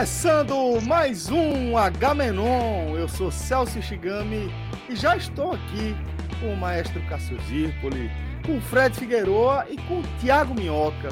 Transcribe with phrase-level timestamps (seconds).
[0.00, 2.96] Começando mais um H-Menon.
[2.96, 4.50] Eu sou Celso Shigami
[4.88, 5.94] e já estou aqui
[6.40, 8.10] com o maestro Cássio Zirpoli,
[8.46, 11.10] com o Fred Figueroa e com o Thiago Minhoca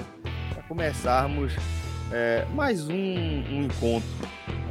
[0.55, 1.53] para começarmos
[2.11, 4.09] é, mais um, um encontro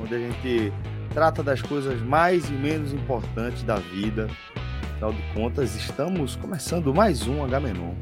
[0.01, 0.73] onde a gente
[1.13, 4.27] trata das coisas mais e menos importantes da vida.
[4.93, 7.93] Afinal de contas, estamos começando mais um H-Menon.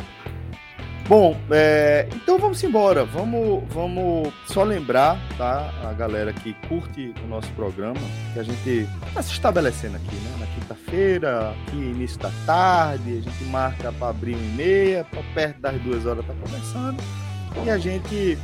[1.08, 3.06] Bom, é, então vamos embora.
[3.06, 5.72] Vamos, vamos só lembrar, tá?
[5.84, 8.00] A galera que curte o nosso programa,
[8.34, 10.36] que a gente está se estabelecendo aqui, né?
[10.40, 15.22] Na quinta-feira, aqui início da tarde, a gente marca para abrir uma e meia, para
[15.36, 17.00] perto das duas horas tá começando.
[17.64, 18.36] E a gente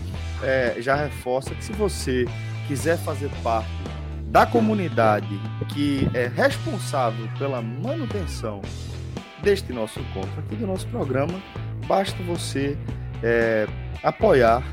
[0.44, 2.26] é, já reforça que se você
[2.68, 3.70] quiser fazer parte
[4.28, 5.40] da comunidade
[5.74, 8.62] que é responsável pela manutenção
[9.42, 11.42] deste nosso encontro aqui do nosso programa,
[11.92, 12.78] basta você
[13.22, 13.68] é,
[14.02, 14.64] apoiar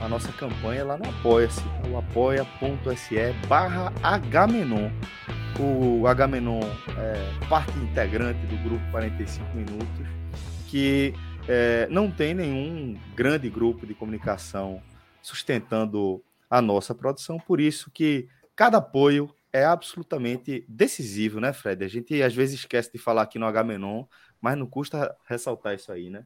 [0.00, 1.60] a nossa campanha lá no Apoia-se,
[1.90, 3.16] o apoia.se
[3.48, 4.88] barra Hmenon.
[5.58, 6.60] O Hmenon
[6.96, 10.06] é parte integrante do grupo 45 Minutos,
[10.68, 11.12] que
[11.48, 14.80] é, não tem nenhum grande grupo de comunicação
[15.20, 21.84] sustentando a nossa produção, por isso que cada apoio é absolutamente decisivo, né, Fred?
[21.84, 24.04] A gente às vezes esquece de falar aqui no Hmenon,
[24.40, 26.24] mas não custa ressaltar isso aí, né?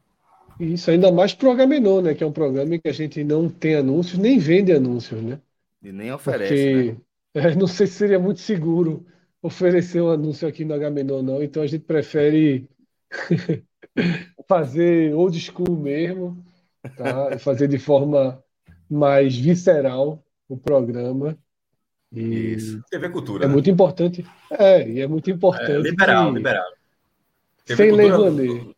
[0.59, 2.13] Isso, ainda mais para o Agamenon, né?
[2.13, 5.39] Que é um programa que a gente não tem anúncios, nem vende anúncios, né?
[5.83, 6.97] E nem oferece, Porque
[7.35, 7.51] né?
[7.51, 9.05] é, não sei se seria muito seguro
[9.41, 11.43] oferecer um anúncio aqui no Agamenon, não.
[11.43, 12.67] Então a gente prefere
[14.47, 16.43] fazer old school mesmo,
[16.95, 17.37] tá?
[17.37, 18.43] Fazer de forma
[18.89, 21.37] mais visceral o programa.
[22.11, 22.81] E Isso.
[22.89, 23.45] TV Cultura.
[23.45, 23.53] É né?
[23.53, 24.25] muito importante.
[24.51, 25.71] É, e é muito importante.
[25.71, 26.37] É, liberal, que...
[26.37, 26.65] liberal.
[27.65, 28.75] TV sem ler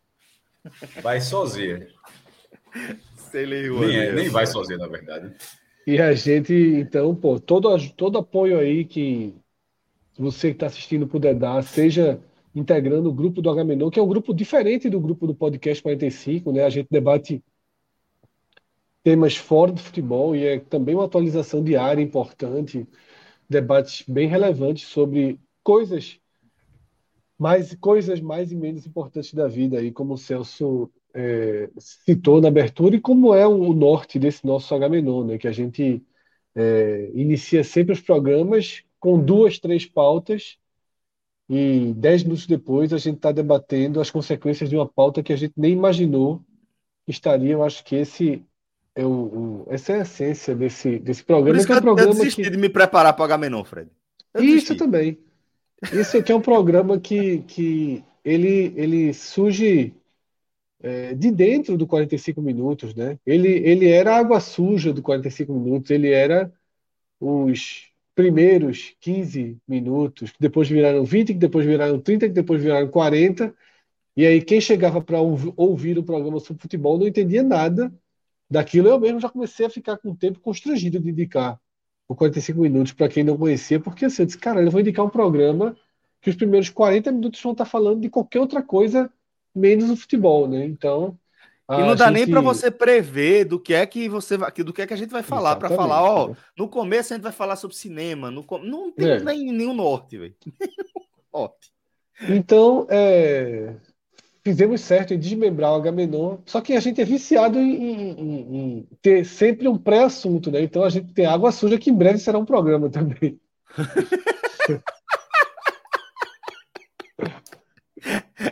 [1.02, 1.88] Vai sozinha.
[3.80, 5.34] Nem, é, nem vai sozinha, na verdade.
[5.86, 9.34] E a gente, então, pô, todo, todo apoio aí que
[10.18, 12.20] você que está assistindo puder dar, seja
[12.54, 16.52] integrando o grupo do Agamenon, que é um grupo diferente do grupo do Podcast 45,
[16.52, 16.64] né?
[16.64, 17.42] A gente debate
[19.02, 22.86] temas fora do futebol e é também uma atualização diária importante,
[23.48, 26.19] debates bem relevantes sobre coisas
[27.40, 32.48] mais coisas mais e menos importantes da vida aí, como o Celso é, citou na
[32.48, 35.38] abertura e como é o norte desse nosso Agamenon, né?
[35.38, 36.04] Que a gente
[36.54, 40.58] é, inicia sempre os programas com duas, três pautas
[41.48, 45.36] e dez minutos depois a gente está debatendo as consequências de uma pauta que a
[45.36, 46.44] gente nem imaginou
[47.06, 47.54] que estaria.
[47.54, 48.44] Eu acho que esse
[48.94, 51.54] é o, o essa é a essência desse, desse programa.
[51.54, 52.50] Por isso que, é um programa eu desisti que...
[52.50, 53.90] de me preparar para o Agamenon, Fred.
[54.34, 54.76] Eu isso desisti.
[54.76, 55.29] também.
[55.92, 59.94] Isso aqui é um programa que, que ele, ele surge
[60.82, 63.18] é, de dentro do 45 minutos, né?
[63.26, 66.52] Ele, ele era a água suja do 45 minutos, ele era
[67.20, 72.88] os primeiros 15 minutos, que depois viraram 20, que depois viraram 30, que depois viraram
[72.88, 73.54] 40.
[74.16, 77.92] E aí quem chegava para ouvir o programa sobre futebol não entendia nada
[78.50, 78.88] daquilo.
[78.88, 81.60] Eu mesmo já comecei a ficar com o tempo constrangido de indicar
[82.10, 85.06] o 45 minutos para quem não conhecia, porque assim, eu disse, cara, eu vou indicar
[85.06, 85.76] um programa
[86.20, 89.08] que os primeiros 40 minutos vão estar falando de qualquer outra coisa
[89.54, 90.64] menos o futebol, né?
[90.64, 91.16] Então.
[91.70, 92.16] E não dá gente...
[92.16, 94.96] nem para você prever do que é que você vai, do que é que a
[94.96, 98.44] gente vai falar para falar, ó, no começo a gente vai falar sobre cinema, no
[98.64, 99.20] não tem é.
[99.20, 100.34] nem nenhum norte, velho.
[102.28, 103.76] então, é,
[104.42, 108.88] fizemos certo em desmembrar o Agamenon, só que a gente é viciado em, em, em
[109.02, 110.62] ter sempre um pré-assunto, né?
[110.62, 113.38] Então a gente tem água suja que em breve será um programa também.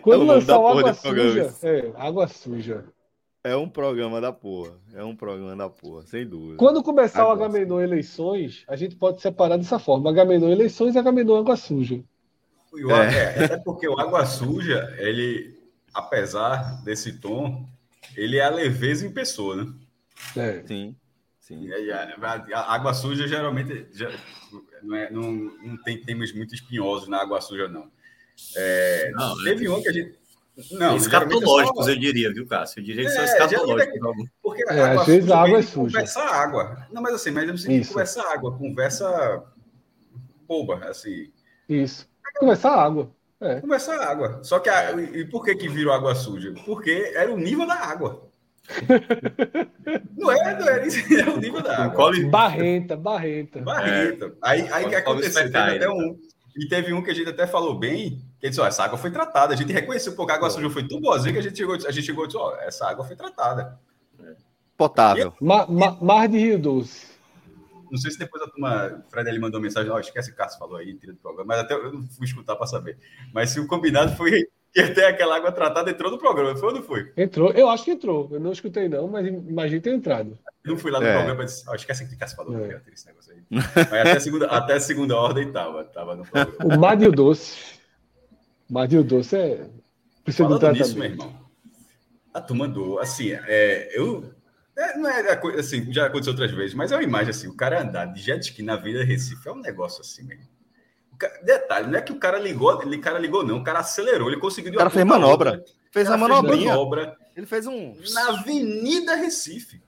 [0.03, 2.85] Quando é lançar o Água Suja, é, Água Suja.
[3.43, 4.73] É um programa da porra.
[4.95, 6.57] É um programa da porra, sem dúvida.
[6.57, 10.11] Quando começar água o Agamenon eleições, a gente pode separar dessa forma.
[10.11, 12.03] Agamenon eleições e Agamenon água suja.
[12.75, 13.41] É.
[13.41, 15.58] é, até porque o água suja, ele
[15.99, 17.69] apesar desse tom,
[18.17, 19.73] ele é a leveza em pessoa, né?
[20.37, 20.63] É.
[20.67, 20.97] Sim.
[21.41, 21.71] Sim.
[21.73, 24.11] A, a, água suja geralmente já,
[24.83, 27.91] não, é, não, não, tem temas muito espinhosos na água suja, não.
[28.55, 29.71] É, não teve né?
[29.71, 30.19] um que a gente.
[30.73, 31.91] Não, escatológicos, é só...
[31.91, 32.81] eu diria, viu, Cássio?
[32.81, 33.97] Eu diria que é, são escatológicos.
[33.97, 35.93] É, porque é, às vezes a água é suja.
[35.93, 36.87] Conversa água.
[36.93, 39.45] Não, mas assim, mas é conversa água, conversa
[40.47, 41.33] boba, assim.
[41.69, 42.09] Isso.
[42.39, 43.11] Conversar água.
[43.41, 43.61] É.
[43.61, 44.41] Conversar água.
[44.43, 46.53] Só que a, e por que que virou água suja?
[46.67, 48.29] Porque era o nível da água.
[50.17, 52.13] Não é, não era isso, é o nível da água.
[52.29, 53.61] Barrenta, barrenta.
[53.61, 54.27] Barrenta.
[54.27, 54.33] É.
[54.43, 55.51] Aí, aí o que aconteceu?
[55.51, 56.19] Teve até um,
[56.59, 59.13] e teve um que a gente até falou bem, que disse, ó, essa água foi
[59.13, 59.55] tratada.
[59.55, 61.91] A gente reconheceu, porque a água suja foi tão boazinha que a gente chegou, a
[61.91, 63.79] gente chegou e disse, ó, essa água foi tratada.
[64.77, 65.33] Potável.
[65.41, 67.07] E, ma, ma, mar de Rio Doce.
[67.91, 70.59] Não sei se depois a turma, o Fred ele mandou mensagem, oh, esquece o Cássio
[70.59, 72.99] falou aí, tira do programa, mas até eu não fui escutar para saber.
[73.33, 76.75] Mas se o combinado foi que até aquela água tratada entrou no programa, foi ou
[76.75, 77.13] não foi?
[77.17, 78.29] Entrou, eu acho que entrou.
[78.31, 80.39] Eu não escutei, não, mas imagino ter entrado.
[80.65, 81.17] não fui lá no é.
[81.17, 82.81] programa disse, oh, esquece que o Cássio falou, é.
[82.93, 83.43] esse negócio aí.
[83.51, 86.77] Mas até a segunda, até a segunda ordem tava, tava no programa.
[86.77, 87.79] O Madil Doce.
[88.69, 89.67] Madil Doce é.
[90.25, 91.49] Precisa Falando nisso, meu irmão.
[92.35, 94.35] A turma do, assim, é, eu
[94.79, 97.83] é, não é assim, já aconteceu outras vezes, mas é uma imagem assim: o cara
[97.83, 100.47] andar de jet ski na Vila Recife é um negócio assim mesmo.
[101.43, 104.39] Detalhe, não é que o cara ligou, ele cara ligou, não, o cara acelerou, ele
[104.39, 104.73] conseguiu.
[104.73, 105.51] O cara fez manobra.
[105.51, 106.71] Outra, fez a manobrinha.
[106.71, 107.95] Manobra ele fez um.
[108.13, 109.81] Na Avenida Recife.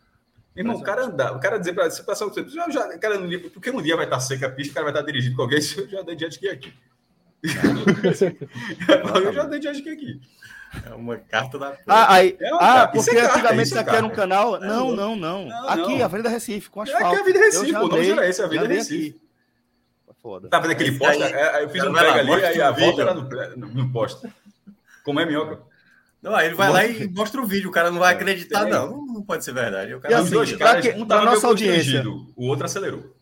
[0.54, 3.18] Irmão, o cara andar, o cara dizer para você passar o tempo, já, já, cara,
[3.52, 5.58] porque um dia vai estar seca a pista, o cara vai estar dirigindo com alguém,
[5.76, 6.72] eu já dei jet ski aqui.
[9.24, 10.20] eu já dei jet ski aqui.
[10.86, 14.10] É uma carta da Ah, aí, é ah porque é antigamente isso aqui era um
[14.10, 14.56] canal.
[14.56, 15.68] É, não, não, não, não.
[15.68, 16.04] Aqui, não.
[16.04, 17.04] Avenida Recife, com asfalto.
[17.04, 19.20] É aqui a Avenida Recife, o nome era esse, a Avenida Recife.
[20.22, 20.48] Foda.
[20.48, 21.22] Tá vendo aquele poste?
[21.22, 24.28] É, eu fiz um pega ali, aí a volta era no, no poste.
[25.02, 25.62] Como é minhoca?
[26.22, 29.06] Não, aí ele vai lá e mostra o vídeo, o cara não vai acreditar, não.
[29.06, 29.94] Não pode ser verdade.
[29.94, 33.16] O cara e assim, dois caras, um tava nossa audiência, o outro acelerou.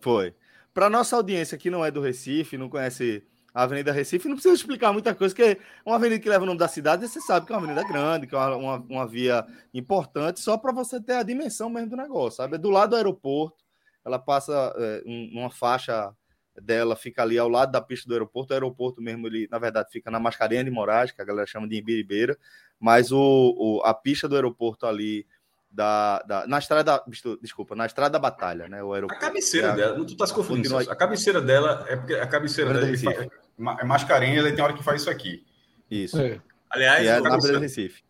[0.00, 0.32] Foi.
[0.72, 3.24] Para nossa audiência que não é do Recife, não conhece
[3.56, 6.46] a Avenida Recife, não precisa explicar muita coisa, porque é uma avenida que leva o
[6.46, 9.46] nome da cidade, você sabe que é uma avenida grande, que é uma, uma via
[9.72, 12.56] importante, só para você ter a dimensão mesmo do negócio, sabe?
[12.56, 13.64] É do lado do aeroporto,
[14.04, 16.12] ela passa é, uma faixa
[16.60, 19.88] dela, fica ali ao lado da pista do aeroporto, o aeroporto mesmo, ele, na verdade,
[19.90, 22.36] fica na Mascarenha de Moraes, que a galera chama de Imbiribeira,
[22.78, 25.26] mas o, o, a pista do aeroporto ali
[25.70, 27.02] da, da, na estrada,
[27.40, 28.82] desculpa, na estrada da batalha, né?
[28.82, 29.24] O aeroporto.
[29.24, 30.76] A cabeceira é, dela, tu tá se confundindo.
[30.76, 34.82] A cabeceira dela é porque a cabeceira dela é, é mascarinha, ele tem hora que
[34.82, 35.44] faz isso aqui.
[35.90, 36.20] Isso.
[36.20, 36.40] É.
[36.70, 38.02] Aliás, é na Beira Recife.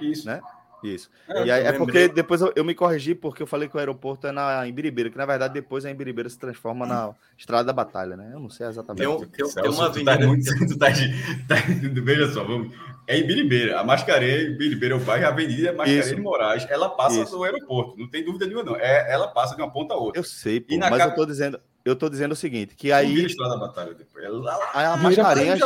[0.00, 0.26] Isso.
[0.26, 0.40] Né?
[0.82, 1.08] Isso.
[1.28, 3.78] É, e aí, é porque depois eu, eu, me corrigi porque eu falei que o
[3.78, 7.72] aeroporto é na Imbiribeira, que na verdade depois a Imbiribeira se transforma na Estrada da
[7.72, 8.30] Batalha, né?
[8.32, 9.06] Eu não sei exatamente.
[9.06, 10.18] Tem, tem, tem uma avenida.
[10.18, 10.86] Tá muito, tu tá,
[11.46, 11.54] tá,
[12.02, 12.74] veja só, vamos,
[13.06, 13.78] é Ibiribeira.
[13.78, 16.66] A Mascarenha, Ibiribeira é o bairro, a Avenida é Mascarenha de Moraes.
[16.68, 17.36] Ela passa Isso.
[17.36, 18.76] do aeroporto, não tem dúvida nenhuma, não.
[18.76, 20.18] É, ela passa de uma ponta a outra.
[20.18, 21.10] Eu sei, pô, mas cap...
[21.10, 23.14] eu tô dizendo, eu tô dizendo o seguinte, que aí...
[23.14, 24.24] Vira a Estrada da Batalha depois.
[24.24, 25.56] Ela, a, a Mascarenha...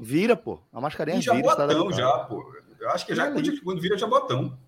[0.00, 0.60] Vira, pô.
[0.72, 2.54] A Mascarenha vira Jabotão já, pô.
[2.80, 4.58] Eu acho que já quando, quando vira Jabotão.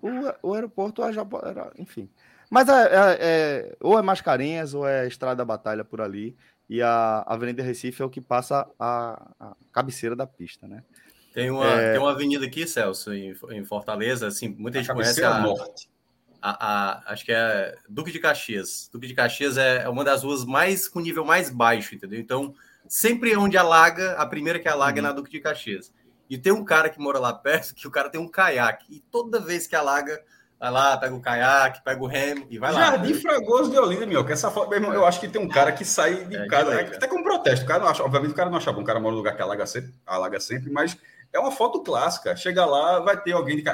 [0.00, 2.08] O, o aeroporto é Jabotão, enfim.
[2.50, 6.36] Mas é, é, é, ou é Mascarenhas ou é Estrada da Batalha por ali.
[6.68, 10.82] E a Avenida Recife é o que passa a, a cabeceira da pista, né?
[11.34, 11.92] Tem uma, é...
[11.92, 15.90] tem uma avenida aqui, Celso, em, em Fortaleza, assim, muita gente conhece a, norte.
[16.46, 16.50] A,
[17.06, 18.90] a, acho que é Duque de Caxias.
[18.92, 22.20] Duque de Caxias é, é uma das ruas mais com nível mais baixo, entendeu?
[22.20, 22.54] Então,
[22.86, 25.06] sempre onde alaga, a primeira que alaga uhum.
[25.06, 25.90] é na Duque de Caxias.
[26.28, 28.84] E tem um cara que mora lá perto, que o cara tem um caiaque.
[28.90, 30.22] E toda vez que alaga,
[30.60, 32.96] vai lá, pega o caiaque, pega o remo e vai Jardim lá.
[32.96, 35.48] Jardim Fragoso de Olinda, meu, que essa foto, meu irmão, eu acho que tem um
[35.48, 37.64] cara que sai de é, casa, de até com protesto.
[37.64, 39.34] O cara não acha, obviamente o cara não acha bom, o cara mora no lugar
[39.34, 40.94] que alaga sempre, alaga sempre mas
[41.32, 42.36] é uma foto clássica.
[42.36, 43.64] Chega lá, vai ter alguém de,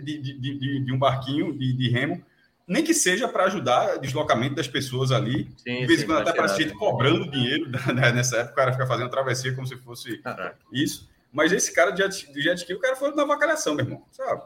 [0.00, 2.24] de, de, de um barquinho de, remo,
[2.66, 5.48] nem que seja para ajudar o deslocamento das pessoas ali.
[5.56, 8.12] Sim, de vez em quando até parece gente cobrando dinheiro né?
[8.12, 10.58] nessa época, o cara fica fazendo travessia como se fosse Caraca.
[10.72, 11.10] isso.
[11.32, 14.04] Mas esse cara de jet ski, o cara foi na vacalhação, meu irmão.
[14.12, 14.42] Sabe?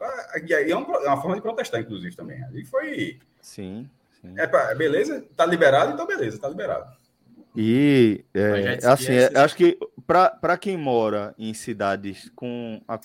[0.47, 2.43] E aí é, uma, é uma forma de protestar, inclusive, também.
[2.45, 3.19] Ali foi.
[3.41, 3.91] Sim.
[4.21, 4.35] sim.
[4.39, 5.25] É pra, beleza?
[5.37, 6.95] Tá liberado, então beleza, tá liberado.
[7.57, 13.01] E é, assim, é, acho que para quem mora em cidades com a,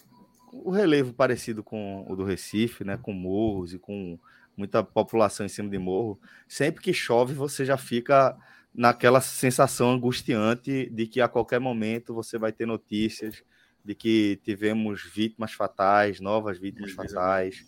[0.52, 4.20] o relevo parecido com o do Recife, né, com morros e com
[4.56, 8.38] muita população em cima de morro, sempre que chove você já fica
[8.74, 13.44] naquela sensação angustiante de que a qualquer momento você vai ter notícias
[13.84, 17.66] de que tivemos vítimas fatais, novas vítimas fatais,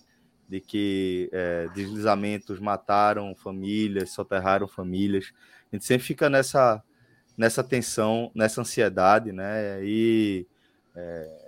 [0.47, 5.33] de que é, deslizamentos mataram famílias, soterraram famílias.
[5.71, 6.83] A gente sempre fica nessa,
[7.35, 9.83] nessa tensão, nessa ansiedade, né?
[9.83, 10.45] E
[10.95, 11.42] é,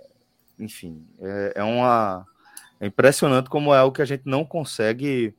[0.58, 2.26] enfim, é, é uma.
[2.78, 5.34] É impressionante como é o que a gente não consegue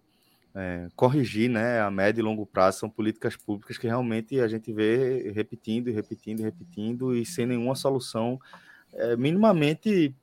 [0.56, 2.80] é, corrigir né, a médio e longo prazo.
[2.80, 7.46] São políticas públicas que realmente a gente vê repetindo e repetindo e repetindo e sem
[7.46, 8.40] nenhuma solução
[8.92, 10.16] é, minimamente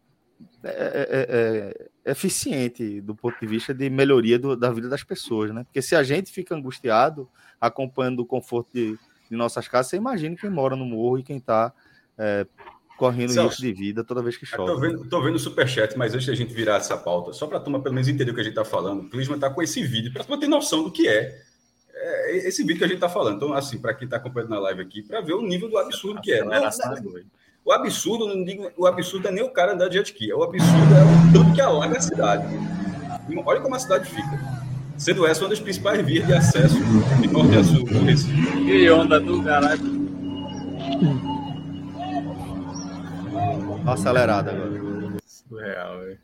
[0.65, 5.55] é, é, é, eficiente do ponto de vista de melhoria do, da vida das pessoas.
[5.55, 5.63] Né?
[5.63, 7.29] Porque se a gente fica angustiado
[7.61, 8.99] acompanhando o conforto de,
[9.31, 11.73] de nossas casas, você imagina quem mora no morro e quem está
[12.97, 14.63] correndo Celso, risco de vida toda vez que chove.
[14.63, 17.59] Estou vendo, tô vendo o superchat, mas antes da gente virar essa pauta, só para
[17.59, 19.63] a turma pelo menos entender o que a gente está falando, o Clisman está com
[19.63, 21.41] esse vídeo, para ter noção do que é,
[21.95, 23.37] é, esse vídeo que a gente está falando.
[23.37, 26.21] Então, assim, para quem está acompanhando na live aqui, para ver o nível do absurdo
[26.21, 26.45] que é.
[26.45, 26.71] Não, não,
[27.65, 30.43] o absurdo, não digo, o absurdo é nem o cara andar de jet ski, o
[30.43, 32.47] absurdo é o tanto que alaga a cidade.
[33.47, 34.65] Olha como a cidade fica.
[34.99, 36.77] Sendo essa uma das principais vias de acesso
[37.21, 38.65] de norte a sul do Recife.
[38.65, 40.05] Que onda do caralho.
[43.93, 45.15] Acelerada agora.
[45.27, 46.19] Surreal, velho.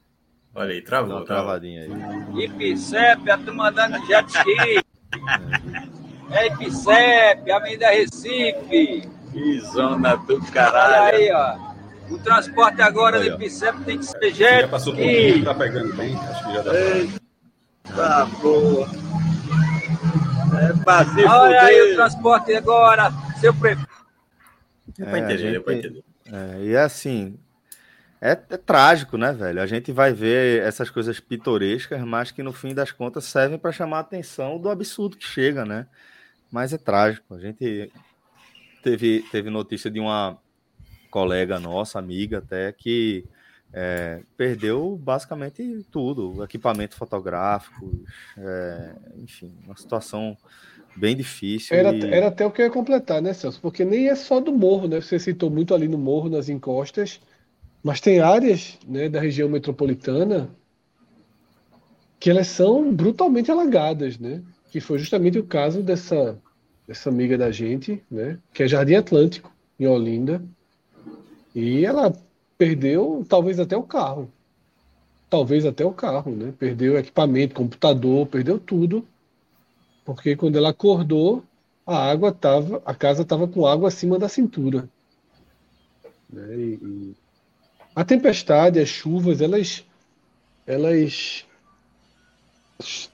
[0.54, 1.16] Olha aí, travou.
[1.16, 2.44] Uma travadinha aí.
[2.44, 4.84] Ipicep, a turma andando jet ski.
[6.30, 9.08] é Ipicep, Avenida Recife.
[9.32, 11.02] Que zona do caralho.
[11.02, 11.70] Olha aí, ó.
[12.12, 15.94] O transporte agora de Ipicep tem que ser jet Já passou por aqui, tá pegando
[15.94, 16.16] bem.
[16.16, 16.72] Acho que já dá
[17.94, 18.88] Tá boa.
[20.58, 21.06] É pra
[21.40, 23.88] Olha aí o transporte agora, seu prefeito.
[24.98, 26.04] Deu pra entender, é, deu pra entender.
[26.32, 27.38] É, e é assim,
[28.20, 29.62] é, é, trágico, né, velho?
[29.62, 33.72] A gente vai ver essas coisas pitorescas, mas que no fim das contas servem para
[33.72, 35.86] chamar a atenção do absurdo que chega, né?
[36.50, 37.34] Mas é trágico.
[37.34, 37.90] A gente
[38.82, 40.38] teve, teve notícia de uma
[41.10, 43.24] colega nossa, amiga até, que
[43.72, 48.02] é, perdeu basicamente tudo: equipamento fotográfico,
[48.36, 50.36] é, enfim, uma situação
[50.96, 51.76] bem difícil.
[51.76, 52.04] Era, e...
[52.04, 53.60] era até o que eu ia completar, né, Celso?
[53.60, 55.00] Porque nem é só do morro, né?
[55.00, 57.20] Você citou muito ali no morro, nas encostas.
[57.82, 60.50] Mas tem áreas né, da região metropolitana
[62.18, 64.42] que elas são brutalmente alagadas, né?
[64.70, 66.38] Que foi justamente o caso dessa,
[66.86, 68.38] dessa amiga da gente, né?
[68.52, 70.44] Que é Jardim Atlântico, em Olinda.
[71.54, 72.14] E ela
[72.58, 74.30] perdeu talvez até o carro.
[75.30, 76.52] Talvez até o carro, né?
[76.58, 79.06] Perdeu equipamento, computador, perdeu tudo.
[80.04, 81.42] Porque quando ela acordou,
[81.86, 84.86] a água tava, a casa estava com água acima da cintura.
[86.30, 86.54] Né?
[86.54, 87.14] E, e
[87.94, 89.84] a tempestade, as chuvas, elas,
[90.66, 91.44] elas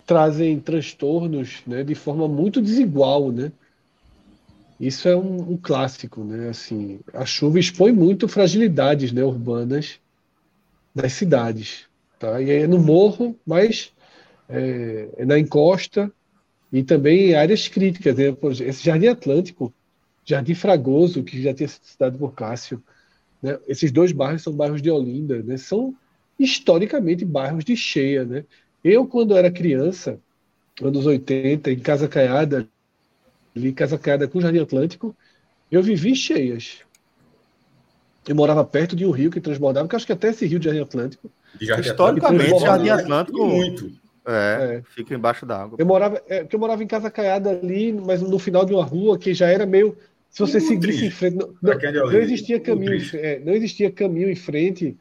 [0.06, 3.52] trazem transtornos né, de forma muito desigual, né?
[4.78, 6.50] Isso é um, um, clássico, né?
[6.50, 9.98] Assim, a chuva expõe muito fragilidades né, urbanas
[10.94, 11.86] das cidades,
[12.18, 12.40] tá?
[12.42, 13.90] E é no morro, mas
[14.48, 16.12] é, é na encosta
[16.70, 18.16] e também em áreas críticas.
[18.16, 18.36] Né?
[18.66, 19.72] Esse Jardim Atlântico,
[20.24, 22.82] Jardim Fragoso, que já tinha sido citado por Cássio,
[23.42, 23.58] né?
[23.66, 25.56] Esses dois bairros são bairros de Olinda, né?
[25.56, 25.94] são
[26.38, 28.24] historicamente bairros de cheia.
[28.24, 28.44] Né?
[28.82, 30.18] Eu, quando era criança,
[30.82, 32.68] anos 80, em Casa Caiada,
[33.56, 35.16] ali Casa Caiada com o Jardim Atlântico,
[35.70, 36.78] eu vivi cheias.
[38.28, 40.66] Eu morava perto de um rio que transbordava, que acho que até esse rio de
[40.66, 41.30] Jardim Atlântico.
[41.58, 44.06] De Jardim Historicamente, Jardim Atlântico muito.
[44.28, 45.76] É, é, fica embaixo d'água.
[45.78, 49.16] Eu morava, é, eu morava em Casa Caiada ali, mas no final de uma rua
[49.16, 49.96] que já era meio
[50.36, 51.06] se você seguisse triste.
[51.06, 51.36] em frente.
[51.36, 54.94] Não, não, não existia caminho, é, não existia caminho em frente,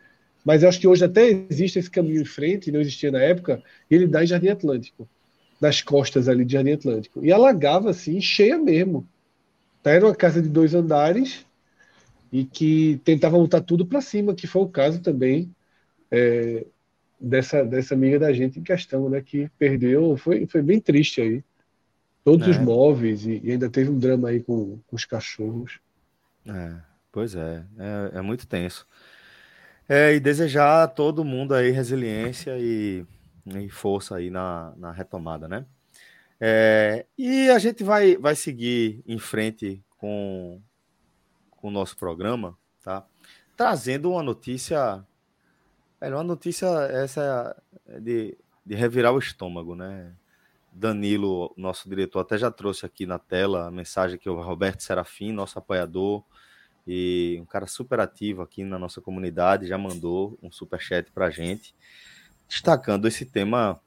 [0.45, 3.61] mas eu acho que hoje até existe esse caminho em frente, não existia na época,
[3.91, 5.05] ele dá em Jardim Atlântico,
[5.59, 7.19] nas costas ali de Jardim Atlântico.
[7.21, 9.05] E alagava assim, cheia mesmo.
[9.83, 11.45] Tá, era uma casa de dois andares
[12.31, 15.53] e que tentava montar tudo para cima, que foi o caso também
[16.09, 16.65] é,
[17.19, 19.21] dessa, dessa amiga da gente em questão, né?
[19.21, 21.43] Que perdeu, foi, foi bem triste aí
[22.25, 22.50] todos é.
[22.50, 25.79] os móveis e, e, ainda teve um drama aí com, com os cachorros.
[26.46, 26.74] É,
[27.12, 28.86] pois é, é, é muito tenso.
[29.88, 33.05] É, e desejar a todo mundo aí resiliência e,
[33.46, 35.65] e força aí na, na retomada, né?
[36.41, 40.60] É, e a gente vai, vai seguir em frente com,
[41.51, 43.05] com o nosso programa, tá?
[43.55, 45.05] Trazendo uma notícia,
[46.01, 47.55] é, uma notícia essa
[47.88, 50.12] é de, de revirar o estômago, né?
[50.77, 55.32] Danilo, nosso diretor, até já trouxe aqui na tela a mensagem que o Roberto Serafim,
[55.32, 56.22] nosso apoiador,
[56.86, 61.29] e um cara super ativo aqui na nossa comunidade, já mandou um super chat para
[61.29, 61.74] gente,
[62.46, 63.79] destacando esse tema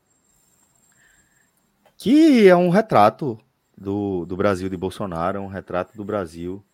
[1.99, 3.38] que é um retrato
[3.76, 6.64] do, do Brasil de Bolsonaro, é um retrato do Brasil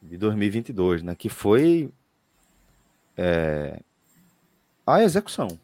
[0.00, 1.16] de 2022, né?
[1.16, 1.90] Que foi
[3.16, 3.80] é,
[4.86, 5.58] a execução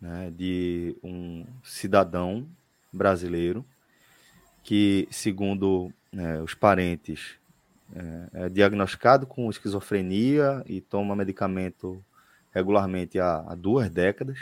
[0.00, 2.46] né, de um cidadão
[2.92, 3.64] brasileiro
[4.62, 7.38] que, segundo né, os parentes,
[7.94, 12.04] é, é, diagnosticado com esquizofrenia e toma medicamento
[12.52, 14.38] regularmente há, há duas décadas,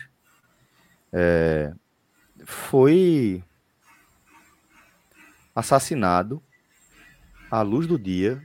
[1.12, 1.72] é,
[2.44, 3.42] foi
[5.54, 6.42] assassinado
[7.50, 8.44] à luz do dia,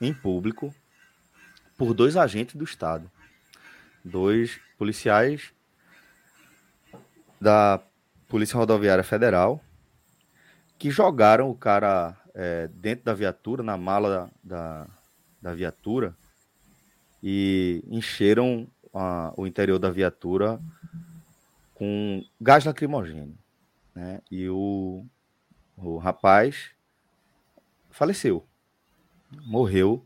[0.00, 0.74] em público,
[1.76, 3.10] por dois agentes do Estado.
[4.04, 5.52] Dois policiais
[7.40, 7.82] da
[8.28, 9.60] Polícia Rodoviária Federal
[10.78, 14.86] que jogaram o cara é, dentro da viatura, na mala da,
[15.42, 16.16] da viatura,
[17.20, 20.60] e encheram a, o interior da viatura
[21.74, 23.36] com gás lacrimogêneo.
[23.92, 24.22] Né?
[24.30, 25.04] E o,
[25.76, 26.70] o rapaz
[27.90, 28.46] faleceu,
[29.44, 30.04] morreu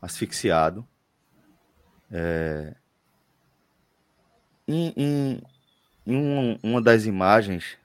[0.00, 0.86] asfixiado.
[2.08, 2.76] É,
[4.68, 5.42] em, em,
[6.06, 7.76] em um, uma das imagens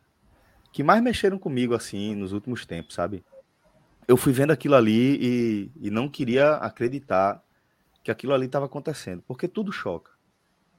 [0.72, 3.24] que mais mexeram comigo assim nos últimos tempos, sabe?
[4.08, 7.44] Eu fui vendo aquilo ali e, e não queria acreditar
[8.04, 10.12] que aquilo ali estava acontecendo, porque tudo choca.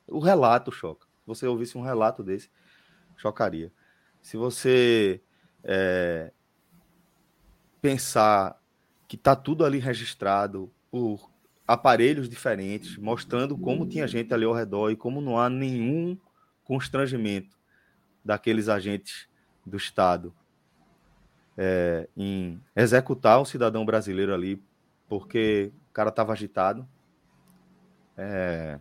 [0.06, 1.06] O relato choca.
[1.20, 2.50] Se você ouvisse um relato desse,
[3.16, 3.72] chocaria.
[4.20, 5.20] Se você
[5.62, 6.32] é,
[7.80, 8.60] pensar
[9.06, 11.30] que está tudo ali registrado por
[11.66, 16.16] aparelhos diferentes, mostrando como tinha gente ali ao redor e como não há nenhum
[16.64, 17.56] constrangimento
[18.24, 19.28] daqueles agentes
[19.64, 20.34] do Estado
[21.56, 24.62] é, em executar um cidadão brasileiro ali
[25.08, 26.88] porque o cara estava agitado.
[28.16, 28.78] É,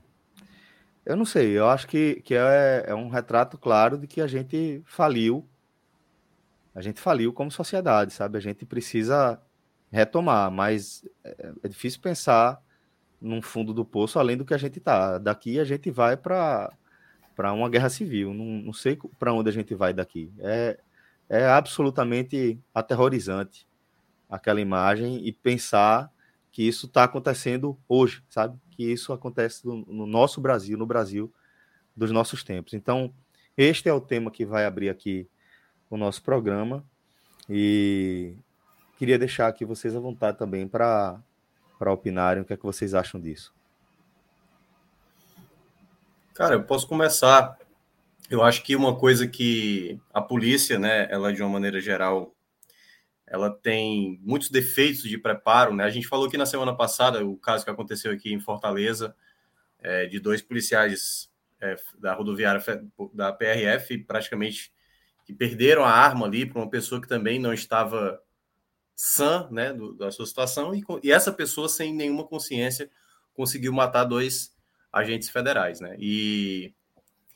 [1.06, 4.28] eu não sei, eu acho que, que é, é um retrato claro de que a
[4.28, 5.48] gente faliu.
[6.74, 8.38] A gente faliu como sociedade, sabe?
[8.38, 9.42] A gente precisa
[9.92, 12.62] retomar, mas é, é difícil pensar
[13.20, 15.18] num fundo do poço além do que a gente está.
[15.18, 16.72] Daqui a gente vai para
[17.36, 18.34] para uma guerra civil.
[18.34, 20.32] Não, não sei para onde a gente vai daqui.
[20.40, 20.80] É,
[21.30, 23.68] é absolutamente aterrorizante
[24.30, 26.12] aquela imagem e pensar
[26.52, 28.58] que isso está acontecendo hoje, sabe?
[28.72, 31.32] Que isso acontece no, no, nosso Brasil, no Brasil
[31.96, 32.74] dos nossos tempos.
[32.74, 33.14] Então,
[33.58, 35.28] este é o tema que vai abrir aqui
[35.90, 36.84] o nosso programa
[37.50, 38.36] e
[38.98, 41.22] queria deixar aqui vocês à vontade também para
[41.88, 43.54] opinarem o que é que vocês acham disso.
[46.34, 47.58] Cara, eu posso começar.
[48.30, 52.34] Eu acho que uma coisa que a polícia, né, ela de uma maneira geral,
[53.28, 55.84] ela tem muitos defeitos de preparo, né?
[55.84, 59.14] A gente falou aqui na semana passada o caso que aconteceu aqui em Fortaleza,
[59.80, 62.62] é, de dois policiais é, da rodoviária
[63.14, 64.74] da PRF, praticamente
[65.26, 68.22] que perderam a arma ali para uma pessoa que também não estava
[68.96, 72.90] sã, né, do, da sua situação, e, e essa pessoa sem nenhuma consciência
[73.34, 74.56] conseguiu matar dois
[74.92, 75.96] agentes federais, né?
[76.00, 76.74] E,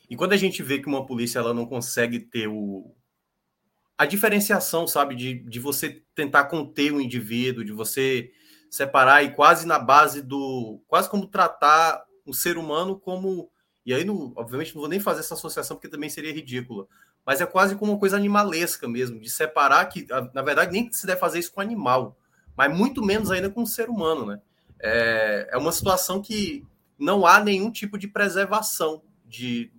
[0.10, 2.94] e quando a gente vê que uma polícia ela não consegue ter o,
[3.98, 8.32] a diferenciação, sabe, de, de você tentar conter o indivíduo, de você
[8.70, 10.82] separar e quase na base do.
[10.88, 13.50] quase como tratar um ser humano como.
[13.86, 16.88] E aí, não, obviamente, não vou nem fazer essa associação porque também seria ridícula.
[17.26, 21.08] Mas é quase como uma coisa animalesca mesmo, de separar que, na verdade, nem se
[21.08, 22.18] deve fazer isso com animal,
[22.56, 24.42] mas muito menos ainda com um ser humano, né?
[24.80, 26.66] É, é uma situação que
[26.98, 29.72] não há nenhum tipo de preservação de,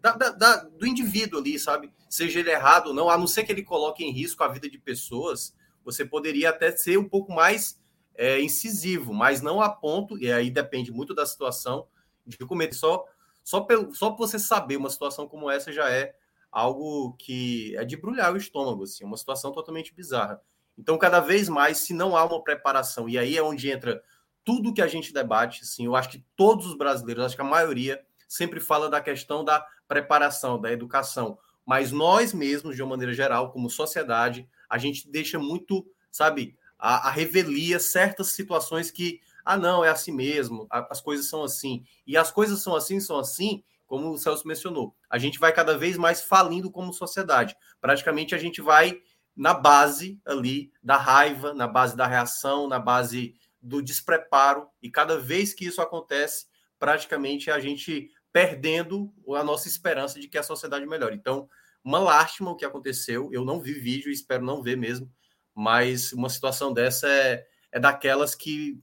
[0.00, 1.92] da, da, do indivíduo ali, sabe?
[2.08, 4.68] Seja ele errado ou não, a não ser que ele coloque em risco a vida
[4.68, 7.80] de pessoas, você poderia até ser um pouco mais
[8.14, 11.86] é, incisivo, mas não a ponto, e aí depende muito da situação,
[12.26, 13.04] de cometer só,
[13.42, 16.14] só, pelo, só por você saber uma situação como essa já é
[16.50, 20.40] algo que é de brulhar o estômago, assim, uma situação totalmente bizarra.
[20.76, 24.02] Então, cada vez mais, se não há uma preparação, e aí é onde entra
[24.44, 27.44] tudo que a gente debate, assim, eu acho que todos os brasileiros, acho que a
[27.44, 33.12] maioria sempre fala da questão da preparação, da educação, mas nós mesmos, de uma maneira
[33.12, 39.56] geral, como sociedade, a gente deixa muito, sabe, a, a revelia certas situações que, ah,
[39.56, 43.62] não, é assim mesmo, as coisas são assim, e as coisas são assim, são assim,
[43.86, 47.54] como o Celso mencionou, a gente vai cada vez mais falindo como sociedade.
[47.78, 48.98] Praticamente a gente vai
[49.36, 55.18] na base ali da raiva, na base da reação, na base do despreparo, e cada
[55.18, 56.46] vez que isso acontece,
[56.78, 61.14] praticamente a gente perdendo a nossa esperança de que a sociedade melhore.
[61.14, 61.48] Então,
[61.84, 63.28] uma lástima o que aconteceu.
[63.32, 65.10] Eu não vi vídeo espero não ver mesmo,
[65.54, 68.80] mas uma situação dessa é, é daquelas que,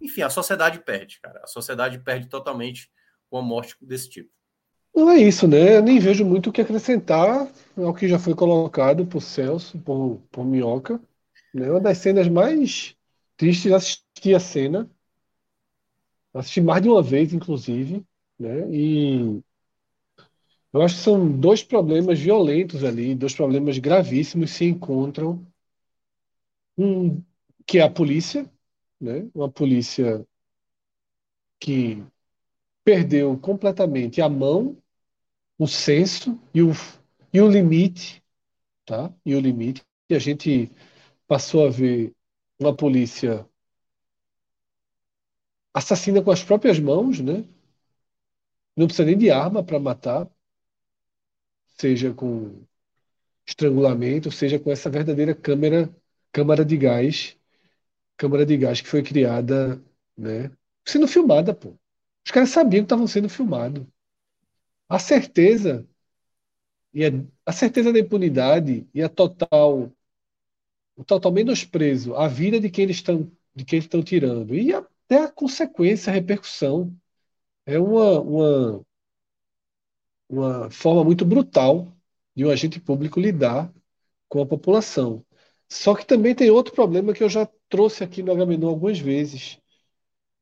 [0.00, 1.40] enfim, a sociedade perde, cara.
[1.42, 2.90] A sociedade perde totalmente
[3.30, 4.30] com a morte desse tipo.
[4.94, 5.78] Não é isso, né?
[5.78, 10.20] Eu nem vejo muito o que acrescentar ao que já foi colocado por Celso, por,
[10.30, 11.00] por Minhoca.
[11.54, 11.70] Né?
[11.70, 12.94] Uma das cenas mais
[13.42, 14.88] tristes assistir a cena.
[16.32, 18.06] Assisti mais de uma vez, inclusive,
[18.38, 18.70] né?
[18.72, 19.42] E
[20.72, 25.44] eu acho que são dois problemas violentos ali, dois problemas gravíssimos se encontram.
[26.78, 27.20] Um
[27.66, 28.48] que é a polícia,
[29.00, 29.28] né?
[29.34, 30.24] Uma polícia
[31.58, 32.00] que
[32.84, 34.80] perdeu completamente a mão,
[35.58, 36.70] o senso e o,
[37.32, 38.22] e o limite,
[38.84, 39.12] tá?
[39.26, 39.82] E o limite.
[40.08, 40.70] E a gente
[41.26, 42.14] passou a ver
[42.62, 43.46] uma polícia
[45.74, 47.44] assassina com as próprias mãos, né?
[48.76, 50.28] Não precisa nem de arma para matar,
[51.78, 52.64] seja com
[53.46, 55.94] estrangulamento, seja com essa verdadeira câmera,
[56.32, 57.38] câmara de gás,
[58.16, 59.82] câmara de gás que foi criada,
[60.16, 60.50] né?
[60.86, 61.74] Sendo filmada, pô.
[62.26, 63.86] Os caras sabiam que estavam sendo filmados.
[64.88, 65.84] A certeza
[66.92, 67.08] e a,
[67.46, 69.90] a certeza da impunidade e a total
[70.96, 75.18] o total menosprezo à vida de quem eles estão de quem estão tirando e até
[75.24, 76.94] a consequência, a repercussão
[77.66, 78.86] é uma, uma
[80.28, 81.92] uma forma muito brutal
[82.34, 83.72] de um agente público lidar
[84.28, 85.24] com a população.
[85.68, 89.58] Só que também tem outro problema que eu já trouxe aqui no Agamenon algumas vezes,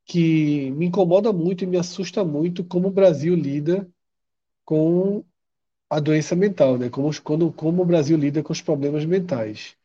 [0.06, 3.88] que me incomoda muito e me assusta muito como o Brasil lida
[4.64, 5.24] com
[5.90, 6.90] a doença mental, né?
[6.90, 9.76] Como, quando, como o Brasil lida com os problemas mentais.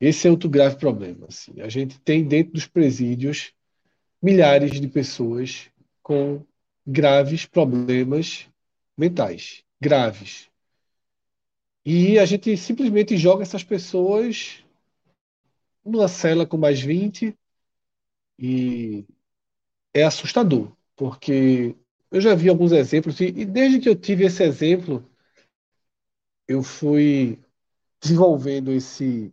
[0.00, 1.26] Esse é outro grave problema.
[1.28, 1.60] Assim.
[1.60, 3.52] A gente tem dentro dos presídios
[4.22, 5.70] milhares de pessoas
[6.02, 6.44] com
[6.86, 8.48] graves problemas
[8.96, 10.48] mentais, graves.
[11.84, 14.64] E a gente simplesmente joga essas pessoas
[15.84, 17.34] numa cela com mais 20
[18.38, 19.04] e
[19.94, 21.74] é assustador, porque
[22.10, 25.04] eu já vi alguns exemplos, e, desde que eu tive esse exemplo,
[26.46, 27.38] eu fui
[28.00, 29.32] desenvolvendo esse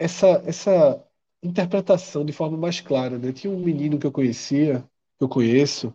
[0.00, 1.04] essa essa
[1.42, 3.32] interpretação de forma mais clara, né?
[3.32, 4.84] Tinha um menino que eu conhecia,
[5.18, 5.94] que eu conheço,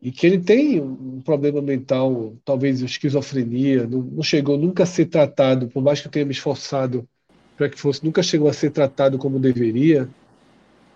[0.00, 5.06] e que ele tem um problema mental, talvez esquizofrenia, não, não chegou nunca a ser
[5.06, 7.08] tratado, por mais que eu tenha me esforçado
[7.56, 10.08] para que fosse, nunca chegou a ser tratado como deveria.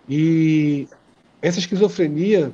[0.07, 0.87] E
[1.41, 2.53] essa esquizofrenia,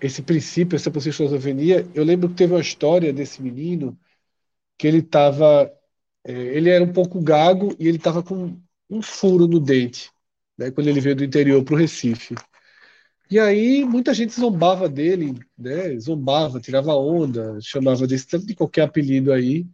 [0.00, 3.98] esse princípio, essa possível esquizofrenia, eu lembro que teve uma história desse menino
[4.78, 5.70] que ele estava,
[6.24, 8.58] é, ele era um pouco gago e ele estava com
[8.92, 10.10] um furo no dente,
[10.56, 12.34] né, quando ele veio do interior para o Recife.
[13.30, 15.98] E aí muita gente zombava dele, né?
[15.98, 19.66] Zombava, tirava onda, chamava desse tanto de qualquer apelido aí.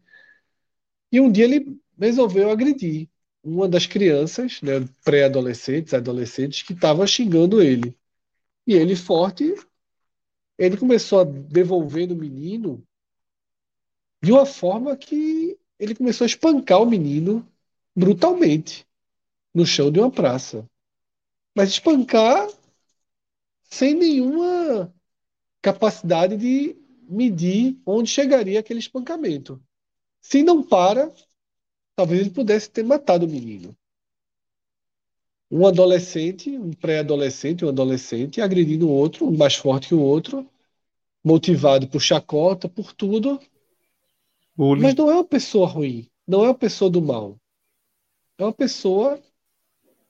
[1.11, 3.09] E um dia ele resolveu agredir
[3.43, 7.97] uma das crianças, né, pré-adolescentes, adolescentes, que estava xingando ele.
[8.67, 9.55] E ele, forte,
[10.57, 12.85] ele começou a devolver no menino
[14.23, 17.45] de uma forma que ele começou a espancar o menino
[17.97, 18.88] brutalmente
[19.55, 20.69] no chão de uma praça.
[21.55, 22.49] Mas espancar
[23.65, 24.93] sem nenhuma
[25.61, 26.77] capacidade de
[27.09, 29.61] medir onde chegaria aquele espancamento.
[30.21, 31.13] Se não para,
[31.97, 33.77] talvez ele pudesse ter matado o menino.
[35.51, 40.47] Um adolescente, um pré-adolescente, um adolescente agredindo o outro, um mais forte que o outro,
[41.25, 43.41] motivado por chacota, por tudo.
[44.83, 47.37] Mas não é uma pessoa ruim, não é uma pessoa do mal.
[48.37, 49.21] É uma pessoa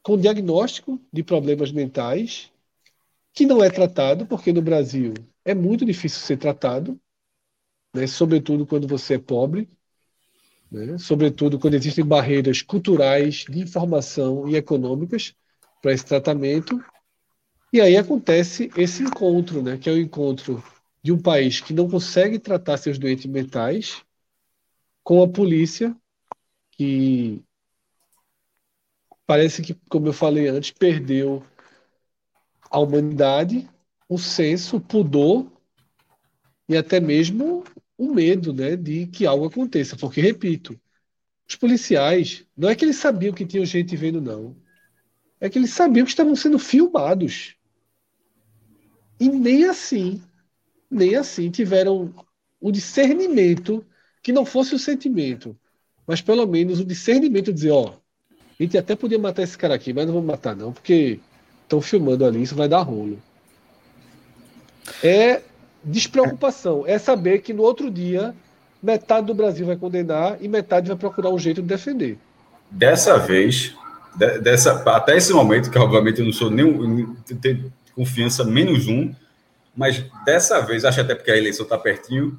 [0.03, 2.51] com diagnóstico de problemas mentais
[3.33, 6.99] que não é tratado, porque no Brasil é muito difícil ser tratado,
[7.95, 8.07] né?
[8.07, 9.69] sobretudo quando você é pobre,
[10.71, 10.99] né?
[10.99, 15.35] sobretudo quando existem barreiras culturais, de informação e econômicas
[15.81, 16.83] para esse tratamento.
[17.73, 19.79] E aí acontece esse encontro, né?
[19.79, 20.63] que é o encontro
[21.03, 24.03] de um país que não consegue tratar seus doentes mentais
[25.05, 25.97] com a polícia
[26.73, 27.43] que
[29.29, 31.45] parece que, como eu falei antes, perdeu
[32.71, 33.69] a humanidade,
[34.09, 35.53] o senso, o pudor
[36.67, 37.63] e até mesmo
[37.99, 39.99] o medo né, de que algo aconteça.
[39.99, 40.81] Porque, repito,
[41.47, 44.57] os policiais, não é que eles sabiam que tinha gente vendo, não.
[45.39, 47.55] É que eles sabiam que estavam sendo filmados.
[49.21, 50.23] E nem assim,
[50.91, 52.15] nem assim tiveram
[52.59, 53.85] o discernimento
[54.23, 55.55] que não fosse o sentimento,
[56.07, 57.99] mas pelo menos o discernimento de dizer, ó,
[58.59, 61.21] a gente até podia matar esse cara aqui, mas não vamos matar não, porque
[61.63, 63.19] estão filmando ali, isso vai dar rolo.
[65.03, 65.43] É
[65.85, 68.35] despreocupação, é saber que no outro dia
[68.83, 72.19] metade do Brasil vai condenar e metade vai procurar um jeito de defender.
[72.71, 73.75] Dessa vez,
[74.17, 77.07] de, dessa, até esse momento, que obviamente eu não sou nem
[77.41, 79.15] tenho confiança menos um,
[79.77, 82.39] mas dessa vez, acho até porque a eleição está pertinho,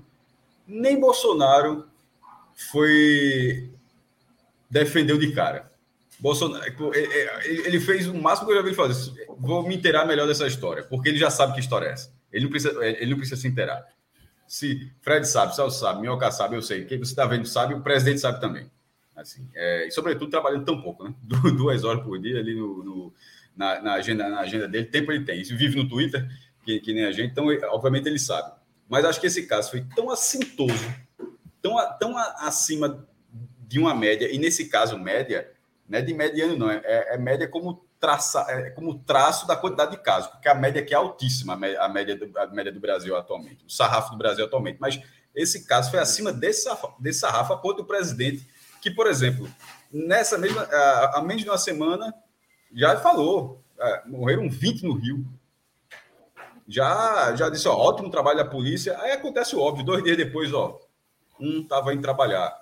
[0.67, 1.85] nem Bolsonaro
[2.71, 3.69] foi
[4.69, 5.68] defendeu de cara.
[6.19, 9.25] Bolsonaro, é, é, ele fez o máximo que eu já vi ele fazer.
[9.37, 12.11] Vou me inteirar melhor dessa história, porque ele já sabe que história é essa.
[12.31, 13.85] Ele não precisa, ele não precisa se inteirar.
[14.45, 16.83] Se Fred sabe, Celso sabe, Minhoca sabe, eu sei.
[16.85, 18.69] Quem você está vendo sabe, o presidente sabe também.
[19.15, 21.13] Assim, é, e sobretudo trabalhando tão pouco, né?
[21.21, 23.13] Duas horas por dia ali no, no
[23.55, 25.39] na, na, agenda, na agenda dele, tempo ele tem.
[25.39, 26.27] Ele vive no Twitter,
[26.63, 28.51] que, que nem a gente, então, obviamente, ele sabe.
[28.87, 30.95] Mas acho que esse caso foi tão assintoso,
[31.61, 33.07] tão, tão acima
[33.67, 35.47] de uma média, e nesse caso, média,
[35.89, 39.91] não é de mediano, não, é, é média como, traça, é como traço da quantidade
[39.91, 43.17] de casos, porque a média aqui é altíssima, a média, do, a média do Brasil
[43.17, 44.77] atualmente, o sarrafo do Brasil atualmente.
[44.79, 45.01] Mas
[45.33, 48.47] esse caso foi acima desse desse sarrafo a ponto do presidente,
[48.81, 49.49] que, por exemplo,
[49.91, 52.13] nessa mesma, há menos de uma semana,
[52.71, 55.25] já falou, é, morreram 20 no Rio.
[56.67, 58.95] Já, já disse, ó, ótimo trabalho da polícia.
[59.01, 60.79] Aí acontece o óbvio, dois dias depois, ó,
[61.39, 62.55] um estava indo trabalhar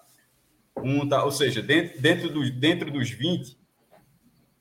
[0.84, 3.58] um tá, ou seja, dentro, dentro, dos, dentro dos 20,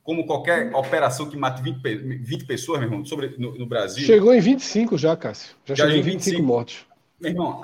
[0.03, 1.83] como qualquer operação que mate 20,
[2.23, 4.05] 20 pessoas, meu irmão, sobre, no, no Brasil.
[4.05, 5.57] Chegou em 25 já, Cássio.
[5.65, 6.87] Já, já chegou em 25, 25 mortes.
[7.21, 7.63] Meu irmão,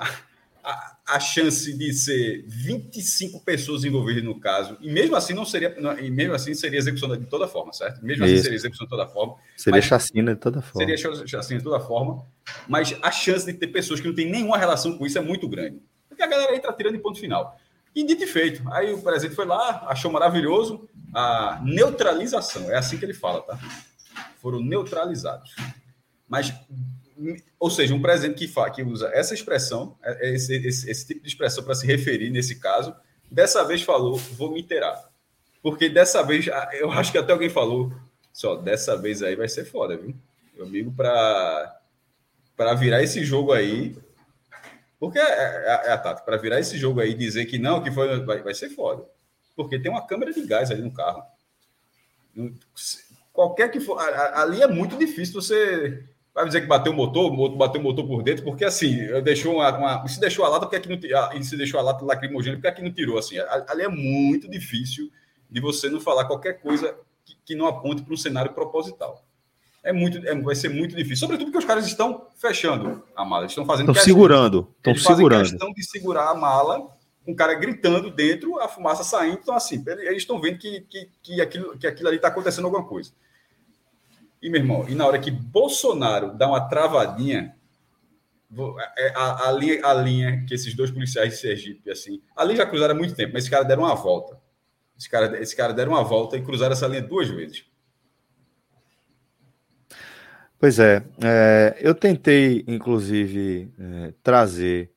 [0.63, 5.75] a, a, chance de ser 25 pessoas envolvidas no caso, e mesmo assim não seria,
[6.01, 8.03] e mesmo assim seria execução de toda forma, certo?
[8.03, 9.35] Mesmo assim seria execução de toda forma.
[9.55, 10.97] Seria chacina de toda forma.
[10.97, 12.25] Seria chacina de toda forma,
[12.67, 15.47] mas a chance de ter pessoas que não têm nenhuma relação com isso é muito
[15.47, 15.81] grande.
[16.09, 17.57] Porque a galera entra tirando em ponto final.
[17.95, 18.63] E dito e feito.
[18.71, 22.71] Aí o presidente foi lá, achou maravilhoso a neutralização.
[22.71, 23.59] É assim que ele fala, tá?
[24.41, 25.55] Foram neutralizados.
[26.27, 26.53] Mas,
[27.59, 31.07] ou seja, um presidente que, fala, que usa essa expressão, é, é esse, esse, esse
[31.07, 32.95] tipo de expressão para se referir nesse caso,
[33.29, 35.09] dessa vez falou, vou me inteirar.
[35.61, 37.93] Porque dessa vez, eu acho que até alguém falou,
[38.33, 40.15] só dessa vez aí vai ser foda, viu?
[40.55, 41.79] Meu amigo, para
[42.77, 43.95] virar esse jogo aí,
[45.03, 46.23] porque é, é, é a tática.
[46.23, 49.03] Para virar esse jogo aí e dizer que não, que foi, vai, vai ser foda.
[49.53, 51.21] Porque tem uma câmera de gás ali no carro.
[53.33, 53.99] Qualquer que for.
[53.99, 56.05] Ali é muito difícil você.
[56.33, 59.77] Vai dizer que bateu o motor, bateu o motor por dentro, porque assim, deixou uma,
[59.77, 62.57] uma, se deixou a lata, porque aqui não ah, e se deixou a lata lacrimogênea,
[62.57, 63.17] porque aqui não tirou.
[63.17, 63.35] Assim,
[63.67, 65.11] ali é muito difícil
[65.51, 69.21] de você não falar qualquer coisa que, que não aponte para um cenário proposital
[69.83, 71.17] é muito, é, vai ser muito difícil.
[71.17, 73.91] Sobretudo porque os caras estão fechando a mala, estão fazendo.
[73.91, 75.41] Estão segurando, estão segurando.
[75.41, 76.87] questão de segurar a mala,
[77.27, 79.39] o cara gritando dentro, a fumaça saindo.
[79.41, 82.85] Então, assim, eles estão vendo que, que, que, aquilo, que aquilo ali está acontecendo alguma
[82.85, 83.11] coisa.
[84.41, 87.55] E, meu irmão, e na hora que Bolsonaro dá uma travadinha,
[88.97, 92.65] é, a, a, linha, a linha que esses dois policiais de Sergipe, assim, ali já
[92.65, 94.39] cruzaram há muito tempo, mas esse cara deram uma volta.
[94.97, 97.65] Esse cara, esse cara deram uma volta e cruzaram essa linha duas vezes.
[100.63, 104.93] Pois é, é, eu tentei, inclusive, é, trazer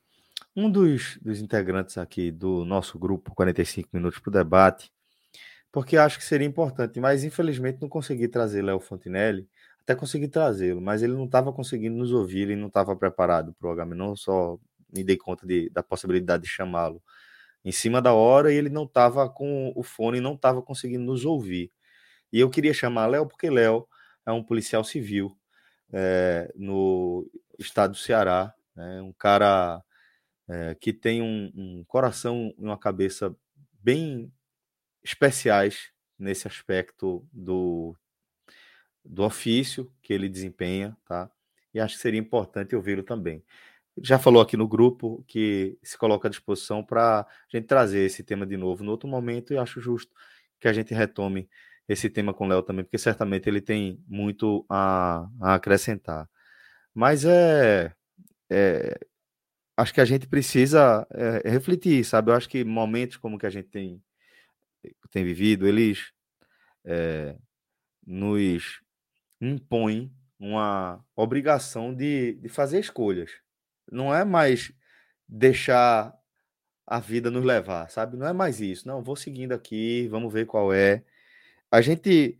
[0.54, 4.92] um dos, dos, integrantes aqui do nosso grupo 45 Minutos para o debate,
[5.72, 9.48] porque acho que seria importante, mas infelizmente não consegui trazer Léo Fontinelli,
[9.80, 13.68] até consegui trazê-lo, mas ele não estava conseguindo nos ouvir, ele não estava preparado para
[13.68, 14.60] o Agamenon, só
[14.94, 17.02] me dei conta de, da possibilidade de chamá-lo
[17.64, 21.24] em cima da hora e ele não estava com o fone, não estava conseguindo nos
[21.24, 21.72] ouvir.
[22.32, 23.84] E eu queria chamar Léo porque Léo
[24.24, 25.36] é um policial civil,
[25.92, 29.00] é, no estado do Ceará, né?
[29.00, 29.82] um cara
[30.48, 33.34] é, que tem um, um, coração e uma cabeça
[33.72, 34.32] bem
[35.02, 37.96] especiais nesse aspecto do,
[39.04, 41.30] do ofício que ele desempenha, tá?
[41.72, 43.44] E acho que seria importante ouvi-lo também.
[44.02, 48.22] Já falou aqui no grupo que se coloca à disposição para a gente trazer esse
[48.22, 50.12] tema de novo no outro momento e acho justo
[50.60, 51.48] que a gente retome
[51.88, 56.28] esse tema com o Léo também, porque certamente ele tem muito a, a acrescentar.
[56.94, 57.92] Mas é,
[58.50, 58.98] é,
[59.76, 62.30] Acho que a gente precisa é, refletir, sabe?
[62.30, 64.02] Eu acho que momentos como que a gente tem,
[65.10, 66.12] tem vivido, eles
[66.84, 67.36] é,
[68.06, 68.80] nos
[69.38, 73.30] impõem uma obrigação de, de fazer escolhas.
[73.92, 74.72] Não é mais
[75.28, 76.16] deixar
[76.86, 78.16] a vida nos levar, sabe?
[78.16, 78.88] Não é mais isso.
[78.88, 81.04] Não, vou seguindo aqui, vamos ver qual é
[81.70, 82.38] a gente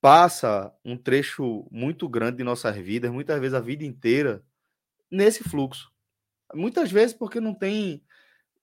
[0.00, 4.42] passa um trecho muito grande de nossas vidas, muitas vezes a vida inteira,
[5.10, 5.90] nesse fluxo.
[6.54, 8.02] Muitas vezes porque não tem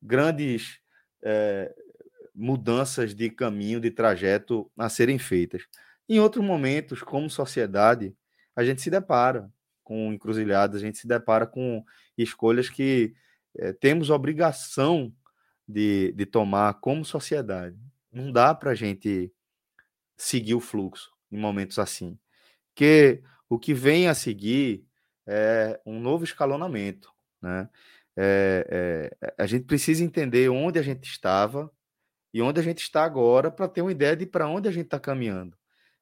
[0.02, 0.80] grandes
[1.22, 1.74] é,
[2.34, 5.64] mudanças de caminho, de trajeto a serem feitas.
[6.08, 8.16] Em outros momentos, como sociedade,
[8.56, 9.52] a gente se depara
[9.84, 11.84] com encruzilhadas, a gente se depara com
[12.18, 13.14] escolhas que
[13.58, 15.14] é, temos obrigação
[15.68, 17.78] de, de tomar como sociedade.
[18.12, 19.32] Não dá para a gente
[20.18, 22.18] seguir o fluxo em momentos assim.
[22.74, 24.86] Que o que vem a seguir
[25.28, 27.70] é um novo escalonamento, né?
[28.18, 31.70] É, é, a gente precisa entender onde a gente estava
[32.34, 34.86] e onde a gente está agora para ter uma ideia de para onde a gente
[34.86, 35.58] está caminhando.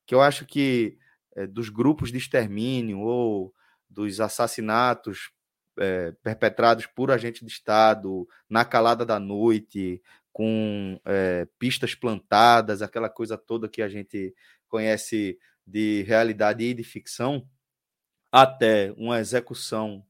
[0.06, 0.98] Que eu acho que
[1.36, 3.54] é, dos grupos de extermínio ou
[3.90, 5.32] dos assassinatos
[5.78, 10.02] é, perpetrados por agente de Estado na calada da noite,
[10.34, 14.34] com é, pistas plantadas, aquela coisa toda que a gente
[14.68, 17.48] conhece de realidade e de ficção,
[18.32, 20.04] até uma execução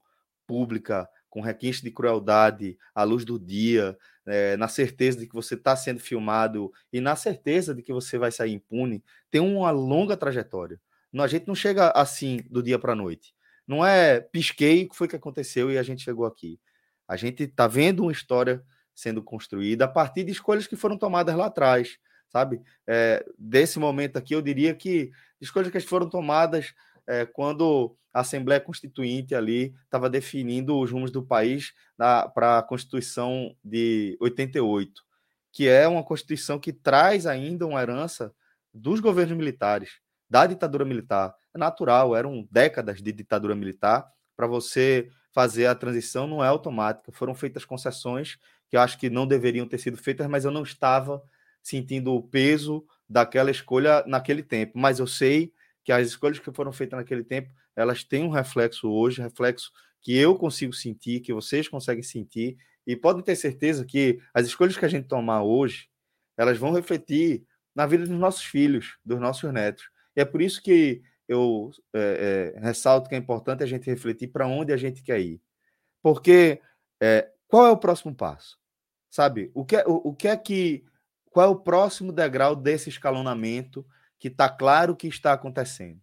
[0.47, 5.55] pública com requinte de crueldade à luz do dia, é, na certeza de que você
[5.55, 10.15] está sendo filmado e na certeza de que você vai sair impune, tem uma longa
[10.15, 10.79] trajetória.
[11.19, 13.36] A gente não chega assim do dia para a noite.
[13.67, 16.59] Não é pisquei o que foi que aconteceu e a gente chegou aqui.
[17.07, 21.36] A gente está vendo uma história sendo construída a partir de escolhas que foram tomadas
[21.36, 21.97] lá atrás,
[22.29, 22.62] sabe?
[22.88, 26.73] É, desse momento aqui, eu diria que escolhas que foram tomadas
[27.08, 33.56] é, quando a Assembleia Constituinte ali estava definindo os rumos do país para a Constituição
[33.63, 35.01] de 88,
[35.51, 38.34] que é uma Constituição que traz ainda uma herança
[38.73, 41.36] dos governos militares, da ditadura militar.
[41.53, 44.08] É natural, eram décadas de ditadura militar.
[44.36, 47.12] Para você fazer a transição não é automática.
[47.12, 48.38] Foram feitas concessões
[48.73, 51.23] que eu acho que não deveriam ter sido feitas, mas eu não estava
[51.62, 54.79] sentindo o peso daquela escolha naquele tempo.
[54.79, 58.89] Mas eu sei que as escolhas que foram feitas naquele tempo, elas têm um reflexo
[58.89, 62.57] hoje, reflexo que eu consigo sentir, que vocês conseguem sentir,
[62.88, 65.88] e podem ter certeza que as escolhas que a gente tomar hoje,
[66.36, 69.88] elas vão refletir na vida dos nossos filhos, dos nossos netos.
[70.15, 74.29] E é por isso que eu é, é, ressalto que é importante a gente refletir
[74.29, 75.39] para onde a gente quer ir.
[76.01, 76.59] Porque
[76.99, 78.62] é, qual é o próximo passo?
[79.13, 79.52] Sabe?
[79.54, 80.84] O que, é, o, o que é que.
[81.30, 83.86] Qual é o próximo degrau desse escalonamento
[84.17, 85.99] que está claro que está acontecendo.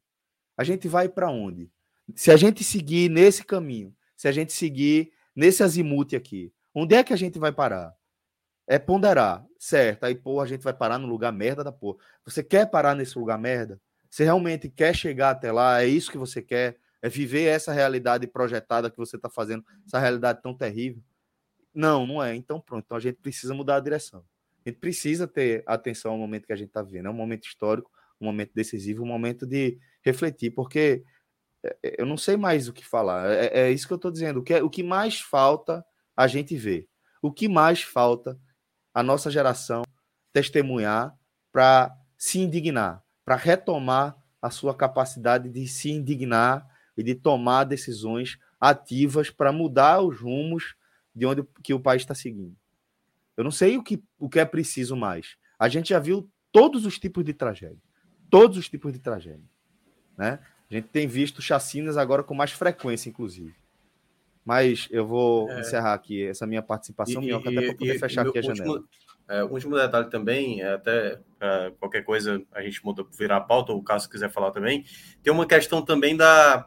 [0.54, 1.72] A gente vai para onde?
[2.14, 7.02] Se a gente seguir nesse caminho, se a gente seguir nesse azimute aqui, onde é
[7.02, 7.92] que a gente vai parar?
[8.64, 10.04] É ponderar, certo?
[10.04, 11.98] Aí, pô, a gente vai parar no lugar merda da porra.
[12.24, 13.80] Você quer parar nesse lugar merda?
[14.08, 15.82] Você realmente quer chegar até lá?
[15.82, 16.76] É isso que você quer?
[17.02, 21.02] É viver essa realidade projetada que você está fazendo, essa realidade tão terrível?
[21.74, 22.34] Não, não é.
[22.34, 22.84] Então, pronto.
[22.84, 24.24] Então a gente precisa mudar a direção.
[24.64, 27.06] A gente precisa ter atenção ao momento que a gente está vivendo.
[27.06, 31.02] É um momento histórico um momento decisivo, um momento de refletir, porque
[31.62, 33.30] é, é, eu não sei mais o que falar.
[33.30, 34.40] É, é isso que eu estou dizendo.
[34.40, 35.84] O que, é, o que mais falta
[36.16, 36.86] a gente ver?
[37.22, 38.38] O que mais falta
[38.92, 39.82] a nossa geração
[40.32, 41.16] testemunhar
[41.50, 48.38] para se indignar, para retomar a sua capacidade de se indignar e de tomar decisões
[48.60, 50.74] ativas para mudar os rumos
[51.14, 52.56] de onde que o país está seguindo.
[53.36, 55.36] Eu não sei o que, o que é preciso mais.
[55.58, 57.78] A gente já viu todos os tipos de tragédia
[58.30, 59.44] todos os tipos de tragédia.
[60.16, 60.38] Né?
[60.70, 63.54] A gente tem visto chacinas agora com mais frequência, inclusive.
[64.44, 65.60] Mas eu vou é...
[65.60, 68.84] encerrar aqui essa minha participação, e, até para poder e, fechar aqui a último, janela.
[69.28, 73.72] É, último detalhe também, é até é, qualquer coisa a gente muda virar a pauta,
[73.72, 74.84] ou caso quiser falar também,
[75.22, 76.66] tem uma questão também da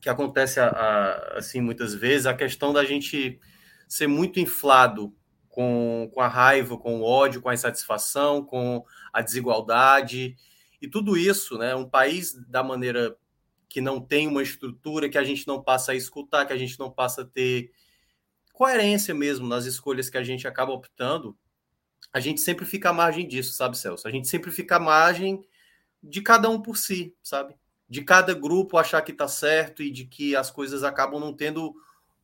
[0.00, 3.38] que acontece a, a, assim muitas vezes, a questão da gente
[3.88, 5.14] ser muito inflado
[5.48, 10.36] com, com a raiva, com o ódio, com a insatisfação, com a desigualdade.
[10.80, 13.16] E tudo isso, né, um país da maneira
[13.68, 16.78] que não tem uma estrutura, que a gente não passa a escutar, que a gente
[16.78, 17.70] não passa a ter
[18.52, 21.36] coerência mesmo nas escolhas que a gente acaba optando,
[22.12, 24.06] a gente sempre fica à margem disso, sabe, Celso?
[24.06, 25.44] A gente sempre fica à margem
[26.02, 27.54] de cada um por si, sabe?
[27.90, 31.74] De cada grupo achar que está certo e de que as coisas acabam não tendo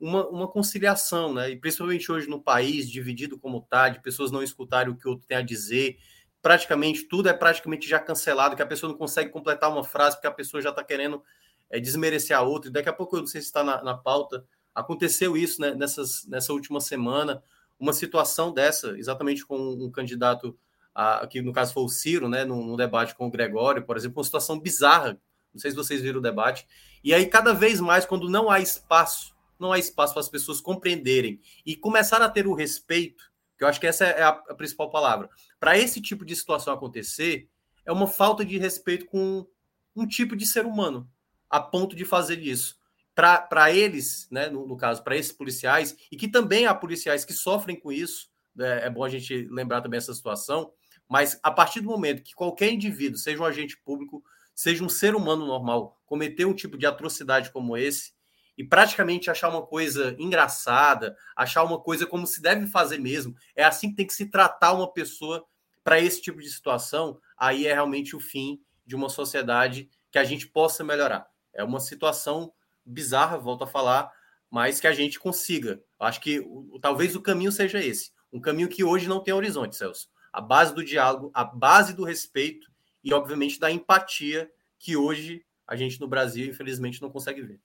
[0.01, 1.51] uma, uma conciliação, né?
[1.51, 5.11] E principalmente hoje no país, dividido como está, de pessoas não escutarem o que o
[5.11, 5.99] outro tem a dizer,
[6.41, 10.29] praticamente tudo é praticamente já cancelado, que a pessoa não consegue completar uma frase porque
[10.29, 11.23] a pessoa já está querendo
[11.69, 12.71] é, desmerecer a outra.
[12.71, 15.75] E daqui a pouco, eu não sei se está na, na, pauta, aconteceu isso né,
[15.75, 17.43] nessas, nessa última semana,
[17.79, 20.57] uma situação dessa, exatamente com um candidato,
[20.95, 23.97] a, que no caso foi o Ciro, né, num, num debate com o Gregório, por
[23.97, 25.19] exemplo, uma situação bizarra.
[25.57, 26.67] Não sei se vocês viram o debate.
[27.03, 30.61] E aí, cada vez mais, quando não há espaço, não há espaço para as pessoas
[30.61, 33.25] compreenderem e começar a ter o respeito
[33.57, 35.31] que eu acho que essa é a, a principal palavra.
[35.59, 37.49] Para esse tipo de situação acontecer,
[37.85, 39.47] é uma falta de respeito com
[39.95, 41.09] um tipo de ser humano,
[41.49, 42.79] a ponto de fazer isso.
[43.15, 47.33] Para eles, né, no, no caso, para esses policiais, e que também há policiais que
[47.33, 50.71] sofrem com isso, né, é bom a gente lembrar também essa situação,
[51.09, 54.23] mas a partir do momento que qualquer indivíduo, seja um agente público,
[54.57, 58.17] seja um ser humano normal, cometer um tipo de atrocidade como esse,
[58.57, 63.37] e praticamente achar uma coisa engraçada, achar uma coisa como se deve fazer mesmo.
[63.55, 65.45] É assim que tem que se tratar uma pessoa
[65.85, 67.21] para esse tipo de situação.
[67.37, 71.29] Aí é realmente o fim de uma sociedade que a gente possa melhorar.
[71.53, 72.51] É uma situação
[72.85, 74.11] bizarra, volto a falar,
[74.51, 75.83] mas que a gente consiga.
[76.01, 76.43] Acho que
[76.81, 78.11] talvez o caminho seja esse.
[78.33, 80.09] Um caminho que hoje não tem horizonte, Celso.
[80.33, 82.71] A base do diálogo, a base do respeito
[83.07, 84.51] e, obviamente, da empatia
[84.81, 87.61] que hoje a gente no Brasil, infelizmente, não consegue ver.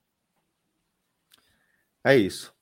[2.03, 2.53] É isso.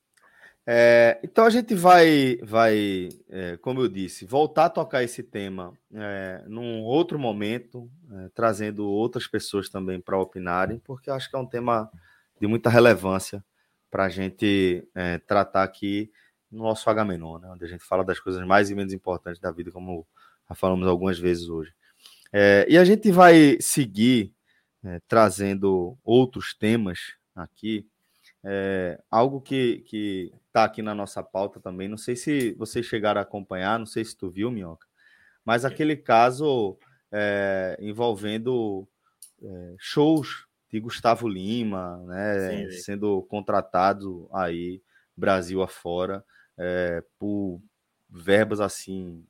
[0.66, 5.74] É, então a gente vai, vai é, como eu disse, voltar a tocar esse tema
[5.94, 11.40] é, num outro momento, é, trazendo outras pessoas também para opinarem, porque acho que é
[11.40, 11.92] um tema
[12.40, 13.44] de muita relevância
[13.92, 16.12] para a gente é, tratar aqui
[16.50, 19.52] no nosso Agamenon, né, onde a gente fala das coisas mais e menos importantes da
[19.52, 20.08] vida, como
[20.48, 21.74] já falamos algumas vezes hoje.
[22.32, 24.34] É, e a gente vai seguir
[25.10, 27.86] trazendo outros temas aqui,
[29.12, 31.88] algo que, que tá aqui na nossa pauta também.
[31.88, 34.88] Não sei se vocês chegaram a acompanhar, não sei se tu viu, Minhoca,
[35.44, 36.78] mas aquele caso
[37.12, 38.88] é, envolvendo
[39.42, 44.82] é, shows de Gustavo Lima, né, Sim, sendo contratado aí
[45.18, 46.24] Brasil afora
[46.58, 47.60] é, por
[48.10, 49.26] verbas assim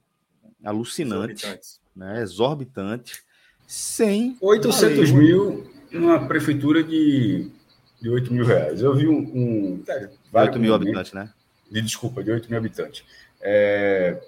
[0.64, 3.22] alucinantes, né, exorbitantes
[3.68, 7.52] sem 800 mil numa prefeitura de
[8.02, 8.82] de 8 mil reais.
[8.82, 9.20] Eu vi um.
[9.20, 11.32] um é, 8 mil habitantes, né?
[11.70, 13.04] De, desculpa, de 8 mil habitantes.
[13.42, 14.22] É,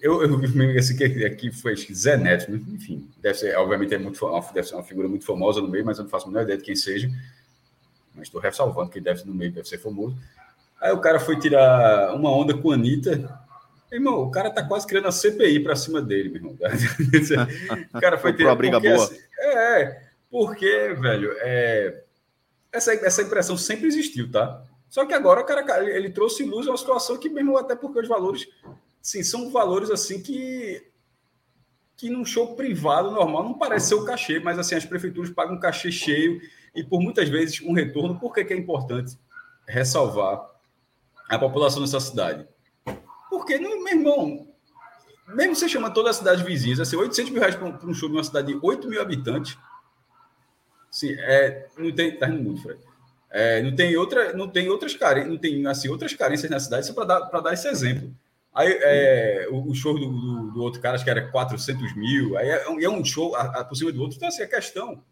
[0.00, 2.60] eu, eu vi esse que aqui foi Zé Neto, né?
[2.68, 4.18] enfim, deve ser, obviamente, é muito,
[4.52, 6.58] deve ser uma figura muito famosa no meio, mas eu não faço a menor ideia
[6.58, 7.10] de quem seja.
[8.14, 10.16] Mas estou ressalvando que deve no meio, deve ser famoso.
[10.80, 13.40] Aí o cara foi tirar uma onda com a Anitta.
[13.90, 16.56] Irmão, o cara tá quase criando a CPI para cima dele, meu irmão.
[17.94, 18.50] o cara foi tirar.
[18.50, 19.04] uma briga boa.
[19.04, 22.02] Assim, é, porque, velho, é,
[22.72, 24.62] essa, essa impressão sempre existiu, tá?
[24.90, 28.00] Só que agora o cara ele trouxe luz a uma situação que mesmo até porque
[28.00, 28.46] os valores,
[29.02, 30.82] sim, são valores assim que
[31.96, 35.56] que num show privado normal não parece ser o cachê, mas assim as prefeituras pagam
[35.56, 36.40] um cachê cheio
[36.72, 38.20] e por muitas vezes um retorno.
[38.20, 39.18] Por que, que é importante
[39.66, 40.48] ressalvar
[41.28, 42.46] a população dessa cidade?
[43.48, 44.46] Porque, meu irmão,
[45.28, 48.14] mesmo você chama toda a cidade vizinha, assim, 800 mil reais para um show de
[48.14, 49.56] uma cidade de 8 mil habitantes,
[50.90, 52.18] Sim, é, não tem.
[52.18, 52.80] Tá no mundo, Fred.
[53.30, 56.86] É, não tem outra, não tem outras carências, não tem assim outras carências na cidade,
[56.86, 58.10] só para dar dar esse exemplo.
[58.54, 62.36] Aí é, o, o, show do, do, do, outro cara acho que era 400 mil,
[62.38, 64.16] aí é, é um show a, a, por cima do outro.
[64.16, 65.02] Então assim a questão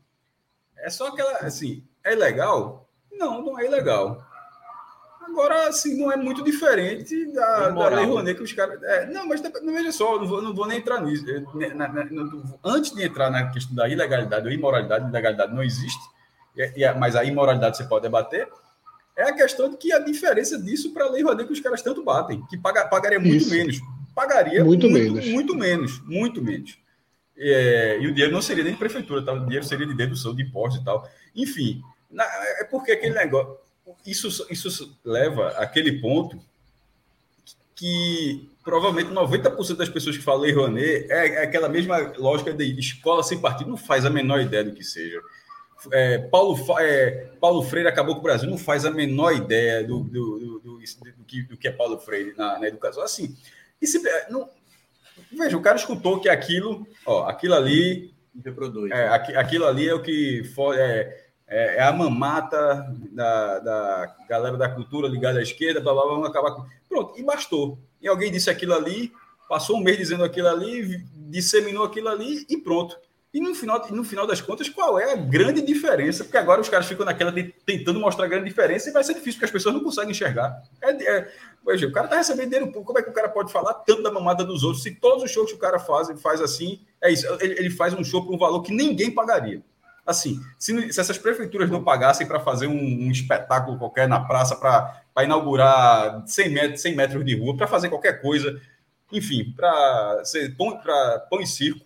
[0.78, 2.89] é só aquela assim é legal?
[3.12, 4.26] Não, não é ilegal.
[5.28, 8.80] Agora, assim, não é muito diferente da, da Lei Rouanet que os caras.
[8.82, 11.24] É, não, mas não veja só, não vou, não vou nem entrar nisso.
[11.74, 12.08] Na, na,
[12.64, 16.00] antes de entrar na questão da ilegalidade ou imoralidade, ilegalidade não existe,
[16.56, 18.48] e, e, mas a imoralidade você pode debater.
[19.16, 21.82] É a questão de que a diferença disso para a Lei Rouanet que os caras
[21.82, 23.50] tanto batem, que paga, pagaria muito Isso.
[23.50, 23.80] menos.
[24.14, 25.28] Pagaria muito, muito menos.
[25.28, 26.78] Muito menos, muito menos.
[27.36, 29.32] É, e o dinheiro não seria nem de prefeitura, tá?
[29.32, 31.06] o dinheiro seria de dedução de impostos e tal.
[31.34, 32.24] Enfim, na,
[32.60, 33.65] é porque aquele negócio
[34.05, 36.40] isso, isso leva àquele ponto
[37.74, 43.22] que provavelmente 90% das pessoas que falam Rouanet é, é, aquela mesma lógica de escola
[43.22, 45.20] sem partido, não faz a menor ideia do que seja.
[45.92, 50.01] É, Paulo, é, Paulo Freire acabou com o Brasil, não faz a menor ideia do,
[50.01, 53.03] do, do, do, do que, do que é Paulo Freire na, na educação.
[53.03, 53.36] Assim,
[53.80, 54.49] e se, não,
[55.32, 58.14] veja, o cara escutou que aquilo, ó, aquilo ali.
[58.44, 58.90] Reproduz.
[58.90, 64.57] É, aquilo ali é o que for, é, é, é, a mamata da, da galera
[64.57, 66.66] da cultura ligada à esquerda, blá, blá, blá, vamos acabar com.
[66.88, 67.78] Pronto, e bastou.
[68.01, 69.12] E alguém disse aquilo ali,
[69.49, 72.99] passou um mês dizendo aquilo ali, disseminou aquilo ali e pronto.
[73.32, 76.24] E no final, no final das contas, qual é a grande diferença?
[76.24, 79.12] Porque agora os caras ficam naquela de, tentando mostrar a grande diferença e vai ser
[79.12, 80.62] difícil, porque as pessoas não conseguem enxergar.
[80.80, 81.32] É, é,
[81.64, 84.03] veja, o cara tá recebendo dinheiro público, como é que o cara pode falar tanto
[84.03, 84.82] da mamada dos outros?
[84.82, 87.26] Se todos os shows que o cara faz, faz assim, é isso.
[87.40, 89.62] Ele, ele faz um show por um valor que ninguém pagaria.
[90.07, 94.54] Assim, se, se essas prefeituras não pagassem para fazer um, um, espetáculo qualquer na praça,
[94.54, 98.61] para inaugurar 100 metros, 100 metros de rua, para fazer qualquer coisa,
[99.11, 100.22] enfim, para
[100.57, 100.80] pão,
[101.28, 101.84] pão e circo,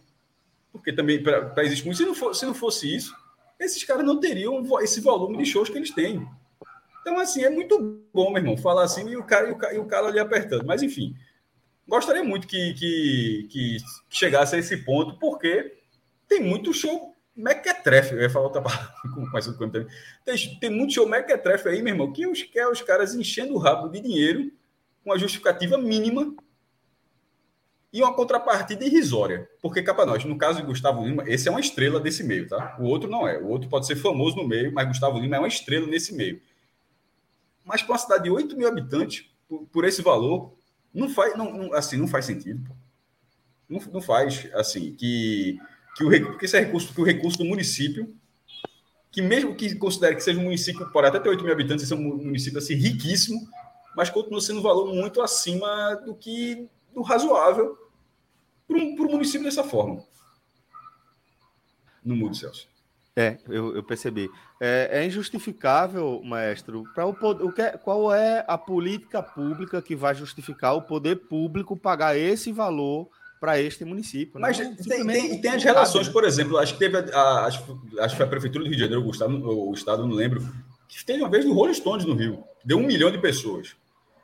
[0.71, 1.97] porque também para existir muito.
[1.97, 3.17] Se não, for, se não fosse isso,
[3.59, 6.29] esses caras não teriam esse volume de shows que eles têm.
[7.01, 9.75] Então, assim, é muito bom, meu irmão, falar assim e o cara, e o, cara,
[9.75, 10.67] e o cara ali apertando.
[10.67, 11.15] Mas, enfim,
[11.89, 13.77] gostaria muito que, que, que
[14.11, 15.79] chegasse a esse ponto, porque
[16.29, 18.95] tem muito show mequetrefe, eu ia falar outra palavra,
[19.33, 19.87] mais um também.
[20.25, 23.55] Tem, tem muito show mequetrefe aí, meu irmão, que os, que é os caras enchendo
[23.55, 24.51] o rabo de dinheiro
[25.03, 26.35] com a justificativa mínima
[27.93, 29.49] e uma contrapartida irrisória.
[29.61, 32.77] Porque, capa nós, no caso de Gustavo Lima, esse é uma estrela desse meio, tá?
[32.79, 33.39] O outro não é.
[33.39, 36.41] O outro pode ser famoso no meio, mas Gustavo Lima é uma estrela nesse meio.
[37.65, 40.53] Mas para uma cidade de 8 mil habitantes, por, por esse valor,
[40.95, 42.65] não faz, não, não, assim, não faz sentido.
[43.69, 45.59] Não, não faz, assim, que
[45.97, 48.15] que o porque esse é recurso, que o recurso do município,
[49.11, 51.93] que mesmo que considere que seja um município, pode até ter 8 mil habitantes, esse
[51.93, 53.41] é um município assim, riquíssimo,
[53.97, 57.77] mas continua sendo um valor muito acima do que do razoável
[58.67, 60.05] para um, município dessa forma.
[62.05, 62.69] No mundo, Celso.
[63.17, 64.31] É, eu, eu percebi.
[64.61, 70.15] É, é, injustificável, maestro, para o, o que, qual é a política pública que vai
[70.15, 73.11] justificar o poder público pagar esse valor
[73.41, 74.39] para este município?
[74.39, 74.49] Né?
[74.49, 77.81] Mas não, tem, tem, tem, as relações, por exemplo, acho que teve a, a, acho,
[77.99, 80.47] acho que foi a Prefeitura do Rio de Janeiro, o Estado, o Estado não lembro,
[80.87, 83.75] que teve uma vez no Rolling Stones no Rio, deu um milhão de pessoas.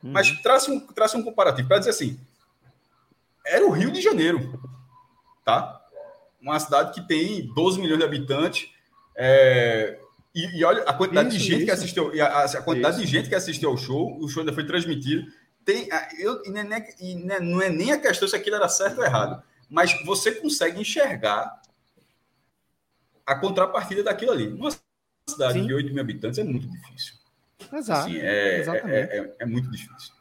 [0.03, 0.11] Uhum.
[0.11, 2.19] Mas traça um, traça um comparativo para dizer assim:
[3.43, 4.61] era o Rio de Janeiro,
[5.43, 5.81] tá?
[6.39, 8.69] Uma cidade que tem 12 milhões de habitantes.
[9.15, 9.97] É,
[10.35, 11.65] e, e, olha a quantidade isso, de gente isso.
[11.65, 13.05] que assistiu, a, a quantidade isso.
[13.05, 15.25] de gente que assistiu ao show, o show ainda foi transmitido.
[15.67, 18.99] Tem, eu, e não, é, e não é nem a questão se aquilo era certo
[18.99, 21.61] ou errado, mas você consegue enxergar
[23.25, 24.47] a contrapartida daquilo ali.
[24.47, 24.69] Uma
[25.29, 25.67] cidade Sim.
[25.67, 27.15] de 8 mil habitantes é muito difícil.
[27.73, 28.07] Exato.
[28.07, 30.13] Assim, é, é, é, é, muito difícil.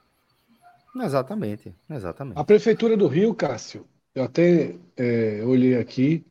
[1.01, 2.41] Exatamente, exatamente.
[2.41, 3.87] A Prefeitura do Rio, Cássio,
[4.17, 6.27] eu até é, olhei aqui,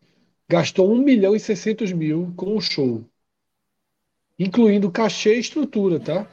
[0.46, 3.10] gastou 1 milhão e 600 mil com o show,
[4.38, 6.28] incluindo cachê e estrutura, tá?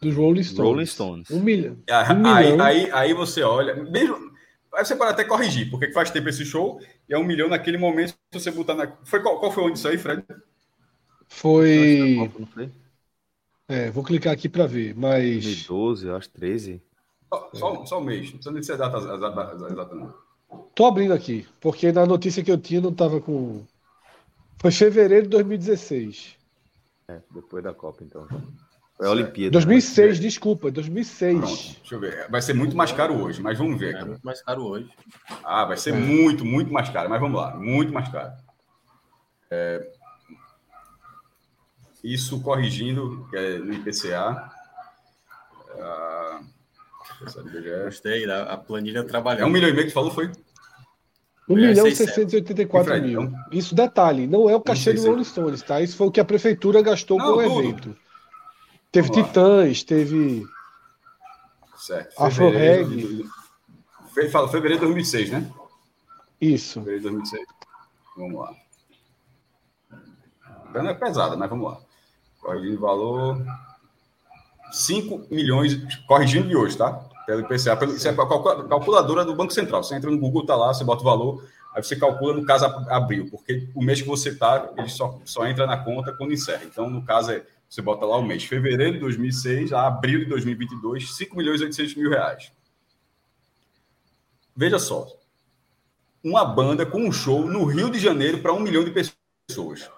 [0.00, 0.70] Dos Rolling Stones.
[0.70, 1.30] Rolling Stones.
[1.30, 1.76] Um milhão.
[1.88, 2.66] Um aí, milhão.
[2.66, 4.32] Aí, aí, você olha, mesmo,
[4.74, 7.78] aí você pode até corrigir, porque faz tempo esse show e é um milhão naquele
[7.78, 8.92] momento, se você botar na...
[9.04, 10.24] Foi, qual, qual foi onde isso aí, Fred?
[11.28, 12.30] Foi...
[13.68, 15.44] É, vou clicar aqui para ver, mas...
[15.44, 16.82] 2012, eu acho 13.
[17.28, 20.14] Só, só, só um mês, não precisa nem ser data exata, não.
[20.74, 23.64] Tô abrindo aqui, porque na notícia que eu tinha não tava com.
[24.58, 26.36] Foi fevereiro de 2016.
[27.08, 28.26] É, depois da Copa, então.
[28.96, 29.50] Foi a Olimpíada.
[29.50, 30.22] 2006, né?
[30.22, 31.38] desculpa, 2006.
[31.38, 32.30] Pronto, deixa eu ver.
[32.30, 33.94] Vai ser muito mais caro hoje, mas vamos ver.
[33.94, 34.88] É muito mais caro hoje.
[35.44, 35.96] Ah, vai ser é.
[35.98, 38.32] muito, muito mais caro, mas vamos lá, muito mais caro.
[39.50, 39.86] É...
[42.02, 44.50] Isso corrigindo, que é no IPCA.
[45.78, 46.40] Ah...
[47.84, 49.42] Gostei, a planilha trabalhou.
[49.42, 50.30] É um milhão e meio que falou, foi?
[51.48, 53.22] 1 milhão e 684 mil.
[53.22, 53.40] Então...
[53.52, 55.80] Isso, detalhe, não é o cachê do Rolling Stones, tá?
[55.80, 57.96] Isso foi o que a prefeitura gastou não, com o evento.
[58.96, 60.46] Teve Titãs, teve.
[61.76, 62.18] Certo.
[62.18, 63.28] Afro Reg.
[64.32, 65.52] Fala, fevereiro de 2006, né?
[66.40, 66.80] Isso.
[66.80, 67.46] Fevereiro de 2006.
[68.16, 68.54] Vamos lá.
[70.72, 71.78] Não é pesada, mas vamos lá.
[72.40, 73.46] Corrigindo o valor.
[74.72, 75.76] 5 milhões,
[76.06, 76.92] corrigindo de hoje, tá?
[77.26, 79.84] Pelo IPCA, pelo, isso é a calculadora do Banco Central.
[79.84, 82.64] Você entra no Google, tá lá, você bota o valor, aí você calcula no caso
[82.88, 86.64] abril, porque o mês que você tá, ele só, só entra na conta quando encerra.
[86.64, 90.26] Então, no caso, é, você bota lá o mês fevereiro de 2006 a abril de
[90.26, 92.52] 2022, 5 milhões e 800 mil reais.
[94.54, 95.06] Veja só,
[96.22, 99.90] uma banda com um show no Rio de Janeiro para um milhão de pessoas.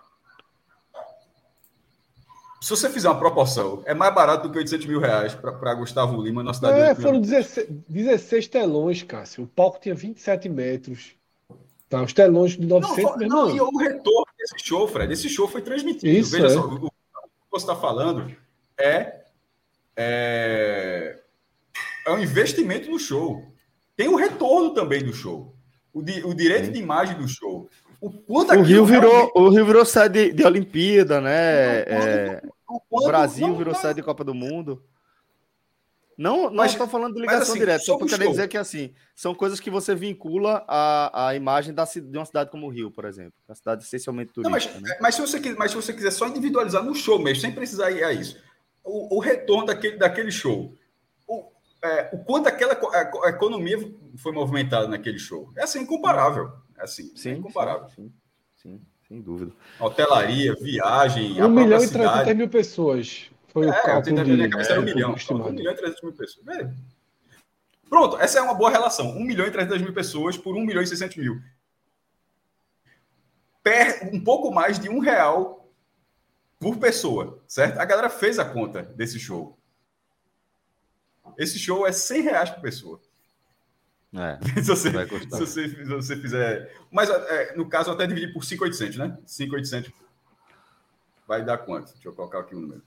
[2.61, 6.21] Se você fizer uma proporção, é mais barato do que 800 mil reais para Gustavo
[6.21, 9.45] Lima na cidade É, foram 16, 16 telões, Cássio.
[9.45, 11.13] O palco tinha 27 metros.
[11.89, 15.49] Tá, os telões de 900 Não, não e o retorno desse show, Fred, esse show
[15.49, 16.09] foi transmitido.
[16.09, 16.51] Isso, Veja é.
[16.51, 16.91] só, o,
[17.51, 18.35] você está falando
[18.79, 19.21] é,
[19.97, 21.19] é,
[22.07, 23.43] é um investimento no show.
[23.97, 25.55] Tem o um retorno também do show.
[25.93, 26.73] O, di, o direito Sim.
[26.73, 27.69] de imagem do show.
[28.01, 29.33] O, o Rio virou, realmente...
[29.35, 31.81] o Rio virou sede de Olimpíada, né?
[31.81, 32.43] É,
[32.89, 34.81] o Brasil virou sede de Copa do Mundo.
[36.19, 39.33] Não, não estou falando de ligação assim, direta, só para querer dizer que assim, são
[39.33, 43.05] coisas que você vincula à, à imagem da, de uma cidade como o Rio, por
[43.05, 43.35] exemplo.
[43.49, 44.75] Uma cidade essencialmente turística.
[44.75, 44.99] Não, mas, né?
[45.01, 48.03] mas, se você, mas se você quiser só individualizar no show mesmo, sem precisar ir
[48.03, 48.37] a isso,
[48.83, 50.75] o, o retorno daquele, daquele show,
[51.29, 51.53] o,
[51.85, 53.79] é, o quanto aquela a, economia
[54.17, 56.51] foi movimentada naquele show, é assim, incomparável.
[56.77, 57.89] É assim, sim, é incomparável.
[57.91, 58.13] Sim,
[58.57, 59.53] sim, sem dúvida.
[59.79, 63.31] Hotelaria, viagem, 1 milhão e 300 mil pessoas.
[63.59, 64.33] Foi é, o cálculo de...
[64.33, 65.15] Minha cabeça era um milhão.
[65.15, 66.49] 1 milhão e 300 mil pessoas.
[66.49, 66.71] É.
[67.89, 69.11] Pronto, essa é uma boa relação.
[69.11, 71.41] 1 milhão e 300 mil pessoas por 1 milhão e 600 mil.
[73.63, 75.69] Per, um pouco mais de um real
[76.59, 77.79] por pessoa, certo?
[77.79, 79.59] A galera fez a conta desse show.
[81.37, 83.01] Esse show é 100 reais por pessoa.
[84.15, 86.75] É, se, você, se, você, se você fizer.
[86.91, 89.19] Mas é, no caso, até dividir por 5,800, né?
[89.27, 89.93] 5,800
[91.27, 91.93] vai dar quanto?
[91.93, 92.83] Deixa eu colocar aqui o um número.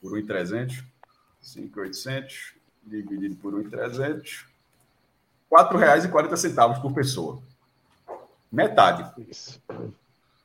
[0.00, 0.82] Por 1,300.
[1.40, 4.44] 5,800 dividido por 1,300.
[5.50, 7.40] R$ 4,40 por pessoa.
[8.50, 9.10] Metade.
[9.28, 9.60] Isso.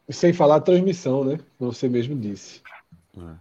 [0.10, 1.40] Sem falar a transmissão, né?
[1.60, 2.62] Você mesmo disse.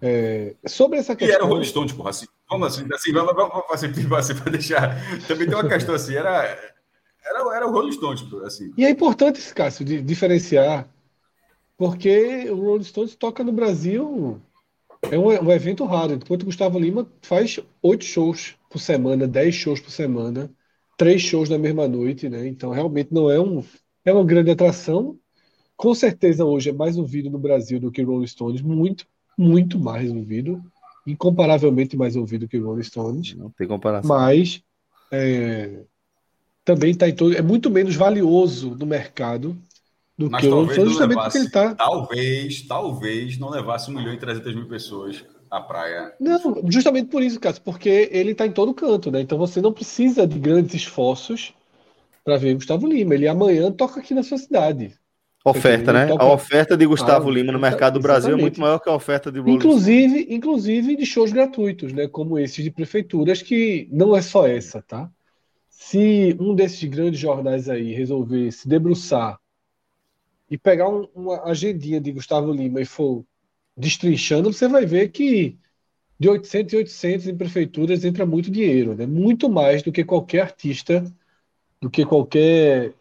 [0.02, 0.56] É.
[0.62, 1.32] É, sobre essa questão.
[1.32, 2.10] E era o Rolling Stones, porra.
[2.10, 3.86] Assim, Vamos assim, assim vamos, vamos fazer
[4.18, 4.96] assim, para deixar.
[5.28, 6.44] Também tem uma questão assim, era,
[7.24, 8.74] era, era o Rolling Stones, assim.
[8.76, 10.88] E é importante, Cássio, de diferenciar,
[11.78, 14.42] porque o Rolling Stones toca no Brasil,
[15.10, 19.54] é um, um evento raro, enquanto o Gustavo Lima faz oito shows por semana, dez
[19.54, 20.50] shows por semana,
[20.96, 22.46] três shows na mesma noite, né?
[22.46, 23.62] Então realmente não é um
[24.04, 25.18] é uma grande atração,
[25.76, 30.10] com certeza hoje é mais ouvido no Brasil do que Rolling Stones, muito, muito mais
[30.10, 30.62] ouvido,
[31.06, 33.34] incomparavelmente mais ouvido que Rolling Stones.
[33.34, 34.08] Não tem comparação.
[34.08, 34.62] Mas
[35.10, 35.80] é,
[36.64, 39.56] também está em todo, é muito menos valioso no mercado
[40.20, 41.74] do Mas que o Rolling Stones, justamente levasse, porque ele está.
[41.74, 46.12] Talvez, talvez não levasse 1 milhão e 300 mil pessoas à praia.
[46.20, 49.22] Não, justamente por isso, Cássio, porque ele está em todo canto, né?
[49.22, 51.54] Então você não precisa de grandes esforços
[52.22, 53.14] para ver Gustavo Lima.
[53.14, 54.92] Ele amanhã toca aqui na sua cidade.
[55.42, 56.06] Oferta, né?
[56.06, 56.22] Toca...
[56.22, 58.40] A oferta de Gustavo ah, Lima no mercado do Brasil exatamente.
[58.40, 62.06] é muito maior que a oferta de Rolling inclusive, inclusive de shows gratuitos, né?
[62.06, 65.10] Como esses de prefeituras, que não é só essa, tá?
[65.70, 69.40] Se um desses grandes jornais aí resolver se debruçar
[70.50, 73.24] e pegar um, uma agendinha de Gustavo Lima e for
[73.76, 75.58] destrinchando, você vai ver que
[76.18, 79.06] de 800 e 800 em prefeituras entra muito dinheiro, né?
[79.06, 81.04] Muito mais do que qualquer artista,
[81.80, 82.94] do que qualquer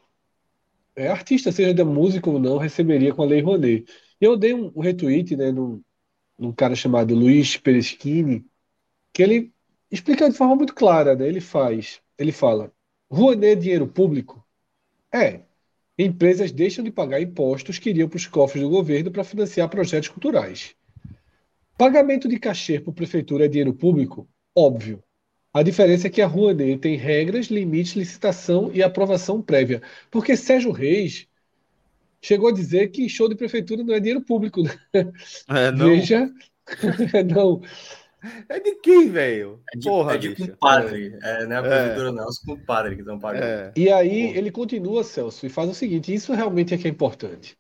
[0.96, 3.86] é, artista, seja da música ou não, receberia com a Lei Rouanet.
[4.20, 5.82] Eu dei um, um retweet, né, num,
[6.38, 8.46] num cara chamado Luiz Pereschini,
[9.14, 9.54] que ele
[9.92, 11.28] explica de forma muito clara, né?
[11.28, 12.74] Ele faz, ele fala,
[13.12, 14.46] Rouanet é dinheiro público?
[15.14, 15.44] É,
[16.06, 20.08] empresas deixam de pagar impostos que iriam para os cofres do governo para financiar projetos
[20.08, 20.74] culturais.
[21.78, 24.28] Pagamento de cachê por prefeitura é dinheiro público?
[24.56, 25.04] Óbvio.
[25.54, 29.82] A diferença é que a Rouanet tem regras, limites, licitação e aprovação prévia.
[30.10, 31.28] Porque Sérgio Reis
[32.22, 34.62] chegou a dizer que show de prefeitura não é dinheiro público.
[34.62, 34.72] Né?
[35.50, 35.88] É, não.
[35.88, 36.32] Veja.
[37.34, 37.62] não.
[38.48, 39.62] É de quem, velho?
[39.74, 41.18] É de, Porra, é de compadre.
[41.22, 42.12] É, não é a prefeitura, é.
[42.12, 43.44] não, é os compadres que estão pagando.
[43.44, 43.72] É.
[43.76, 44.38] E aí Porra.
[44.38, 47.58] ele continua, Celso, e faz o seguinte: isso realmente é que é importante.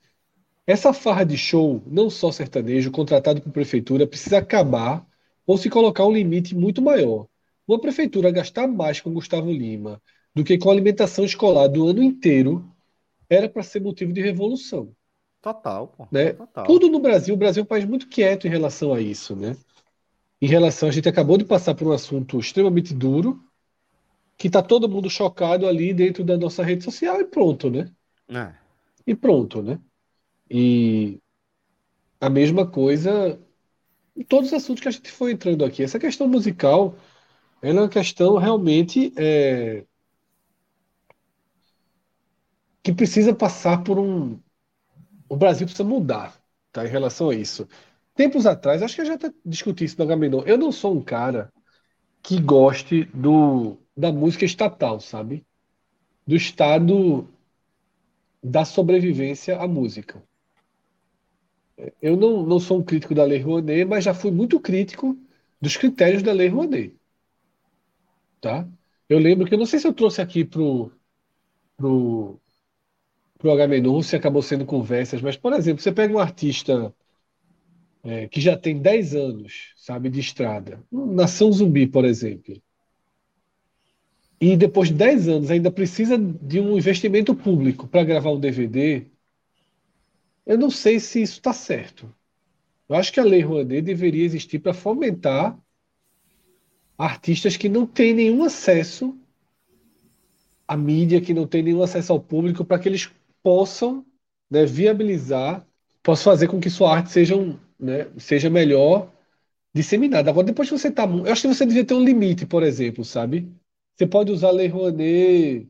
[0.67, 5.05] Essa farra de show, não só sertanejo, contratado por prefeitura, precisa acabar
[5.45, 7.25] ou se colocar um limite muito maior.
[7.67, 10.01] Uma prefeitura gastar mais com Gustavo Lima
[10.35, 12.63] do que com a alimentação escolar do ano inteiro
[13.29, 14.91] era para ser motivo de revolução.
[15.41, 16.07] Total, pô.
[16.11, 16.33] Né?
[16.33, 16.65] Total.
[16.65, 19.55] Tudo no Brasil, o Brasil é um país muito quieto em relação a isso, né?
[20.41, 20.89] Em relação.
[20.89, 23.43] A gente acabou de passar por um assunto extremamente duro,
[24.37, 27.91] que está todo mundo chocado ali dentro da nossa rede social e pronto, né?
[28.29, 28.53] É.
[29.05, 29.79] E pronto, né?
[30.49, 31.19] E
[32.21, 33.39] a mesma coisa
[34.15, 35.83] em todos os assuntos que a gente foi entrando aqui.
[35.83, 36.95] Essa questão musical,
[37.61, 39.85] ela é uma questão realmente é,
[42.83, 44.39] que precisa passar por um.
[45.27, 46.37] O Brasil precisa mudar,
[46.71, 46.85] tá?
[46.85, 47.67] Em relação a isso
[48.19, 50.43] tempos atrás, acho que eu já até discuti isso no Agamenon.
[50.45, 51.53] Eu não sou um cara
[52.21, 55.45] que goste do, da música estatal, sabe?
[56.27, 57.25] Do estado
[58.43, 60.21] da sobrevivência à música.
[62.01, 65.17] Eu não, não sou um crítico da Lei Rouanet, mas já fui muito crítico
[65.61, 66.93] dos critérios da Lei Rouanet.
[68.41, 68.67] Tá?
[69.07, 70.91] Eu lembro que eu não sei se eu trouxe aqui pro
[71.77, 72.37] pro
[73.37, 76.93] pro Agamenon, se acabou sendo conversas, mas por exemplo, você pega um artista
[78.03, 82.61] é, que já tem 10 anos, sabe, de estrada, Nação Zumbi, por exemplo,
[84.41, 89.05] e depois de 10 anos ainda precisa de um investimento público para gravar um DVD,
[90.45, 92.13] eu não sei se isso está certo.
[92.87, 95.59] Eu acho que a Lei Rouanet deveria existir para fomentar
[96.97, 99.17] artistas que não têm nenhum acesso
[100.67, 103.11] à mídia, que não têm nenhum acesso ao público, para que eles
[103.43, 104.05] possam
[104.49, 105.67] né, viabilizar,
[106.01, 109.11] possam fazer com que sua arte seja um, né, seja melhor
[109.73, 110.29] disseminada.
[110.31, 111.05] Agora, depois que você está.
[111.05, 113.51] Eu acho que você devia ter um limite, por exemplo, sabe?
[113.95, 115.69] Você pode usar Lei Rouanet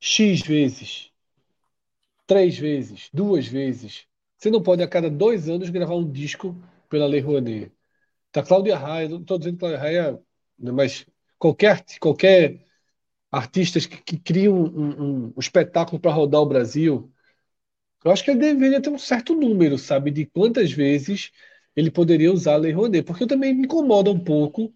[0.00, 1.12] X vezes,
[2.26, 4.06] três vezes, duas vezes.
[4.36, 6.56] Você não pode, a cada dois anos, gravar um disco
[6.88, 7.72] pela Lei Rouanet.
[8.32, 10.20] Tá Cláudia Raia, não estou dizendo que Cláudia Raia,
[10.58, 11.06] né, mas
[11.38, 12.66] qualquer, qualquer
[13.30, 17.12] artistas que, que um, um, um espetáculo para rodar o Brasil,
[18.04, 21.32] eu acho que ele deveria ter um certo número, sabe, de quantas vezes
[21.78, 24.74] ele poderia usar a Lei Rouanet, porque eu também me incomoda um pouco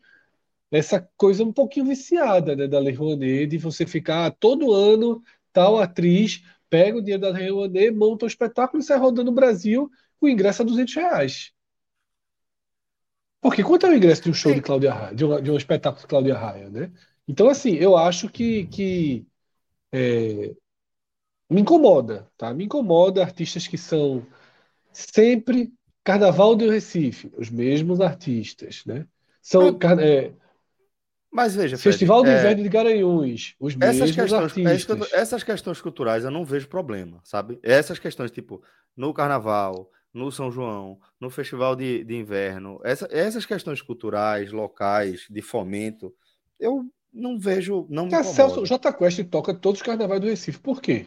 [0.71, 5.21] essa coisa um pouquinho viciada, né, da Lei Rouanet, de você ficar todo ano,
[5.53, 9.35] tal atriz pega o dinheiro da Lei Rouanet, monta um espetáculo e sai rodando no
[9.35, 9.91] Brasil
[10.21, 11.53] com ingresso a 200 reais.
[13.41, 15.57] Porque quanto é o ingresso de um show de Cláudia Raia, de um, de um
[15.57, 16.93] espetáculo de Cláudia Raia, né?
[17.27, 19.27] Então, assim, eu acho que, que
[19.91, 20.55] é,
[21.51, 22.55] me incomoda, tá?
[22.55, 24.25] Me incomoda artistas que são
[24.93, 25.73] sempre
[26.05, 29.07] Carnaval do Recife, os mesmos artistas, né?
[29.41, 30.33] São é,
[31.33, 35.13] mas veja, Festival Fred, do é, Inverno de Garanhuns, os mesmos questões, artistas.
[35.15, 37.59] Essas questões culturais eu não vejo problema, sabe?
[37.63, 38.63] Essas questões, tipo,
[38.95, 45.27] no Carnaval, no São João, no Festival de, de Inverno, essa, essas questões culturais, locais,
[45.31, 46.15] de fomento,
[46.61, 47.87] eu não vejo.
[47.89, 50.59] Não me Celso, J Quest toca todos os carnavais do Recife.
[50.59, 51.07] Por quê?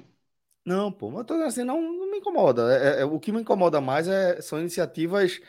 [0.66, 2.76] Não, pô, mas tô assim, não, não me incomoda.
[2.97, 5.39] É, é, o que me incomoda mais é, são iniciativas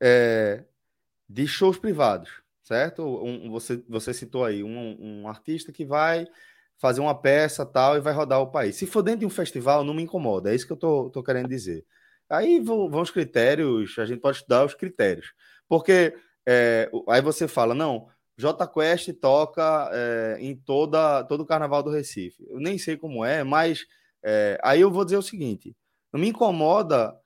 [0.00, 0.64] é,
[1.28, 3.02] de shows privados, certo?
[3.04, 6.26] Um, você, você citou aí um, um artista que vai
[6.78, 8.76] fazer uma peça tal e vai rodar o país.
[8.76, 10.52] Se for dentro de um festival, não me incomoda.
[10.52, 11.84] É isso que eu tô, tô querendo dizer.
[12.30, 15.32] Aí vão, vão os critérios, a gente pode estudar os critérios.
[15.68, 16.14] Porque
[16.46, 21.90] é, aí você fala, não, J Quest toca é, em toda, todo o carnaval do
[21.90, 22.44] Recife.
[22.48, 23.86] Eu nem sei como é, mas
[24.26, 25.76] é, aí eu vou dizer o seguinte:
[26.12, 27.16] não me incomoda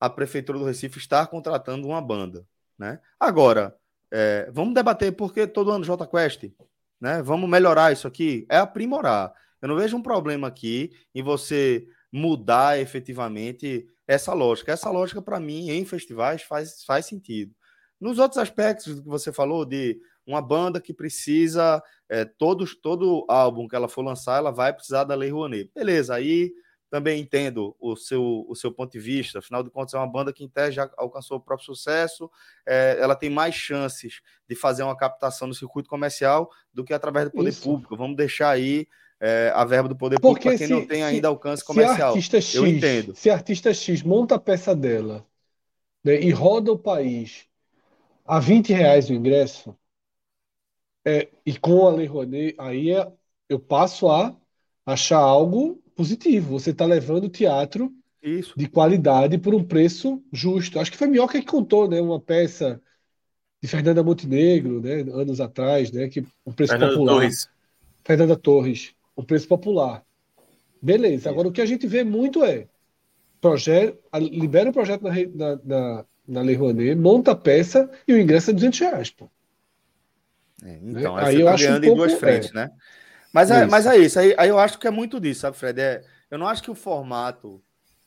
[0.00, 2.44] a prefeitura do Recife estar contratando uma banda.
[2.78, 3.00] Né?
[3.18, 3.76] Agora,
[4.10, 6.44] é, vamos debater por que todo ano J Quest
[7.00, 7.22] né?
[7.22, 9.32] Vamos melhorar isso aqui, é aprimorar.
[9.62, 14.72] Eu não vejo um problema aqui em você mudar efetivamente essa lógica.
[14.72, 17.54] Essa lógica, para mim, em festivais, faz, faz sentido.
[18.00, 23.66] Nos outros aspectos que você falou, de uma banda que precisa, é, todos, todo álbum
[23.66, 25.70] que ela for lançar, ela vai precisar da Lei Rouanet.
[25.74, 26.52] Beleza, aí
[26.90, 29.38] também entendo o seu, o seu ponto de vista.
[29.38, 32.30] Afinal de contas, é uma banda que, em tese, já alcançou o próprio sucesso.
[32.66, 37.26] É, ela tem mais chances de fazer uma captação no circuito comercial do que através
[37.26, 37.62] do poder Isso.
[37.62, 37.96] público.
[37.96, 38.86] Vamos deixar aí
[39.20, 42.18] é, a verba do poder Porque público para quem se, não tem ainda alcance comercial.
[42.18, 43.14] X, Eu entendo.
[43.14, 45.26] Se a artista X monta a peça dela
[46.02, 47.46] né, e roda o país
[48.24, 49.76] a 20 reais o ingresso,
[51.08, 53.10] é, e com a Lei Rouanet, aí é,
[53.48, 54.36] eu passo a
[54.84, 56.58] achar algo positivo.
[56.58, 57.90] Você está levando o teatro
[58.22, 58.52] Isso.
[58.54, 60.78] de qualidade por um preço justo.
[60.78, 61.98] Acho que foi Minhoca que contou, né?
[61.98, 62.78] Uma peça
[63.62, 65.00] de Fernanda Montenegro, né?
[65.12, 66.08] Anos atrás, né?
[66.08, 67.12] Que o preço Fernanda popular.
[67.14, 67.48] Torres.
[68.04, 70.04] Fernanda Torres, o preço popular.
[70.80, 71.14] Beleza.
[71.14, 71.28] Isso.
[71.30, 72.68] Agora o que a gente vê muito é
[73.40, 78.20] projeto, libera o projeto na, na, na, na Lei Rouanet, monta a peça e o
[78.20, 79.30] ingresso é 200 reais, pô.
[80.64, 81.22] É, então, né?
[81.22, 82.54] aí, aí eu tá acho um pouco, em duas frentes, é.
[82.54, 82.70] né?
[83.32, 84.18] Mas é, mas é isso.
[84.18, 85.80] Aí, aí eu acho que é muito disso, sabe, Fred?
[85.80, 87.62] É, eu não acho que o formato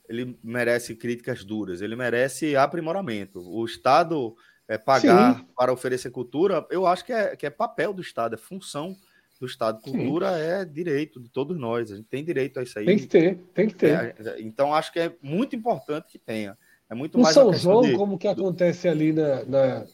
[0.10, 3.40] ele merece críticas duras, ele merece aprimoramento.
[3.40, 4.36] O Estado
[4.68, 5.46] é, pagar Sim.
[5.56, 8.96] para oferecer cultura, eu acho que é, que é papel do Estado, é função
[9.40, 9.82] do Estado.
[9.82, 10.42] Cultura Sim.
[10.42, 12.86] é direito de todos nós, a gente tem direito a isso aí.
[12.86, 14.16] Tem que ter, tem que ter.
[14.20, 16.58] É, então acho que é muito importante que tenha.
[16.90, 17.94] É muito no mais São João, de...
[17.94, 19.86] como que acontece ali na, na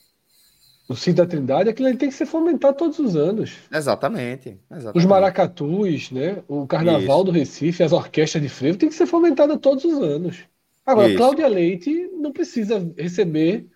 [0.87, 3.57] o Cid da Trindade, aquilo ali tem que ser fomentado todos os anos.
[3.71, 4.57] Exatamente.
[4.71, 4.97] exatamente.
[4.97, 6.41] Os maracatus, né?
[6.47, 7.23] o carnaval Isso.
[7.25, 10.45] do Recife, as orquestras de frevo, tem que ser fomentada todos os anos.
[10.85, 11.17] Agora, Isso.
[11.17, 13.67] Cláudia Leite não precisa receber.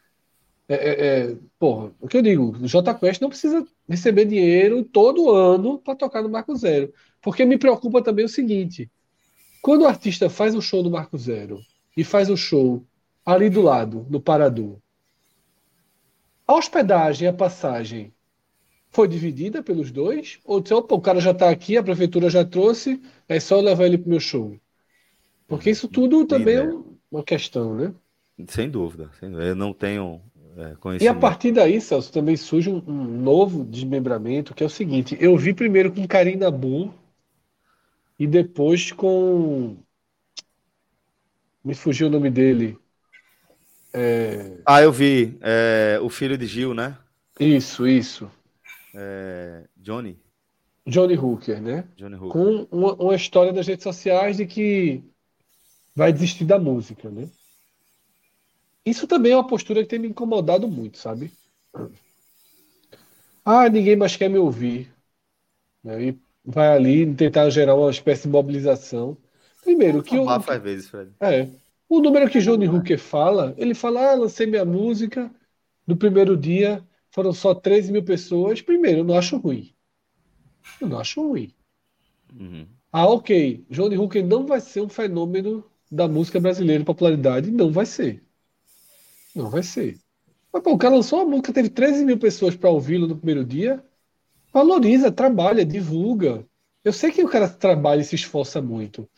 [0.70, 4.82] É, é, é, porra, o que eu digo, o J Quest não precisa receber dinheiro
[4.86, 6.94] todo ano para tocar no Marco Zero.
[7.22, 8.90] Porque me preocupa também o seguinte:
[9.62, 11.60] quando o artista faz um show no Marco Zero
[11.98, 12.86] e faz um show
[13.26, 14.78] ali do lado, no Parador,
[16.52, 18.14] a hospedagem a passagem
[18.90, 20.40] foi dividida pelos dois?
[20.44, 23.86] Ou disse, opa, o cara já está aqui, a prefeitura já trouxe, é só levar
[23.86, 24.58] ele para o meu show?
[25.48, 26.74] Porque isso tudo também é
[27.12, 27.94] uma questão, né?
[28.48, 29.50] Sem dúvida, sem dúvida.
[29.50, 30.22] Eu não tenho
[30.58, 31.04] é, conhecimento.
[31.04, 35.18] E a partir daí, Celso, também surge um, um, novo desmembramento, que é o seguinte:
[35.20, 36.94] eu vi primeiro com Karim Nabu
[38.18, 39.78] e depois com.
[41.64, 42.78] Me fugiu o nome dele.
[43.94, 44.58] É...
[44.66, 45.38] Ah, eu vi.
[45.42, 46.98] É, o filho de Gil, né?
[47.40, 48.30] Isso, isso.
[48.94, 50.20] É, Johnny.
[50.86, 51.88] Johnny Hooker, né?
[51.96, 52.32] Johnny Hooker.
[52.32, 55.04] Com uma, uma, história das redes sociais de que
[55.96, 57.30] vai desistir da música, né?
[58.86, 61.32] Isso também é uma postura que tem me incomodado muito, sabe?
[63.46, 64.92] Ah, ninguém mais quer me ouvir.
[65.84, 66.10] Né?
[66.10, 69.18] E vai ali tentar gerar uma espécie de mobilização.
[69.64, 70.26] Primeiro, que eu.
[70.42, 71.12] Faz vezes, Fred.
[71.20, 71.48] É.
[71.92, 75.30] O número que Johnny Hooker fala, ele fala, ah, lancei minha música,
[75.86, 76.82] no primeiro dia
[77.12, 78.62] foram só 13 mil pessoas.
[78.62, 79.76] Primeiro, eu não acho ruim.
[80.80, 81.54] Eu não acho ruim.
[82.34, 82.66] Uhum.
[82.94, 83.66] Ah, ok.
[83.70, 87.52] Johnny Hooker não vai ser um fenômeno da música brasileira, popularidade.
[87.52, 88.24] Não vai ser.
[89.36, 90.00] Não vai ser.
[90.54, 93.44] Mas, pô, o cara lançou uma música, teve 13 mil pessoas para ouvi-lo no primeiro
[93.44, 93.84] dia.
[94.54, 96.48] Valoriza, trabalha, divulga.
[96.86, 99.10] Eu sei que o cara trabalha e se esforça muito.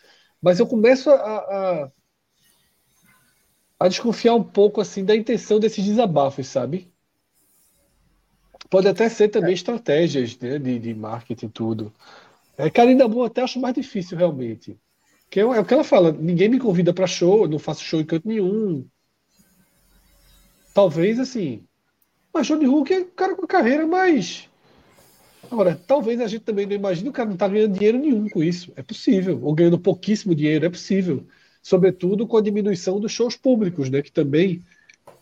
[0.42, 1.92] Mas eu começo a, a
[3.84, 6.88] a desconfiar um pouco assim da intenção desses desabafos, sabe?
[8.70, 9.54] Pode até ser também é.
[9.54, 11.94] estratégias né, de, de marketing tudo.
[12.58, 14.80] É, Karina Boa até acho mais difícil realmente.
[15.30, 17.84] Que é, é o que ela fala, ninguém me convida para show, eu não faço
[17.84, 18.88] show em canto nenhum.
[20.74, 21.66] Talvez assim.
[22.34, 24.48] Mas Johnny Hook é um cara com carreira mais.
[25.52, 28.42] Agora, talvez a gente também não imagine o cara não tá ganhando dinheiro nenhum com
[28.42, 28.72] isso.
[28.78, 29.42] É possível.
[29.44, 31.28] Ou ganhando pouquíssimo dinheiro, é possível
[31.64, 34.64] sobretudo com a diminuição dos shows públicos, né, que também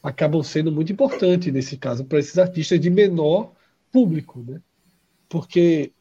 [0.03, 3.53] acabam sendo muito importantes nesse caso para esses artistas de menor
[3.91, 4.61] público, né?
[5.29, 5.93] Porque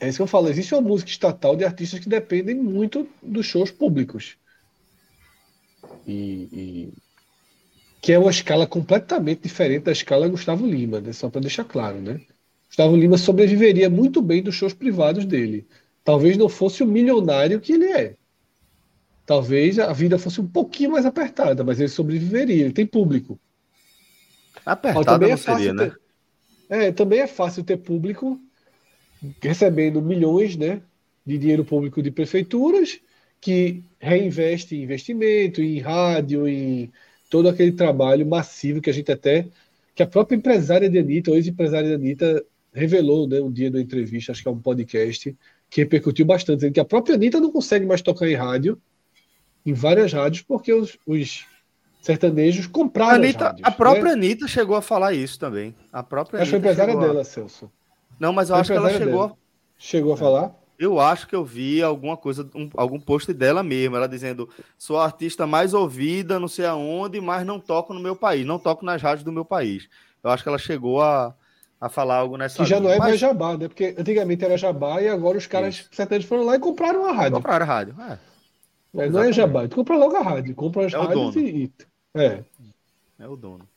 [0.00, 0.48] É isso que eu falo.
[0.48, 4.36] Existe uma música estatal de artistas que dependem muito dos shows públicos.
[6.06, 6.94] E, e...
[8.00, 11.12] que é uma escala completamente diferente da escala Gustavo Lima, né?
[11.12, 12.20] só para deixar claro, né?
[12.68, 15.68] Gustavo Lima sobreviveria muito bem dos shows privados dele.
[16.04, 18.17] Talvez não fosse o milionário que ele é.
[19.28, 22.64] Talvez a vida fosse um pouquinho mais apertada, mas ele sobreviveria.
[22.64, 23.38] Ele tem público.
[24.64, 25.90] Apertada não é seria, né?
[25.90, 26.00] ter...
[26.70, 28.40] É, também é fácil ter público
[29.42, 30.80] recebendo milhões né,
[31.26, 33.00] de dinheiro público de prefeituras
[33.38, 36.90] que reinveste em investimento, em rádio, em
[37.28, 39.46] todo aquele trabalho massivo que a gente até.
[39.94, 43.78] que a própria empresária de Anitta, ou ex-empresária de Anitta, revelou né, um dia da
[43.78, 45.36] entrevista, acho que é um podcast,
[45.68, 48.80] que repercutiu bastante, dizendo que a própria Anitta não consegue mais tocar em rádio,
[49.64, 51.46] em várias rádios, porque os, os
[52.00, 54.12] sertanejos compraram Anitta, rádios, A própria né?
[54.12, 55.74] Anitta chegou a falar isso também.
[55.92, 57.70] A própria acho que foi empresária dela, Celso.
[58.18, 59.26] Não, mas eu foi acho que ela chegou.
[59.26, 59.38] Dela.
[59.78, 60.54] Chegou a falar?
[60.78, 64.98] Eu acho que eu vi alguma coisa, um, algum post dela mesmo, ela dizendo: sou
[64.98, 68.84] a artista mais ouvida, não sei aonde, mas não toco no meu país, não toco
[68.84, 69.88] nas rádios do meu país.
[70.22, 71.34] Eu acho que ela chegou a,
[71.80, 72.62] a falar algo nessa.
[72.62, 72.88] Que já linha.
[72.88, 73.08] não é mas...
[73.08, 73.66] mais jabá, né?
[73.66, 77.32] Porque antigamente era jabá e agora os caras sertanejos foram lá e compraram a rádio.
[77.32, 78.18] Compraram a rádio, é.
[78.92, 81.72] Mas não é jabá, tu compra logo a rádio, compra as é rádios e.
[82.14, 82.42] É.
[83.18, 83.68] É o dono.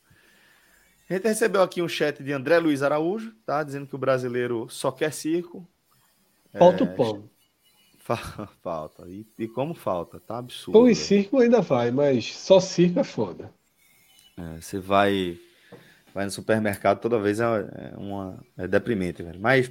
[1.08, 3.62] A gente recebeu aqui um chat de André Luiz Araújo, tá?
[3.62, 5.66] Dizendo que o brasileiro só quer circo.
[6.58, 6.86] Falta é...
[6.86, 7.30] o pão.
[8.62, 9.04] Falta.
[9.08, 10.72] E, e, como falta, tá absurdo.
[10.72, 13.52] Pão e circo ainda vai, mas só circo é foda.
[14.36, 15.38] É, você vai,
[16.12, 19.38] vai no supermercado toda vez é, é, uma, é deprimente, velho.
[19.40, 19.70] Mas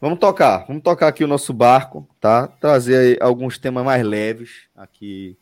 [0.00, 2.46] vamos tocar, vamos tocar aqui o nosso barco, tá?
[2.46, 5.36] Trazer alguns temas mais leves aqui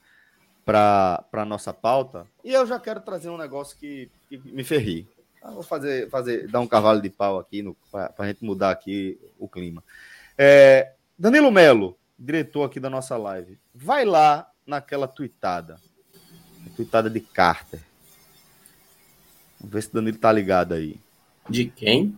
[0.65, 2.27] para a nossa pauta.
[2.43, 5.07] E eu já quero trazer um negócio que, que me ferri.
[5.43, 9.21] Ah, vou fazer, fazer, dar um cavalo de pau aqui para a gente mudar aqui
[9.39, 9.85] o clima.
[10.39, 15.79] É, Danilo Melo, diretor aqui da nossa live, vai lá naquela tuitada,
[16.75, 17.81] tuitada de Carter.
[19.61, 20.99] Vamos ver se Danilo tá ligado aí.
[21.49, 22.17] De quem?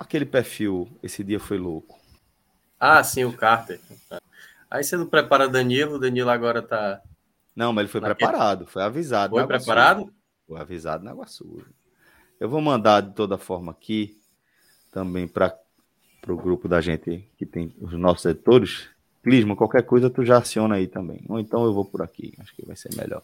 [0.00, 2.00] Aquele perfil, esse dia foi louco.
[2.80, 3.78] Ah, sim, o Carter.
[4.70, 7.02] Aí você não prepara Danilo, o Danilo agora tá.
[7.54, 8.16] Não, mas ele foi Naquele...
[8.16, 9.36] preparado, foi avisado.
[9.36, 10.00] Foi preparado?
[10.00, 10.12] Suja.
[10.48, 11.66] Foi avisado na água suja.
[12.40, 14.18] Eu vou mandar de toda forma aqui
[14.90, 15.54] também para
[16.26, 18.88] o grupo da gente que tem os nossos editores.
[19.22, 21.22] Clisma, qualquer coisa tu já aciona aí também.
[21.28, 23.22] Ou então eu vou por aqui, acho que vai ser melhor.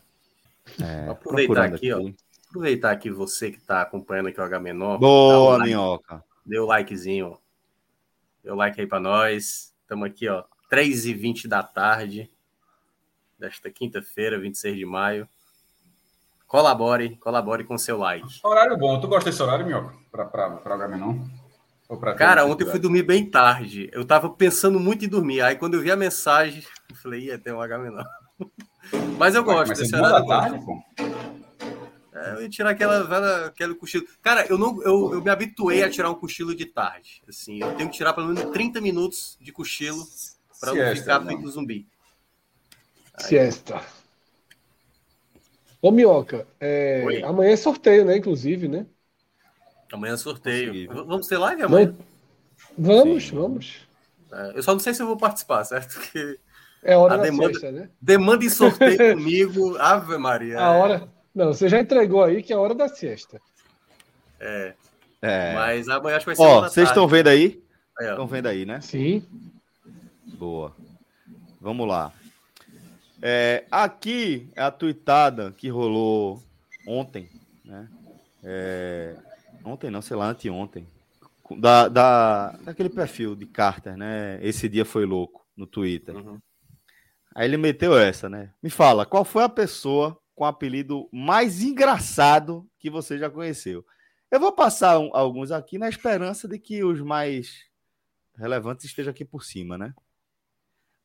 [0.79, 2.13] É, aproveitar aqui, aqui, ó.
[2.51, 4.99] Aproveitar que você que está acompanhando aqui o H menor.
[4.99, 6.23] Boa, like, minhoca.
[6.47, 7.39] Dê o likezinho.
[8.43, 9.75] Dê o like aí para nós.
[9.83, 12.31] Estamos aqui, ó, 3h20 da tarde
[13.39, 15.29] desta quinta-feira, 26 de maio.
[16.47, 18.41] Colabore, colabore com seu like.
[18.43, 19.01] Horário bom.
[19.01, 19.95] Tu gosta desse horário, Minhoca?
[20.11, 21.29] Para o não?
[22.17, 23.91] Cara, ontem eu fui dormir bem tarde.
[23.93, 25.41] Eu tava pensando muito em dormir.
[25.41, 27.79] Aí quando eu vi a mensagem, eu falei, ia ter um H
[29.19, 30.27] Mas eu gosto mas desse horário.
[30.27, 30.83] Tarde, pô.
[32.27, 34.07] É, eu ia tirar aquela velha, aquele cochilo.
[34.23, 37.23] Cara, eu não eu, eu me habituei a tirar um cochilo de tarde.
[37.29, 40.05] Assim, eu tenho que tirar pelo menos 30 minutos de cochilo
[40.61, 41.87] para não ficar feito zumbi.
[43.15, 43.25] Aí...
[43.25, 43.83] Siesta.
[45.81, 47.23] Ô, Minhoca, é...
[47.25, 48.17] amanhã é sorteio, né?
[48.17, 48.87] Inclusive, né?
[49.93, 50.89] Amanhã é sorteio.
[51.07, 51.95] Vamos ter live amanhã?
[52.77, 53.37] Vamos, Sim.
[53.37, 53.87] vamos.
[54.33, 55.95] É, eu só não sei se eu vou participar, certo?
[55.95, 56.39] Porque
[56.83, 57.91] é hora a da demanda, festa, né?
[58.01, 60.61] Demanda em sorteio comigo, Ave Maria.
[60.61, 61.09] A hora.
[61.37, 63.39] Não, você já entregou aí que é a hora da siesta.
[64.41, 64.75] É.
[65.21, 65.55] é.
[65.55, 66.43] Mas amanhã acho que vai ser.
[66.43, 67.63] Ó, vocês estão vendo aí?
[68.01, 68.81] Estão vendo aí, né?
[68.81, 69.23] Sim.
[70.39, 70.75] Boa.
[71.61, 72.11] Vamos lá.
[73.21, 76.43] É, aqui é a tuitada que rolou
[76.87, 77.29] ontem,
[77.63, 77.87] né?
[78.43, 79.15] É,
[79.63, 80.89] ontem não, sei lá, anteontem.
[81.59, 84.39] Da, da, daquele perfil de Carter, né?
[84.41, 86.17] Esse dia foi louco no Twitter.
[86.17, 86.39] Uhum.
[87.35, 88.53] Aí ele meteu essa, né?
[88.63, 93.85] Me fala, qual foi a pessoa com o apelido mais engraçado que você já conheceu?
[94.31, 97.65] Eu vou passar um, alguns aqui na esperança de que os mais
[98.37, 99.95] relevantes estejam aqui por cima, né?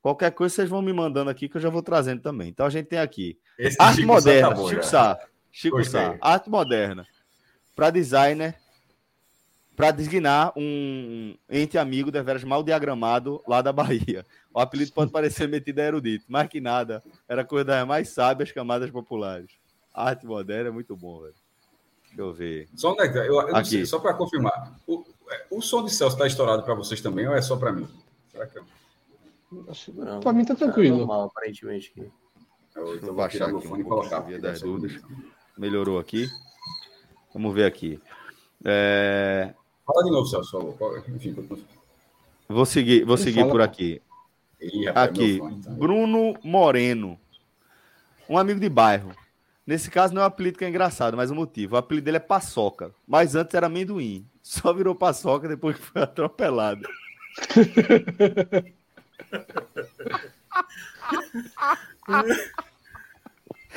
[0.01, 2.49] Qualquer coisa vocês vão me mandando aqui que eu já vou trazendo também.
[2.49, 5.19] Então a gente tem aqui Esse arte Chico moderna, tá Chico Sá,
[5.51, 7.07] Chico Sá, arte moderna
[7.73, 8.55] para designer,
[9.75, 14.25] para designar um ente amigo deveras mal diagramado lá da Bahia.
[14.53, 18.51] O apelido pode parecer metido a erudito, mas que nada, era coisa das mais sábias
[18.51, 19.51] camadas populares.
[19.93, 21.33] arte moderna é muito bom, velho.
[22.07, 22.69] Deixa eu ver.
[22.75, 23.85] Só, né, eu, eu aqui.
[23.85, 25.05] só para confirmar, o,
[25.49, 27.87] o som de Celso está estourado para vocês também ou é só para mim?
[28.29, 28.65] Será que eu...
[30.21, 30.95] Para mim tá tranquilo.
[30.95, 31.91] É normal, aparentemente.
[31.97, 32.11] Aqui.
[32.75, 34.09] Eu vou baixar aqui um pouco
[34.39, 35.01] das dúvidas.
[35.57, 36.29] Melhorou aqui.
[37.33, 37.99] Vamos ver aqui.
[38.63, 39.53] É...
[39.91, 40.75] Fala de novo, Celso.
[41.09, 41.35] Enfim,
[42.47, 44.01] Vou seguir, vou seguir por aqui.
[44.59, 45.73] Ih, rapaz, aqui, fone, então.
[45.75, 47.19] Bruno Moreno.
[48.29, 49.13] Um amigo de bairro.
[49.65, 51.75] Nesse caso não é um apelido que é engraçado, mas o motivo.
[51.75, 52.93] O apelido dele é Paçoca.
[53.07, 54.25] Mas antes era amendoim.
[54.41, 56.87] Só virou Paçoca depois que foi atropelado.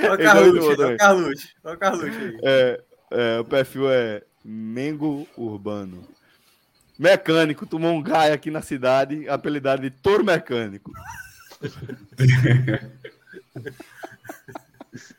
[0.01, 0.83] Olha o Carluxo,
[1.65, 2.39] olha o Carluxo.
[2.43, 6.07] É, é, o perfil é Mengo Urbano.
[6.99, 10.93] Mecânico, tomou um gaia aqui na cidade, apelidado de Toro Mecânico.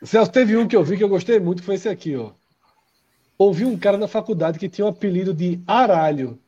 [0.02, 2.32] Celso, teve um que eu vi que eu gostei muito, foi esse aqui, ó.
[3.36, 6.38] Ouvi um cara na faculdade que tinha o um apelido de Aralho.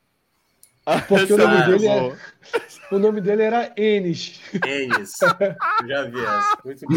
[1.06, 2.16] Porque o nome, dele é...
[2.90, 4.40] o nome dele era Enes.
[4.64, 5.12] Enes.
[5.86, 6.58] Já vi essa.
[6.64, 6.96] Muito bom.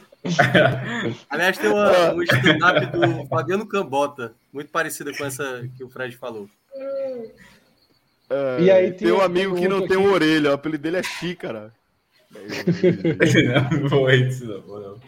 [1.30, 6.16] Aliás, tem uma, um stand-up do Fabiano Cambota, muito parecida com essa que o Fred
[6.16, 6.48] falou.
[8.28, 10.98] É, e aí tem, tem um amigo que não tem uma orelha, o apelido dele
[10.98, 11.72] é Xícara.
[12.30, 15.00] não, vou isso, não, não.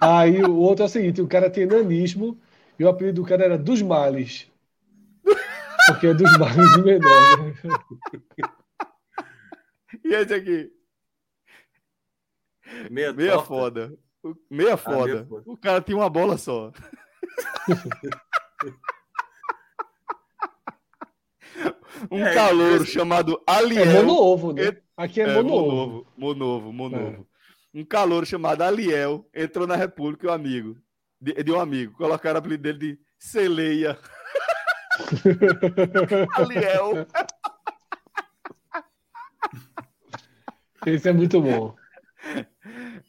[0.00, 2.38] Aí o outro é o seguinte: o cara tem nanismo
[2.78, 4.46] e o apelido do cara era dos males.
[5.86, 7.38] Porque é dos males menor.
[7.38, 7.54] Né?
[10.04, 10.72] E esse aqui?
[12.90, 13.92] Meia, meia foda.
[14.50, 15.02] Meia foda.
[15.02, 15.42] Ah, meia foda.
[15.46, 16.72] O cara tem uma bola só.
[22.10, 23.84] um é, calor é, chamado Aliel.
[23.84, 24.76] É monovo, né?
[24.96, 26.06] Aqui é, é monovo.
[26.16, 27.26] Monovo, monovo.
[27.74, 27.78] É.
[27.78, 30.78] Um calor chamado Aliel entrou na República, um amigo.
[31.20, 31.94] De, de um amigo.
[31.96, 33.98] Colocaram o apelido dele de Celeia.
[36.36, 37.06] Aliel.
[40.86, 41.74] Esse é muito bom.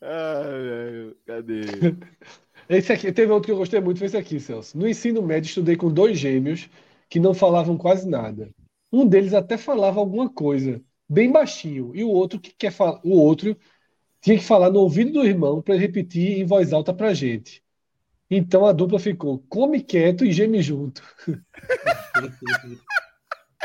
[0.05, 1.61] Ai, cadê?
[2.69, 4.75] Esse aqui, teve outro que eu gostei muito, foi esse aqui, Celso.
[4.75, 6.67] No ensino médio, estudei com dois gêmeos
[7.07, 8.49] que não falavam quase nada.
[8.91, 13.11] Um deles até falava alguma coisa, bem baixinho, e o outro que quer falar, o
[13.11, 13.55] outro
[14.19, 17.63] tinha que falar no ouvido do irmão para repetir em voz alta para gente.
[18.29, 21.03] Então a dupla ficou come quieto e geme junto.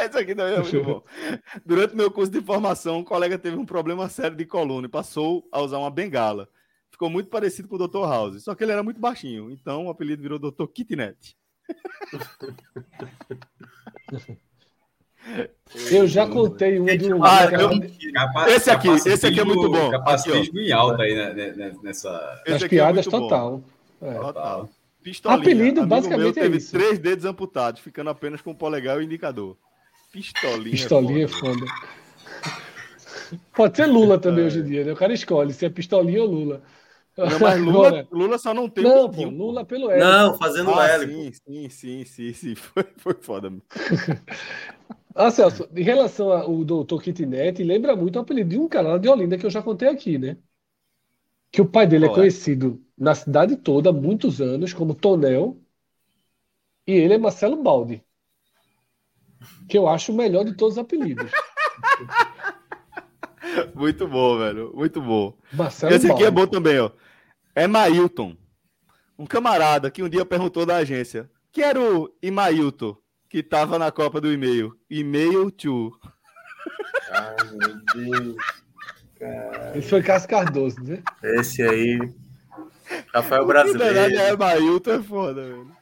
[0.05, 1.03] Essa aqui também é muito bom.
[1.64, 5.46] Durante meu curso de formação, um colega teve um problema sério de coluna e passou
[5.53, 6.48] a usar uma bengala.
[6.90, 8.01] Ficou muito parecido com o Dr.
[8.01, 10.66] House, só que ele era muito baixinho, então o apelido virou Dr.
[10.66, 11.36] Kitnet.
[15.90, 17.24] Eu já contei um do.
[17.24, 17.70] Ah, eu...
[18.48, 19.90] Esse aqui, esse aqui é muito bom.
[19.90, 22.42] Capacitismo em alta aí né, né, né, nessa.
[22.46, 23.62] As é piadas é total.
[24.01, 24.14] É.
[24.14, 24.68] Total.
[25.03, 25.40] Pistolinha.
[25.40, 26.72] Apelido basicamente meu, é teve isso.
[26.72, 29.57] três dedos amputados, ficando apenas com o polegar e o indicador.
[30.11, 30.71] Pistolinha.
[30.71, 31.67] Pistolinha é foda.
[33.55, 34.47] Pode ser Lula também é.
[34.49, 34.93] hoje em dia, né?
[34.93, 36.63] O cara escolhe se é pistolinha ou Lula.
[37.17, 38.09] Não, mas Lula, Agora...
[38.11, 38.83] Lula só não tem.
[38.83, 40.01] Não, pô, Lula pelo L.
[40.01, 41.07] Não, fazendo ah, L.
[41.07, 42.55] Sim, sim, sim, sim, sim.
[42.57, 43.53] Foi, foi foda.
[45.15, 48.99] ah, Celso, em relação ao doutor Kitnet, lembra muito o apelido de um cara lá
[48.99, 50.37] de Olinda que eu já contei aqui, né?
[51.53, 53.03] Que o pai dele Qual é conhecido é?
[53.05, 55.61] na cidade toda há muitos anos como Tonel.
[56.87, 58.03] E ele é Marcelo Baldi
[59.68, 61.30] que eu acho o melhor de todos os apelidos.
[63.74, 64.72] Muito bom, velho.
[64.74, 65.36] Muito bom.
[65.53, 66.91] Marcelo Esse aqui é bom também, ó.
[67.55, 68.36] É Mailton.
[69.18, 71.30] Um camarada que um dia perguntou da agência.
[71.53, 72.97] Que era o Imailton,
[73.28, 74.76] que tava na Copa do e-mail.
[74.88, 75.93] E-mail to.
[77.11, 78.36] Ai, meu Deus.
[79.18, 79.76] Cara.
[79.76, 81.03] Esse foi Cássio Cardoso, né?
[81.22, 81.99] Esse aí.
[83.12, 83.95] Rafael Brasileiro.
[83.95, 85.72] Na verdade, é Mailton é foda, velho.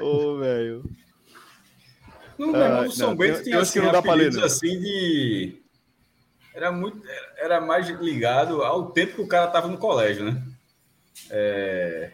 [0.00, 0.38] Ô, oh,
[2.38, 2.74] velho.
[2.74, 5.62] No, uh, no São Bento tinha assim, não dá assim de.
[6.54, 7.02] Era muito.
[7.36, 10.42] Era mais ligado ao tempo que o cara tava no colégio, né?
[11.30, 12.12] É...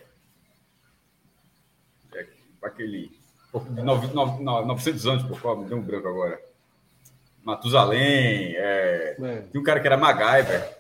[2.15, 2.27] é
[2.63, 3.11] aquele.
[3.53, 6.41] 900 anos, por favor, me deu um branco agora.
[7.43, 9.17] Matusalém, é...
[9.21, 9.43] é.
[9.51, 10.79] Tinha um cara que era MacGyver,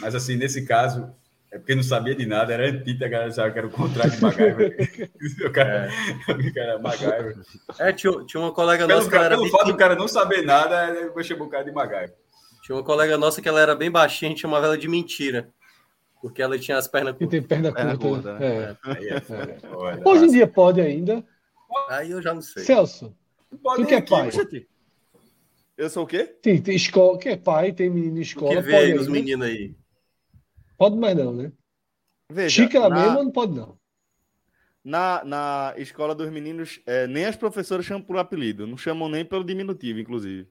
[0.00, 1.12] mas assim, nesse caso,
[1.56, 4.12] é porque não sabia de nada, era antita, a galera achava que era o contrário
[4.12, 5.10] de MacGyver.
[5.46, 6.50] o cara, é.
[6.52, 7.38] cara MacGyver.
[7.78, 10.92] É, tinha, tinha uma colega pelo, nossa que Pelo fato do cara não saber nada,
[10.92, 12.14] eu chamou o cara de MacGyver.
[12.62, 15.48] Tinha uma colega nossa que ela era bem baixinha, a gente chamava ela de mentira.
[16.20, 17.28] Porque ela tinha as pernas curtas.
[17.28, 17.96] E tem perna curta.
[17.96, 18.76] curta né?
[18.84, 18.92] é.
[18.92, 19.14] É.
[19.14, 20.08] É.
[20.08, 21.24] Hoje em dia pode ainda.
[21.88, 22.64] Aí eu já não sei.
[22.64, 23.16] Celso,
[23.62, 24.30] pode tu que é pai?
[25.76, 26.24] Eu sou o quê?
[26.24, 28.56] Tem, tem escola, que é pai, tem menino escola.
[28.56, 29.74] Que vê aí os meninos aí.
[30.76, 31.52] Pode mais não, né?
[32.30, 33.02] Veja, Xícara na...
[33.02, 33.78] mesmo não pode não.
[34.84, 39.24] Na, na escola dos meninos, é, nem as professoras chamam por apelido, não chamam nem
[39.24, 40.48] pelo diminutivo, inclusive.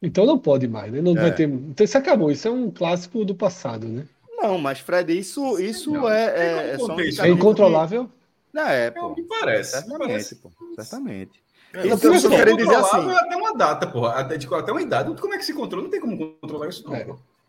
[0.00, 1.02] Então não pode mais, né?
[1.02, 1.20] Não é.
[1.20, 1.48] vai ter.
[1.48, 4.06] Então isso acabou, isso é um clássico do passado, né?
[4.40, 8.08] Não, mas Fred, isso, isso não, é, é, é, só um é incontrolável?
[8.52, 9.00] Não, é, pô.
[9.00, 9.72] É o que parece.
[9.72, 10.36] Certamente, parece.
[10.36, 10.50] pô.
[10.76, 11.42] Certamente.
[11.74, 13.10] É, eu estou querendo dizer assim.
[13.10, 14.12] Até uma data, porra.
[14.14, 15.14] Até, tipo, até uma idade.
[15.20, 15.82] Como é que se controla?
[15.84, 16.94] Não tem como controlar isso, não.
[16.94, 17.06] É.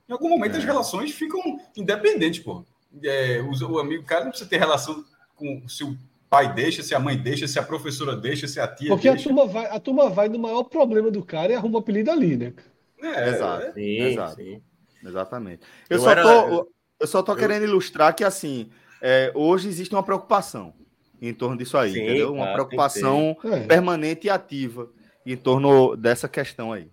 [0.10, 0.58] Em algum momento é.
[0.58, 1.40] as relações ficam
[1.78, 2.66] independentes, pô.
[3.04, 5.06] É, o, o, amigo, o cara não precisa ter relação
[5.36, 5.96] com se o
[6.28, 9.24] pai deixa, se a mãe deixa, se a professora deixa, se a tia Porque deixa.
[9.24, 12.10] a turma, vai, a turma vai no maior problema do cara e arruma o apelido
[12.10, 12.54] ali, né?
[13.02, 13.66] É, exato.
[13.66, 13.74] É.
[13.74, 14.36] Sim, exato.
[14.36, 14.62] Sim.
[15.06, 15.62] Exatamente.
[15.88, 16.24] Eu, eu só era...
[16.24, 17.38] tô, eu só tô eu...
[17.38, 18.70] querendo ilustrar que, assim,
[19.02, 20.74] é, hoje existe uma preocupação
[21.22, 22.34] em torno disso aí, sim, entendeu?
[22.34, 23.60] Uma preocupação é.
[23.62, 24.90] permanente e ativa
[25.26, 26.90] em torno dessa questão aí.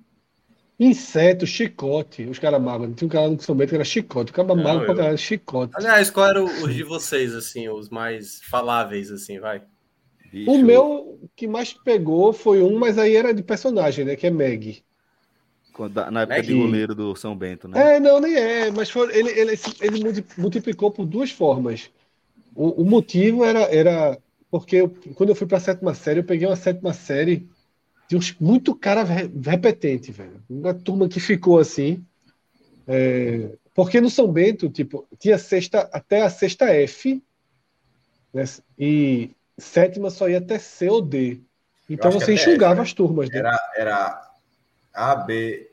[0.78, 2.94] Inseto, chicote, os caras magos.
[2.94, 4.30] Tinha um cara no São Bento que era chicote.
[4.30, 5.72] O cara mago pra caralho, chicote.
[5.74, 9.62] Aliás, qual era os de vocês, assim, os mais faláveis, assim, vai?
[10.30, 10.50] Bicho.
[10.50, 14.16] O meu que mais pegou foi um, mas aí era de personagem, né?
[14.16, 14.84] Que é Meg.
[15.78, 16.46] Na época Meg?
[16.46, 17.96] de goleiro do São Bento, né?
[17.96, 18.70] É, não, nem é.
[18.70, 21.90] Mas foi, ele, ele, ele multiplicou por duas formas.
[22.54, 24.18] O, o motivo era, era
[24.50, 27.48] porque eu, quando eu fui para a sétima série, eu peguei uma sétima série
[28.08, 30.42] de uns muito cara repetente, velho.
[30.48, 32.04] Uma turma que ficou assim.
[32.86, 37.22] É, porque no São Bento, tipo, tinha sexta até a sexta F,
[38.32, 38.44] né,
[38.78, 41.40] e sétima só ia até C ou D.
[41.88, 43.28] Então você enxugava as turmas.
[43.28, 43.38] Né?
[43.38, 44.30] Era, era
[44.92, 45.68] A, B,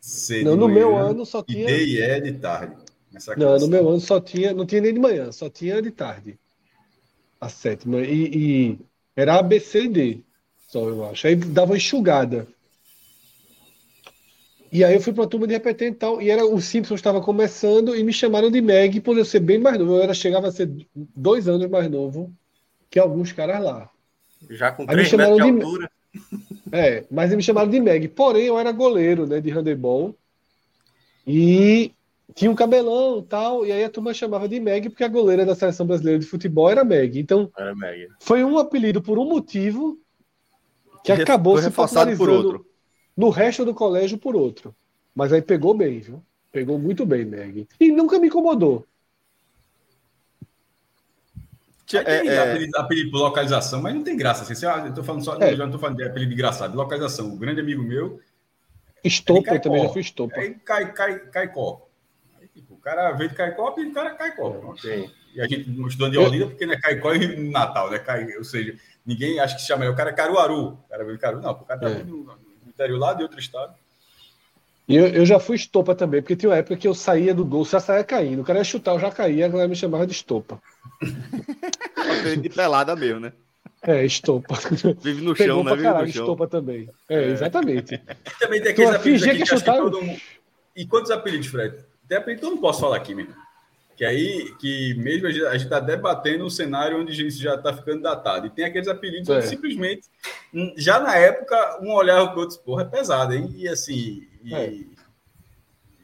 [0.00, 0.42] C.
[0.42, 1.66] Não, no meu ano só tinha.
[1.66, 2.76] D e E de tarde.
[3.36, 6.38] Não, no meu ano só tinha, não tinha nem de manhã, só tinha de tarde.
[7.40, 8.00] A sétima.
[8.00, 8.78] E, e
[9.16, 10.24] era A, B, C e D.
[10.72, 11.26] Só eu acho.
[11.26, 12.46] Aí dava uma enxugada.
[14.72, 16.98] E aí eu fui para a turma de repetente e tal, e era o Simpsons
[16.98, 19.96] estava começando e me chamaram de Meg por eu ser bem mais novo.
[19.96, 22.32] Eu era, chegava a ser dois anos mais novo
[22.88, 23.90] que alguns caras lá.
[24.48, 25.90] Já com três metros de, de altura.
[26.70, 28.08] É, mas eles me chamaram de Meg.
[28.08, 30.14] Porém, eu era goleiro né, de handebol
[31.26, 31.92] e
[32.34, 35.44] tinha um cabelão e tal, e aí a turma chamava de Meg porque a goleira
[35.44, 37.18] da seleção brasileira de futebol era Meg.
[37.18, 38.08] Então, era Meg.
[38.20, 40.01] foi um apelido por um motivo
[41.04, 42.66] que acabou se reforçado por outro.
[43.16, 44.74] No resto do colégio por outro.
[45.14, 46.22] Mas aí pegou bem, viu?
[46.50, 47.68] Pegou muito bem, Meg.
[47.78, 48.86] E nunca me incomodou.
[51.92, 52.38] É, é...
[52.38, 54.50] Apelido, apelido por localização, mas não tem graça.
[54.50, 55.54] Assim, eu tô falando só, é.
[55.54, 57.26] já não tô falando de apelido engraçado, de localização.
[57.26, 58.20] Um grande amigo meu.
[59.04, 60.38] Estopa, eu também já fui estopa.
[60.38, 61.88] Aí cai, cai, Caicó.
[62.40, 64.74] Aí, tipo, o cara veio de Caicó e o cara Caicó.
[64.76, 65.10] Sim.
[65.34, 67.98] E a gente estudando de Olinda, porque não é Caicó e Natal, né?
[67.98, 69.92] Cai, ou seja, Ninguém acha que chama ele.
[69.92, 70.68] O cara é Caruaru.
[70.68, 71.44] O cara veio Caruaru.
[71.44, 72.02] Não, o cara tá é.
[72.04, 72.38] no, no
[72.68, 73.74] interior lá de outro estado.
[74.88, 77.44] E eu, eu já fui estopa também, porque tinha uma época que eu saía do
[77.44, 78.42] gol, já saía caindo.
[78.42, 80.60] O cara ia chutar, eu já caía, a galera me chamava de estopa.
[82.40, 83.32] de pelada mesmo, né?
[83.82, 84.54] É, estopa.
[85.00, 85.70] Vive no chão, né?
[85.72, 86.22] Vive caralho, no chão.
[86.22, 86.88] estopa também.
[87.08, 87.94] É, exatamente.
[87.94, 89.76] E também tem aqueles apelidos aqui que, que chutar...
[89.76, 90.20] todo mundo...
[90.74, 91.76] E quantos apelidos, Fred?
[92.08, 93.34] Tem apelido que eu não posso falar aqui, mesmo.
[94.02, 98.02] Que aí, que mesmo a gente está debatendo um cenário onde isso já está ficando
[98.02, 98.48] datado.
[98.48, 99.40] E tem aqueles apelidos é.
[99.40, 100.08] que simplesmente,
[100.52, 103.54] hum, já na época, um olhava para o outro, porra, é pesado, hein?
[103.54, 104.26] E assim.
[104.42, 104.72] E, é.
[104.72, 104.90] e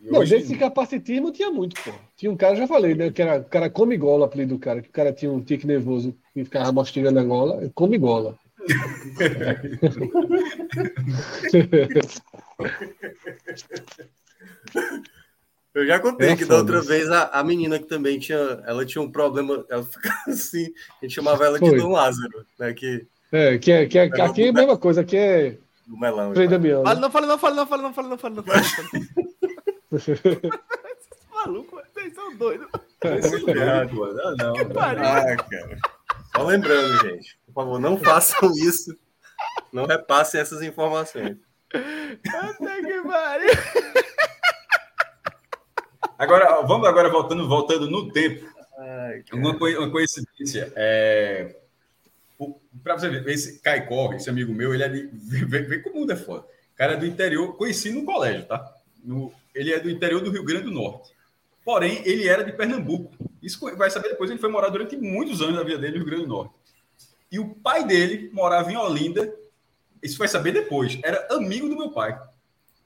[0.05, 0.39] não, hoje...
[0.39, 1.91] desse capacitismo tinha muito, pô.
[2.17, 3.11] Tinha um cara, já falei, né?
[3.11, 5.67] Que era, o cara come gola, apelido do cara, que o cara tinha um tique
[5.67, 8.39] nervoso e ficava mastigando a gola, come gola.
[15.75, 19.03] Eu já contei que da outra vez a, a menina que também tinha, ela tinha
[19.03, 22.73] um problema, ela ficava assim, a gente chamava ela de Dom Lázaro, né?
[22.73, 25.59] Que, é, que é, que é, aqui é a mesma coisa, aqui é.
[25.87, 26.35] Do melão.
[26.35, 26.83] Frei Damião.
[26.83, 28.63] Fala, não, fala, não, fala, não, fala, não, fala, não, fala, não, fala.
[31.33, 32.67] Maluco, vocês são doidos.
[33.03, 34.53] Não, não.
[34.55, 35.05] Que pariu.
[35.05, 35.79] Ah, cara.
[36.35, 38.97] Só lembrando, gente, por favor, não façam isso.
[39.73, 41.37] Não repassem essas informações.
[41.73, 43.51] Até que pariu.
[46.19, 48.45] Agora, vamos agora voltando, voltando no tempo.
[48.77, 50.73] Ai, uma, uma coincidência.
[50.75, 51.55] É,
[52.83, 55.07] para você ver, esse Caicó, esse amigo meu, ele é de.
[55.13, 56.45] Vem, como o mundo é foda.
[56.77, 58.73] Cara é do interior, conheci no colégio, tá?
[59.03, 61.13] No, ele é do interior do Rio Grande do Norte.
[61.65, 63.13] Porém, ele era de Pernambuco.
[63.43, 66.07] Isso vai saber depois, ele foi morar durante muitos anos da vida dele no Rio
[66.07, 66.55] Grande do Norte.
[67.31, 69.33] E o pai dele morava em Olinda.
[70.03, 70.99] Isso vai saber depois.
[71.03, 72.19] Era amigo do meu pai.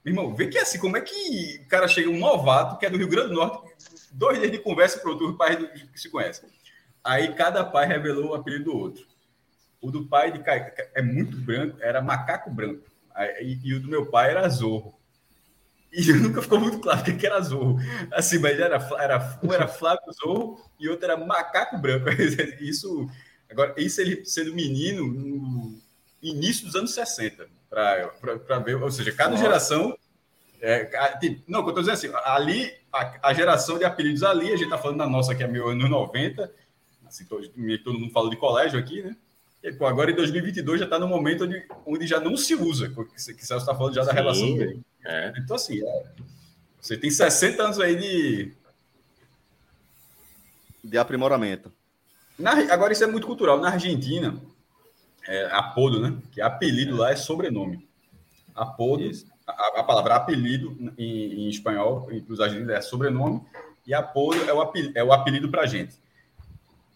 [0.04, 2.90] Irmão, vê que é assim, como é que o cara chega, um novato, que é
[2.90, 3.72] do Rio Grande do Norte,
[4.10, 6.44] dois dias de conversa para outro, pai que se conhece.
[7.04, 9.06] Aí cada pai revelou o apelido do outro.
[9.80, 12.84] O do pai de Caio é muito branco, era macaco branco.
[13.14, 14.98] Aí, e, o do meu pai era zorro.
[15.92, 17.78] E nunca ficou muito claro o que era zorro.
[18.12, 22.06] Assim, mas era, era, um era Flávio Zorro e outro era macaco branco.
[22.60, 23.08] Isso,
[23.50, 25.78] agora, isso ele sendo menino no
[26.22, 29.42] início dos anos 60 para ver, ou seja, cada Nossa.
[29.42, 29.96] geração.
[30.60, 30.84] É,
[31.18, 34.48] tipo, não, o que eu estou dizendo assim, ali, a, a, geração de apelidos ali,
[34.48, 36.52] a gente está falando da nossa, que é meu ano 90,
[37.04, 37.48] assim, todo,
[37.82, 39.16] todo mundo fala de colégio aqui, né?
[39.60, 42.88] E, pô, agora em 2022 já está no momento onde, onde já não se usa,
[42.88, 44.16] que Celso está falando já da Sim.
[44.16, 44.80] relação dele.
[45.04, 45.32] É.
[45.36, 46.04] Então, assim, é,
[46.80, 48.52] você tem 60 anos aí de.
[50.84, 51.72] De aprimoramento.
[52.38, 53.60] Na, agora, isso é muito cultural.
[53.60, 54.36] Na Argentina,
[55.26, 56.16] é, apodo, né?
[56.32, 57.88] Que apelido lá é sobrenome.
[58.54, 59.08] Apodo,
[59.46, 63.42] a, a, palavra apelido em, em espanhol, para os argentinos, é sobrenome,
[63.86, 65.94] e apodo é o apelido, é o apelido para gente.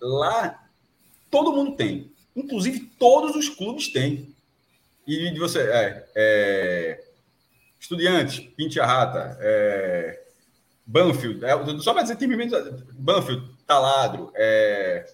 [0.01, 0.63] Lá,
[1.31, 2.13] todo mundo tem.
[2.35, 4.35] Inclusive, todos os clubes têm.
[5.07, 7.05] E de você, é, é
[7.81, 10.23] Estudiantes, Pintia Rata, é,
[10.85, 12.37] Banfield, é, só para dizer time
[12.93, 15.09] Banfield, Taladro, é,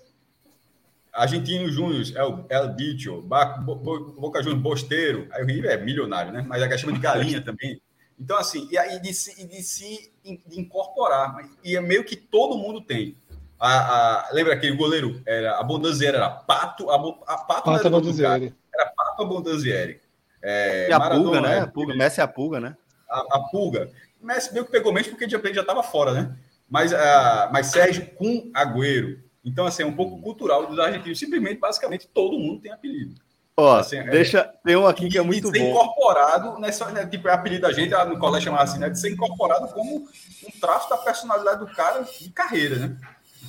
[1.13, 6.45] Argentino Júnior, é o El Bicho, Boca Juniors, Bosteiro, aí o River é milionário, né?
[6.47, 7.81] Mas a chama de galinha também.
[8.19, 12.57] Então, assim, e aí de se, de se de incorporar, e é meio que todo
[12.57, 13.17] mundo tem.
[13.59, 15.23] A, a, lembra aquele goleiro?
[15.27, 20.01] Era, a Bondanzieri era Pato, a, a Pato, Pato era, era Pato Bondanzieri.
[20.43, 21.59] É, e a Maradona, Pulga, né?
[21.61, 22.77] A Pulga, Messi é a Pulga, né?
[23.09, 23.91] A, a Pulga.
[24.21, 26.37] Messi meio que pegou Messi porque já estava fora, né?
[26.69, 29.22] Mas, a, mas Sérgio com Agüero.
[29.45, 31.19] Então, assim, é um pouco cultural dos argentinos.
[31.19, 33.15] Simplesmente, basicamente, todo mundo tem apelido.
[33.57, 34.39] Ó, assim, é deixa.
[34.39, 35.71] É, tem um aqui que é muito de ser bom.
[35.71, 38.89] incorporado, nessa, né, tipo, é apelido da gente, no colégio chamava assim, né?
[38.89, 42.97] De ser incorporado como um traço da personalidade do cara de carreira, né?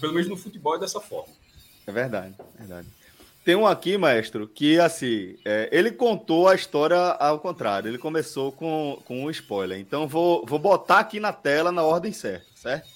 [0.02, 1.32] Pelo menos no futebol é dessa forma.
[1.88, 2.88] É verdade, é verdade.
[3.46, 7.90] Tem um aqui, maestro, que assim, é, ele contou a história ao contrário.
[7.90, 9.78] Ele começou com, com um spoiler.
[9.80, 12.88] Então vou, vou botar aqui na tela na ordem certa, certo?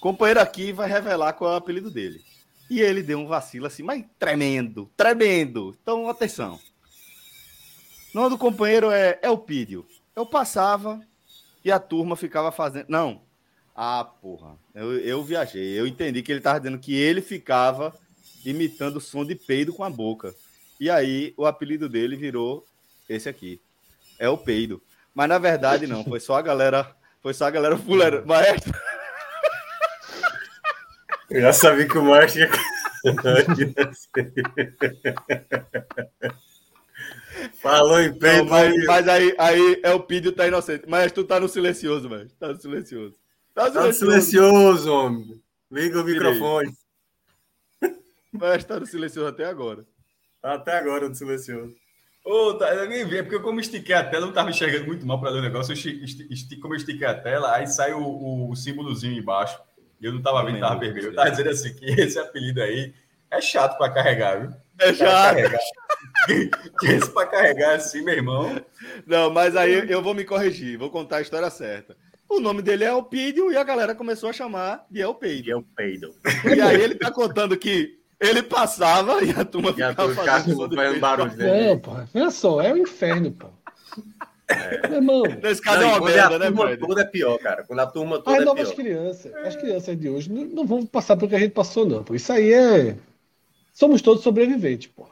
[0.00, 2.22] Companheiro aqui vai revelar qual é o apelido dele.
[2.68, 5.76] E ele deu um vacilo assim, mas tremendo, tremendo.
[5.80, 6.58] Então, atenção.
[8.12, 9.86] O nome do companheiro é Elpídio.
[10.14, 11.00] Eu passava
[11.64, 12.86] e a turma ficava fazendo.
[12.88, 13.20] Não.
[13.74, 14.56] Ah, porra.
[14.74, 15.78] Eu, eu viajei.
[15.78, 17.94] Eu entendi que ele estava dizendo que ele ficava
[18.44, 20.34] imitando o som de peido com a boca.
[20.80, 22.64] E aí o apelido dele virou
[23.08, 23.60] esse aqui.
[24.18, 24.82] É o peido.
[25.14, 28.24] Mas na verdade não, foi só a galera, foi só a galera fuleira.
[28.24, 28.72] Maestro.
[31.30, 32.50] Eu já sabia que o Maestro ia...
[37.60, 38.44] Falou em peido.
[38.44, 40.84] Não, mas, mas, aí, aí é o pídio tá inocente.
[40.88, 42.30] Mas tu tá no silencioso, velho.
[42.38, 43.14] Tá no silencioso.
[43.54, 45.40] Tá, tá no silencioso, homem.
[45.70, 46.72] Liga o microfone.
[48.32, 49.84] Mas tá no silencioso até agora.
[50.42, 51.74] Até agora no silencioso.
[52.24, 54.50] Ô, oh, tá, eu nem vi, é porque como estiquei a tela, eu não tava
[54.50, 55.70] enxergando muito mal para ler o negócio.
[55.70, 59.56] Eu esti, esti, como eu estiquei a tela, aí sai o, o, o símbolozinho embaixo.
[60.00, 61.08] E eu não tava vendo, tava vermelho.
[61.08, 62.94] Eu tava dizendo assim que esse apelido aí
[63.30, 64.50] é chato para carregar, viu?
[64.78, 65.38] É chato.
[66.84, 68.60] esse para carregar assim, meu irmão.
[69.06, 71.96] Não, mas aí eu vou me corrigir, vou contar a história certa.
[72.28, 75.50] O nome dele é Elpidio e a galera começou a chamar de Elpeido.
[75.50, 76.14] Elpeido.
[76.44, 80.74] E aí ele tá contando que ele passava e a turma e ficava a fazendo,
[80.74, 81.36] fazendo barulho.
[81.36, 83.48] Não, pô, olha só, é o inferno, pô.
[84.48, 84.88] É.
[84.88, 85.22] Meu irmão.
[85.42, 87.64] Nesse caso não, é uma merda, né, turma toda é pior, cara.
[87.64, 88.76] Quando a turma toda As é novas pior.
[88.76, 92.04] crianças, as crianças de hoje não, não, vão passar pelo que a gente passou, não.
[92.04, 92.14] Pô.
[92.14, 92.96] Isso aí é.
[93.72, 95.08] Somos todos sobreviventes, pô.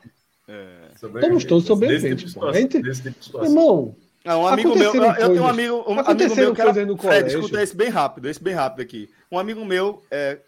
[0.47, 2.52] É, Somos todos sobreviventes, tipo pô.
[2.52, 2.81] Gente...
[3.20, 3.97] Tipo Irmão.
[4.24, 7.31] Não, um amigo meu, eu tenho um amigo, um amigo meu que era, no colégio.
[7.31, 9.11] Fred, escuta esse bem rápido, esse bem rápido aqui.
[9.31, 10.39] Um amigo meu é,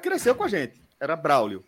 [0.00, 1.62] cresceu com a gente, era Braulio.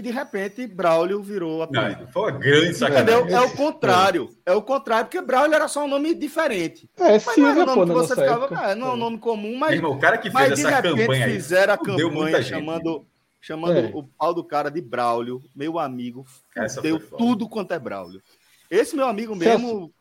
[0.00, 2.04] E de repente, Braulio virou apelido.
[2.04, 3.20] Não, foi uma grande sacanagem.
[3.20, 3.36] Entendeu?
[3.36, 4.30] É o contrário.
[4.46, 4.52] É.
[4.54, 6.88] o contrário, porque Braulio era só um nome diferente.
[6.98, 8.70] É, sim, não é um nome que você ficava.
[8.70, 9.74] É, não é um nome comum, mas.
[9.74, 11.32] Irmão, o cara que fez mas, essa campanha aí.
[11.34, 13.06] fizeram a campanha chamando,
[13.42, 13.90] chamando é.
[13.92, 16.24] o pau do cara de Braulio, meu amigo.
[16.80, 18.22] deu tudo quanto é Braulio.
[18.70, 19.92] Esse meu amigo mesmo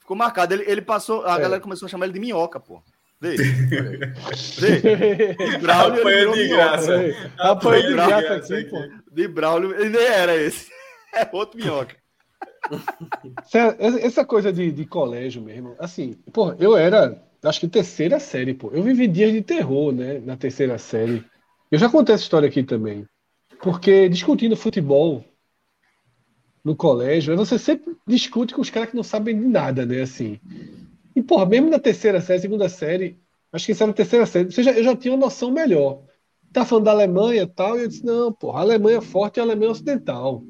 [0.00, 0.54] ficou marcado.
[0.54, 1.26] Ele, ele passou.
[1.26, 1.40] A é.
[1.40, 2.82] galera começou a chamar ele de minhoca, pô.
[3.22, 3.36] Vê.
[3.36, 5.36] Vê.
[5.62, 6.92] Braulio Apanha de graça.
[7.38, 8.78] Apanha de graça aqui, pô.
[9.12, 10.72] De Braulio, ele nem era esse.
[11.14, 11.94] É outro minhoca.
[14.02, 18.70] Essa coisa de, de colégio mesmo, assim, pô, eu era, acho que terceira série, pô.
[18.72, 21.22] Eu vivi dias de terror, né, na terceira série.
[21.70, 23.06] Eu já contei essa história aqui também.
[23.60, 25.22] Porque discutindo futebol
[26.64, 30.40] no colégio, você sempre discute com os caras que não sabem de nada, né, assim.
[31.14, 33.18] E, porra, mesmo na terceira série, segunda série,
[33.52, 36.02] acho que isso era na terceira série, você já, eu já tinha uma noção melhor.
[36.52, 39.38] Tá falando da Alemanha e tal, e eu disse, não, porra, a Alemanha é forte
[39.38, 40.42] e a Alemanha é ocidental.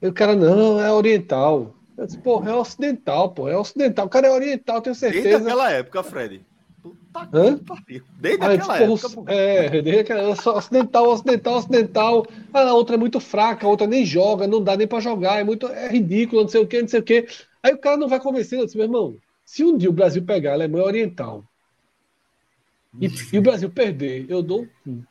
[0.00, 1.74] E o cara, não, é oriental.
[1.96, 4.06] Eu disse, porra, é ocidental, porra, é ocidental.
[4.06, 5.24] O cara é oriental, tenho certeza.
[5.24, 6.44] Desde aquela época, Fred.
[6.82, 7.58] Puta Hã?
[7.86, 9.32] que Desde ah, aquela época.
[9.32, 12.26] É, desde aquela ocidental, ocidental, ocidental.
[12.52, 15.44] A outra é muito fraca, a outra nem joga, não dá nem pra jogar, é
[15.44, 17.26] muito é ridículo, não sei o que, não sei o que.
[17.62, 19.16] Aí o cara não vai convencer, eu disse, meu irmão,
[19.46, 21.44] se um dia o Brasil pegar a Alemanha Oriental
[23.00, 25.02] e, e o Brasil perder, eu dou um.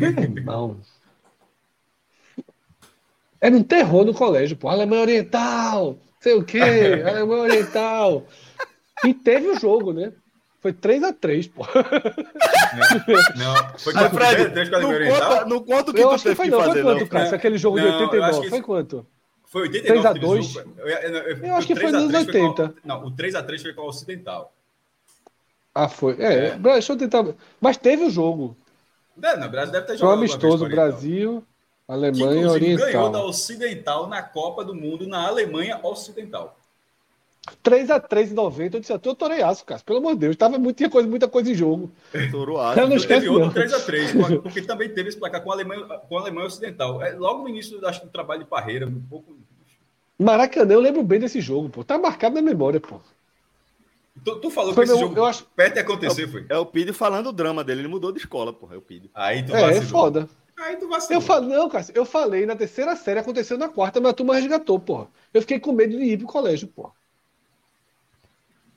[0.00, 0.80] Irmão.
[3.40, 4.68] Era um terror no colégio, pô.
[4.68, 6.58] Alemanha Oriental, sei o quê,
[7.06, 8.26] Alemanha Oriental.
[9.04, 10.12] E teve o jogo, né?
[10.60, 11.64] Foi 3x3, pô.
[13.36, 13.78] Não, não.
[13.78, 15.48] foi 3x3 com a Alemanha Oriental?
[15.48, 16.62] Não conta o que eu tu acho que foi, não.
[16.62, 17.36] Foi quanto, Cássio?
[17.36, 19.06] Aquele jogo não, de 89, foi quanto?
[19.54, 20.18] Foi 89.
[20.18, 20.66] 3x2?
[20.76, 22.68] Eu, eu, eu, eu, acho que foi nos 80.
[22.70, 24.52] Com, não, o 3x3 foi com o Ocidental.
[25.72, 26.16] Ah, foi.
[26.18, 27.24] É, é, deixa eu tentar.
[27.60, 28.56] Mas teve o jogo.
[29.22, 30.16] É, não, o Brasil deve ter jogado.
[30.16, 31.44] Foi amistoso, Brasil,
[31.86, 32.86] Alemanha que, Oriental.
[32.86, 36.58] ganhou da Ocidental na Copa do Mundo na Alemanha Ocidental.
[37.62, 39.80] 3x3 em 90, eu disse, eu torei aço, cara.
[39.84, 41.92] Pelo amor de Deus, tava muito, tinha coisa, muita coisa em jogo.
[42.32, 42.80] Torou aço.
[42.80, 46.18] Eu não esquece, teve outro 3x3, porque também teve esse placar com a Alemanha, com
[46.18, 47.02] a Alemanha Ocidental.
[47.02, 49.36] É, logo no início acho, do trabalho de Parreira, um pouco.
[50.18, 51.84] Maracanã, eu lembro bem desse jogo, pô.
[51.84, 53.00] Tá marcado na memória, pô.
[54.24, 55.44] Tu, tu falou foi que esse meu, jogo eu acho...
[55.56, 56.46] perto de acontecer, é, foi?
[56.48, 59.10] É o Pide falando o drama dele, ele mudou de escola, porra, é o Pide.
[59.12, 59.70] Aí tu vacilou.
[59.70, 60.28] É, é foda.
[60.56, 61.20] Aí tu vacilou.
[61.20, 64.36] Eu falei, não, cara, eu falei na terceira série, aconteceu na quarta, mas a turma
[64.36, 65.08] resgatou, porra.
[65.32, 66.92] Eu fiquei com medo de ir pro colégio, porra.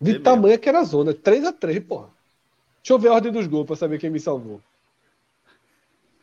[0.01, 0.59] De é tamanho mesmo.
[0.59, 1.14] que era a zona.
[1.14, 2.09] 3x3, porra.
[2.81, 4.61] Deixa eu ver a ordem dos gols pra saber quem me salvou.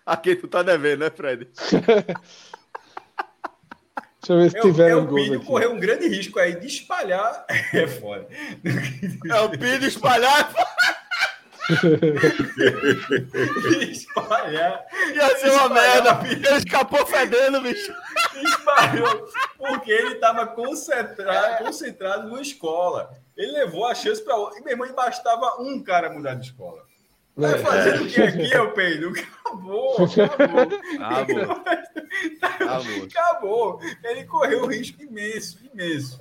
[0.04, 1.48] Aqui tu tá devendo, né, Fred?
[4.26, 5.02] Deixa eu ver se tiver gol.
[5.02, 7.44] O Pino correu um grande risco aí de espalhar.
[7.74, 8.26] É foda.
[9.30, 10.52] É o Pino espalhar.
[13.90, 14.84] espalhar.
[15.14, 16.20] Ia ser uma merda.
[16.26, 17.92] Ele escapou fedendo, bicho.
[18.42, 19.28] Espalhou.
[19.59, 23.10] Porque ele tava concentrado, concentrado numa escola.
[23.36, 24.59] Ele levou a chance para outro.
[24.59, 26.82] E meu irmão, bastava um cara mudar de escola.
[27.36, 27.59] Vai é.
[27.59, 29.12] fazendo o que aqui, é o Pedro?
[29.44, 30.78] Acabou, acabou.
[31.01, 31.51] Acabou.
[32.40, 33.05] acabou.
[33.05, 33.81] acabou.
[34.02, 36.20] Ele correu um risco imenso, imenso.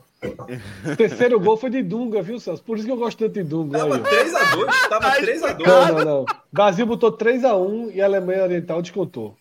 [0.85, 2.63] O terceiro gol foi de Dunga, viu, Celso?
[2.63, 3.79] Por isso que eu gosto tanto de Dunga.
[3.79, 5.65] Tava 3x2, tava 3x2.
[5.65, 6.25] Não, não, não.
[6.51, 9.35] Brasil botou 3x1 e a Alemanha Oriental descontou.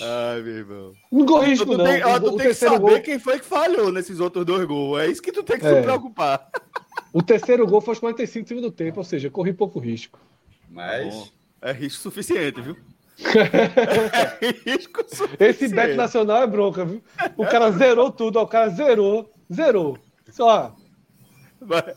[0.00, 0.92] Ai, meu irmão.
[1.10, 1.84] Não corre risco, não.
[1.84, 3.00] Tem, ó, tu o tem que saber gol...
[3.00, 5.00] quem foi que falhou nesses outros dois gols.
[5.00, 5.74] É isso que tu tem que é.
[5.74, 6.48] se preocupar.
[7.12, 10.18] O terceiro gol foi aos 45 do segundo tempo, ou seja, corri pouco risco.
[10.72, 11.30] Mas.
[11.60, 12.76] é risco suficiente, viu?
[14.40, 15.44] é risco suficiente.
[15.44, 17.02] Esse bet nacional é bronca, viu?
[17.36, 19.98] O cara zerou tudo, ó, o cara zerou, zerou.
[20.30, 20.74] Só.
[21.60, 21.96] Bet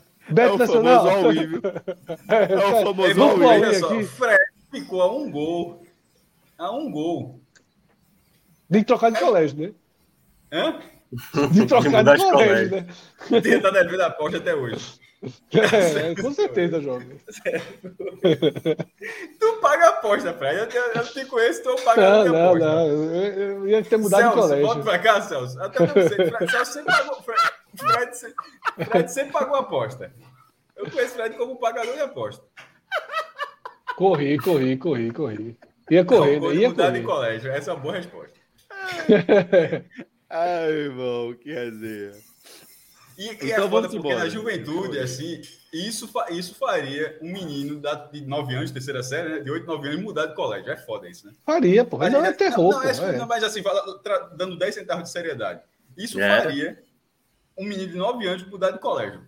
[0.54, 1.06] é nacional.
[1.06, 1.62] Famoso all viu?
[2.28, 4.04] É, é o famoso all Aqui.
[4.04, 4.40] Fred
[4.70, 5.86] ficou a um gol.
[6.58, 7.40] A um gol.
[8.70, 9.74] Tem que trocar de colégio, né?
[10.52, 10.80] Hã?
[11.52, 12.88] De trocar de colégio, né?
[13.42, 15.00] Tenta devendo a aposta até hoje.
[15.24, 17.18] É, com certeza, jovem.
[19.40, 20.58] tu paga a aposta, Fred.
[20.58, 22.66] Eu, eu, eu te conheço, tu paga não, a minha não, aposta.
[22.66, 24.66] Não, eu, eu ia ter mudado Celso, de colégio.
[24.66, 25.62] Volta pra cá, Celso.
[25.62, 26.30] Até não sei.
[26.30, 27.24] Fred, Celso sempre pagou.
[27.24, 27.42] Fred,
[27.76, 28.12] Fred,
[28.90, 30.14] Fred sempre pagou a aposta.
[30.76, 32.44] Eu conheço Fred como pagador de aposta.
[33.96, 35.58] Corri, corri, corri, corri.
[35.90, 36.56] Ia correr, não, né?
[36.56, 37.00] Ia mudar correr.
[37.00, 37.52] de colégio.
[37.52, 38.34] Essa é uma boa resposta.
[40.30, 42.12] Ai, irmão, que resenha.
[43.18, 44.20] E, então, e é foda porque embora.
[44.20, 47.82] na juventude, assim, isso, isso faria um menino
[48.12, 49.40] de 9 anos, terceira série, né?
[49.40, 50.70] De 8, 9 anos, mudar de colégio.
[50.70, 51.34] É foda isso, né?
[51.46, 51.98] Faria, pô.
[51.98, 53.64] Mas não é terror, não, pô, é, não, mas assim,
[54.36, 55.62] dando 10 centavos de seriedade.
[55.98, 56.42] Isso é.
[56.42, 56.84] faria
[57.58, 59.22] um menino de 9 anos mudar de colégio.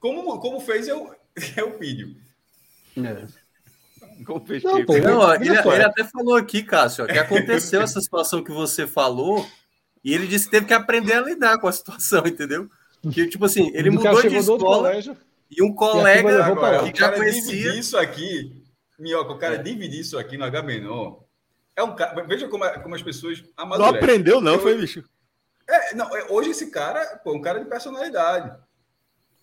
[0.00, 1.14] Como, como fez eu,
[1.56, 2.16] eu pídio.
[2.96, 3.26] É.
[4.20, 8.86] Não, pô, não, ele, ele, até falou aqui, Cássio, que aconteceu essa situação que você
[8.86, 9.46] falou
[10.02, 12.68] e ele disse que teve que aprender a lidar com a situação, entendeu?
[13.12, 14.92] Que, tipo assim, ele mudou de escola
[15.50, 17.74] e um colega e agora, que já conhecia...
[17.74, 18.62] isso aqui,
[18.98, 21.24] Minhoca, o cara dividir isso aqui no H menor,
[21.74, 22.22] é um cara...
[22.24, 23.92] Veja como, como as pessoas amadurecem.
[23.92, 25.02] Não aprendeu não, foi, bicho?
[25.68, 28.52] É, não, é, hoje esse cara, pô, é um cara de personalidade.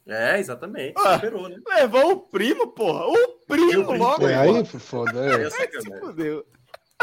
[0.06, 0.94] É, exatamente.
[0.98, 1.58] Ah, Superou, né?
[1.68, 3.08] Levou o primo, porra.
[3.08, 4.28] O primo, primo logo.
[4.28, 5.20] É, aí, foda.
[5.20, 5.36] É.
[5.36, 6.44] Aí,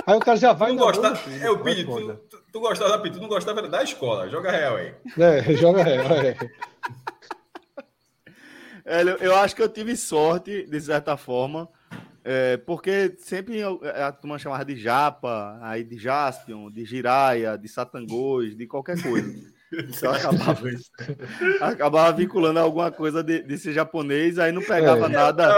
[0.06, 0.70] aí o cara já vai.
[0.70, 1.12] Não gosta...
[1.40, 4.28] É o Pini, tu, tu, tu gostava da tu não gostava da escola.
[4.28, 4.94] Joga real aí.
[5.18, 6.06] É, joga real.
[6.12, 6.36] É.
[8.86, 11.70] É, eu acho que eu tive sorte, de certa forma,
[12.22, 18.54] é, porque sempre a turma chamava de Japa, aí de Jaspion, de Giraia, de Satangos,
[18.54, 19.53] de qualquer coisa.
[19.94, 20.68] Então acabava,
[21.60, 25.08] acabava vinculando alguma coisa de, de ser japonês, aí não pegava é.
[25.08, 25.54] nada.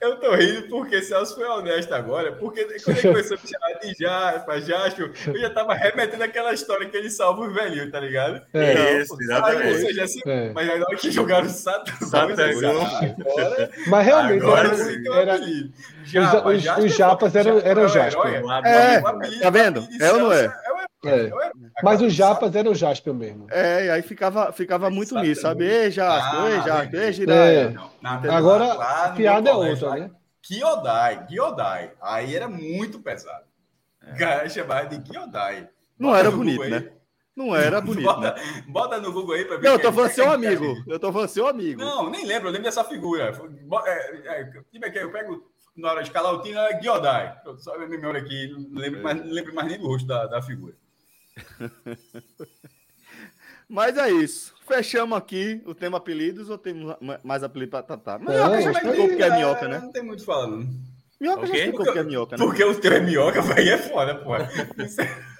[0.00, 3.48] Eu, eu tô rindo porque Celso foi honesto agora, porque quando ele começou a me
[3.48, 7.90] chamar de Jaspa, Jaspo, eu já tava remetendo aquela história que ele salva os velhinhos,
[7.90, 8.42] tá ligado?
[8.52, 9.62] É, então, isso, exatamente.
[9.62, 10.52] Aí, ou seja, assim, é.
[10.52, 15.38] mas na hora que jogaram Satan, agora, mas realmente agora era, sim era,
[16.04, 18.42] Japa, os, os, os japas eram, eram Jasper.
[18.64, 19.00] É,
[19.40, 19.86] tá vendo?
[20.00, 20.52] É ou não é?
[21.04, 21.30] É.
[21.82, 23.46] Mas os japas eram o Jasper mesmo.
[23.50, 25.28] É, e aí ficava, ficava muito Exatamente.
[25.28, 25.64] nisso, sabe?
[25.64, 27.76] Ei, Jasper, ei, Jasper, ei, Jiraiya.
[28.24, 28.28] É.
[28.28, 30.10] Agora, a piada é outra, né?
[30.42, 31.92] Kyodai, Kyodai.
[32.00, 33.44] Aí era muito pesado.
[34.02, 34.48] É.
[34.48, 35.68] Chamava de Kyodai.
[35.98, 36.92] Não era bonito, né?
[37.34, 38.04] Não era bonito.
[38.04, 38.64] Bota, né?
[38.68, 39.64] bota no Google aí para ver.
[39.64, 40.76] Não, eu tô falando seu amigo.
[40.86, 41.80] Eu tô falando seu amigo.
[41.80, 43.32] Não, nem lembro, eu lembro dessa figura.
[43.86, 47.36] É, é, é, eu pego na hora de escalar o time, é Giodai.
[47.58, 50.42] Só a memória aqui, não lembro, mais, não lembro mais nem do rosto da, da
[50.42, 50.74] figura.
[53.68, 54.52] Mas é isso.
[54.66, 58.18] Fechamos aqui o tema apelidos ou temos mais apelido para tratar?
[58.18, 59.78] Minhoca é, já explicou porque é minhoca, né?
[59.78, 60.68] Não tem muito falando.
[61.20, 61.52] Minhoca okay.
[61.52, 62.44] já explicou porque é minhoca, né?
[62.44, 64.32] Porque o teu é minhoca, aí é foda, pô.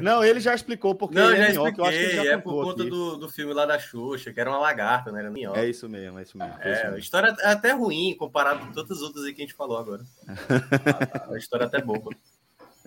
[0.00, 1.78] Não, ele já explicou porque não, ele é minhoca.
[1.78, 4.40] Eu acho que ele já é por conta do, do filme lá da Xuxa, que
[4.40, 5.60] era uma lagarta, não era minhoca.
[5.60, 6.54] É isso mesmo, é isso mesmo.
[6.60, 9.54] É, a história é até ruim comparado com todas as outras aí que a gente
[9.54, 10.02] falou agora.
[10.26, 12.08] a, a história é até boa.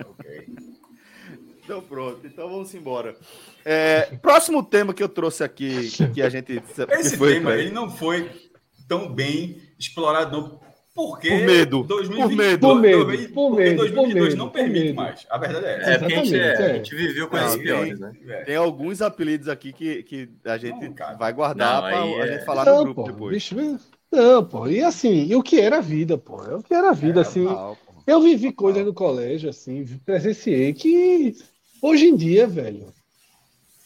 [0.03, 0.47] ok.
[1.71, 3.15] Então pronto, então vamos embora.
[3.63, 6.61] É, próximo tema que eu trouxe aqui, que a gente.
[6.99, 8.29] Esse foi, tema ele não foi
[8.89, 10.59] tão bem explorado não,
[10.93, 11.83] porque por medo.
[11.83, 12.59] 2020, por medo.
[12.59, 13.33] Por medo.
[13.33, 13.77] Por medo.
[13.77, 15.25] 2022 não permite mais.
[15.29, 15.91] A verdade é essa.
[15.91, 18.11] É, porque a gente, é, a gente viveu com esses piores, né?
[18.27, 18.43] É.
[18.43, 22.65] Tem alguns apelidos aqui que, que a gente não, vai guardar para a gente falar
[22.65, 23.33] não, no grupo pô, depois.
[23.33, 23.79] Bicho,
[24.11, 24.67] não, pô.
[24.67, 26.43] E assim, e o que era vida, pô?
[26.43, 27.45] É o que era vida, assim.
[27.45, 31.33] Mal, eu vivi coisas no colégio, assim, presenciei que
[31.81, 32.93] hoje em dia, velho.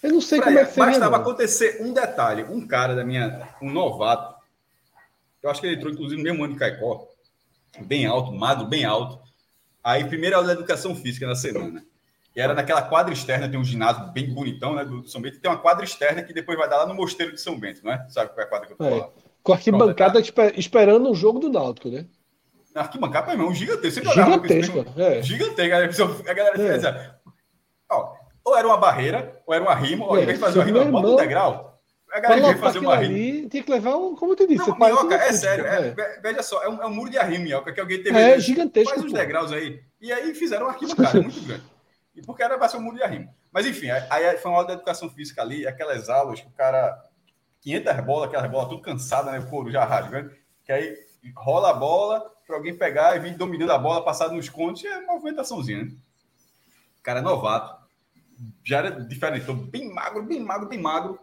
[0.04, 0.92] Eu não sei pra como é que seria.
[0.92, 2.44] Bastava acontecer um detalhe.
[2.44, 3.48] Um cara da minha.
[3.62, 4.36] Um novato
[5.46, 7.08] eu acho que ele entrou, inclusive, no mesmo ano de Caicó.
[7.82, 9.20] Bem alto, magro, bem alto.
[9.84, 11.86] Aí, primeira aula de educação física na semana.
[12.36, 14.84] E era naquela quadra externa, tem um ginásio bem bonitão, né?
[14.84, 15.40] Do São Bento.
[15.40, 17.92] Tem uma quadra externa que depois vai dar lá no Mosteiro de São Bento, não
[17.92, 18.08] é?
[18.10, 18.90] Sabe qual é a quadra que eu tô é.
[18.90, 19.12] falando?
[19.44, 20.20] Com a arquibancada
[20.58, 22.08] esperando o jogo do Náutico, né?
[22.74, 24.04] A arquibancada, meu irmão, gigantesco.
[24.04, 25.22] Gigantesco, é.
[25.22, 26.24] Gigantesco.
[26.28, 27.16] A galera é.
[27.90, 28.14] Ó,
[28.44, 30.86] ou era uma barreira, ou era uma rima, ou ao invés de fazer uma rima,
[30.86, 31.76] bota um degrau
[32.16, 34.68] a galera veio fazer uma ali, Tem que levar um, como eu te disse.
[34.70, 35.66] Não, minhoca, é sério.
[35.66, 36.20] É, é.
[36.22, 38.18] Veja só, é um, é um muro de arrimo, minhoca, que alguém teve.
[38.18, 38.94] É gigantesco.
[38.94, 39.84] Faz uns degraus aí.
[40.00, 41.64] E aí fizeram um arquibancada muito grande.
[42.16, 43.30] E porque era para ser um muro de arrimo.
[43.52, 47.04] Mas enfim, aí foi uma aula de educação física ali, aquelas aulas que o cara.
[47.62, 49.40] 500 bolas, aquelas bolas tudo cansada, né?
[49.40, 50.32] O couro já rasgando.
[50.64, 50.96] Que aí
[51.36, 55.00] rola a bola para alguém pegar e vir dominando a bola, passado nos contos, é
[55.00, 55.92] uma movimentaçãozinha, né?
[57.00, 57.75] O cara é novato.
[58.64, 61.20] Já era diferente, bem magro, bem magro, bem magro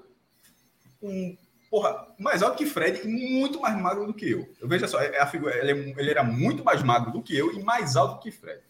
[1.03, 1.37] um
[1.71, 4.47] porra, mais alto que Fred e muito mais magro do que eu.
[4.61, 7.37] Eu veja só, é a figura, ele, é, ele, era muito mais magro do que
[7.37, 8.61] eu e mais alto que Fred.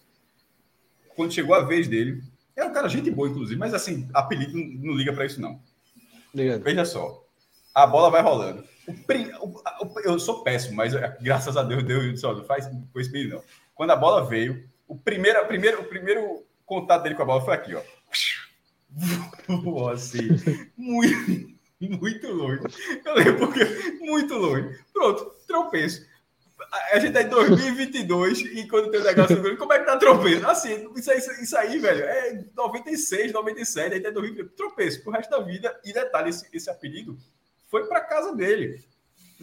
[1.17, 2.23] Quando chegou a vez dele,
[2.57, 5.61] era um cara gente boa, inclusive, mas assim, apelido não, não liga para isso, não.
[6.63, 7.27] Veja só,
[7.75, 8.65] a bola vai rolando.
[8.87, 12.67] O o, o, eu sou péssimo, mas é, graças a Deus, Deus só não faz
[12.67, 13.43] com esse menino, não.
[13.75, 17.55] Quando a bola veio, o primeiro, primeiro, o primeiro contato dele com a bola foi
[17.55, 17.83] aqui, ó.
[19.93, 20.29] Assim,
[20.77, 22.63] muito, muito longe.
[23.05, 23.65] Eu lembro porque
[24.01, 24.79] muito longe.
[24.93, 26.07] Pronto, tropeço.
[26.93, 29.97] A gente tá em 2022 e quando tem o negócio do como é que tá
[29.97, 30.47] tropeço?
[30.47, 34.57] Assim, isso aí, isso aí, velho, é 96, 97, aí tá 2022.
[34.57, 35.79] Tropeço pro resto da vida.
[35.85, 37.19] E detalhe, esse, esse apelido
[37.69, 38.85] foi para casa dele.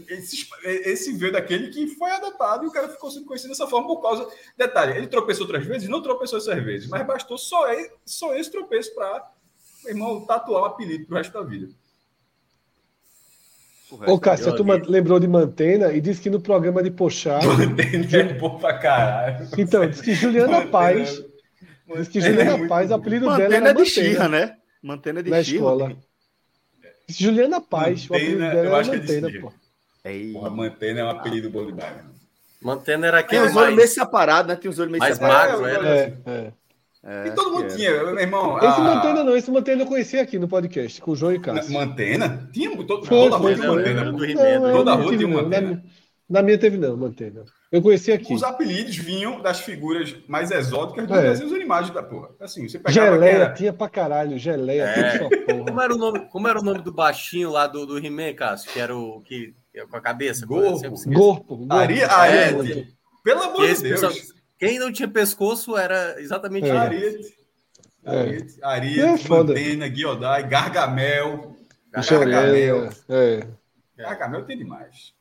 [0.07, 3.87] Esse, esse veio daquele que foi adotado e o cara ficou sendo conhecido dessa forma
[3.87, 4.27] por causa.
[4.57, 5.89] Detalhe, ele tropeçou outras vezes?
[5.89, 7.65] Não tropeçou essas vezes, mas bastou só,
[8.05, 9.31] só esse tropeço para,
[9.85, 11.69] irmão, tatuar o apelido pro resto da vida.
[14.05, 17.39] Ô, Cássio, tu lembrou de Mantena e disse que no programa de Pochá.
[17.41, 19.47] Mantena é bom pra caralho.
[19.57, 21.23] Então, disse que Juliana Paz.
[21.97, 24.57] Disse que Juliana é Paz, o apelido Mantena dela era é de Xirra, né?
[24.81, 25.97] Mantena de Na escola.
[27.07, 29.53] Disse Juliana Paz, Mantena, o apelido dela era Mantena, pô.
[30.33, 32.03] Porra, Mantena é um apelido bom demais.
[32.61, 33.41] Mantena era aquele.
[33.41, 34.55] Tem os olhos meio separados, né?
[34.55, 35.61] Tem os olhos meio separados.
[35.61, 36.31] Mais magro, é, é.
[36.31, 36.53] é.
[37.01, 38.57] É, e todo mundo tinha, meu irmão.
[38.57, 38.79] Esse a...
[38.79, 41.73] Mantena não, esse Mantena eu conheci aqui no podcast, com o João e Cássio.
[41.73, 42.49] Mantena?
[42.51, 44.11] Tinha todo, toda a rua tinha Mantena.
[44.73, 45.83] toda a rua tinha Mantena.
[46.29, 47.45] Na, minha teve não, Mantena.
[47.71, 48.33] Eu conheci aqui.
[48.33, 51.21] Os apelidos vinham das figuras mais exóticas dos é.
[51.21, 52.29] desenhos animados da porra.
[52.39, 53.53] Assim, você geleia, era...
[53.53, 55.19] tinha pra caralho, geleia, é.
[55.19, 58.71] Como era, o nome, como era o nome do baixinho lá do, do He-Man, Cássio?
[58.71, 59.55] Que era o que
[59.89, 60.45] com a cabeça?
[60.45, 61.09] Gorpo.
[61.09, 61.67] Gorpo.
[61.69, 64.01] Ari, Ari, Pelo amor de Deus.
[64.01, 64.13] Pessoal,
[64.57, 66.71] quem não tinha pescoço era exatamente é.
[66.71, 67.39] Ariete.
[68.61, 69.25] Ariete, é.
[69.25, 71.55] É Mantena, Guiodai, Gargamel.
[71.91, 72.89] Gargamel.
[73.07, 73.47] É.
[73.97, 75.13] Gargamel tem demais.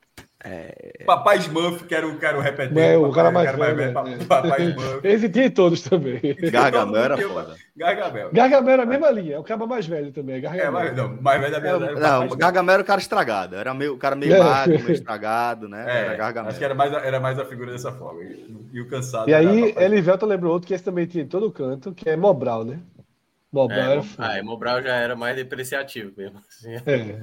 [0.51, 1.05] É...
[1.05, 2.43] Papai Smurf, que era o, que era o.
[2.43, 3.77] É, o cara mais velho.
[3.77, 4.25] Né?
[4.27, 5.01] Papai Smurf.
[5.07, 6.20] Esse tinha todos também.
[6.51, 7.57] Gargamel era foda.
[7.77, 8.31] Gargamel.
[8.33, 10.41] Gargamel era a mesma linha, é o cara mais velho também.
[10.41, 10.66] Gargamel.
[10.66, 13.57] É, mais, não, mais velho da minha era, Não, Gargamel era o cara estragado.
[13.57, 14.39] Era meio, o cara meio é.
[14.39, 15.85] magro, meio estragado, né?
[15.87, 16.49] É, era Gargamel.
[16.49, 18.23] Acho que era mais, era mais a figura dessa forma.
[18.23, 19.29] E, e o cansado.
[19.29, 22.65] E aí, Elivelto lembrou outro que esse também tinha em todo canto, que é Mobral,
[22.65, 22.79] né?
[23.53, 24.03] Mobral é, era.
[24.16, 26.39] Ah, Mobral já era mais depreciativo mesmo.
[26.49, 26.75] Assim.
[26.87, 27.20] É.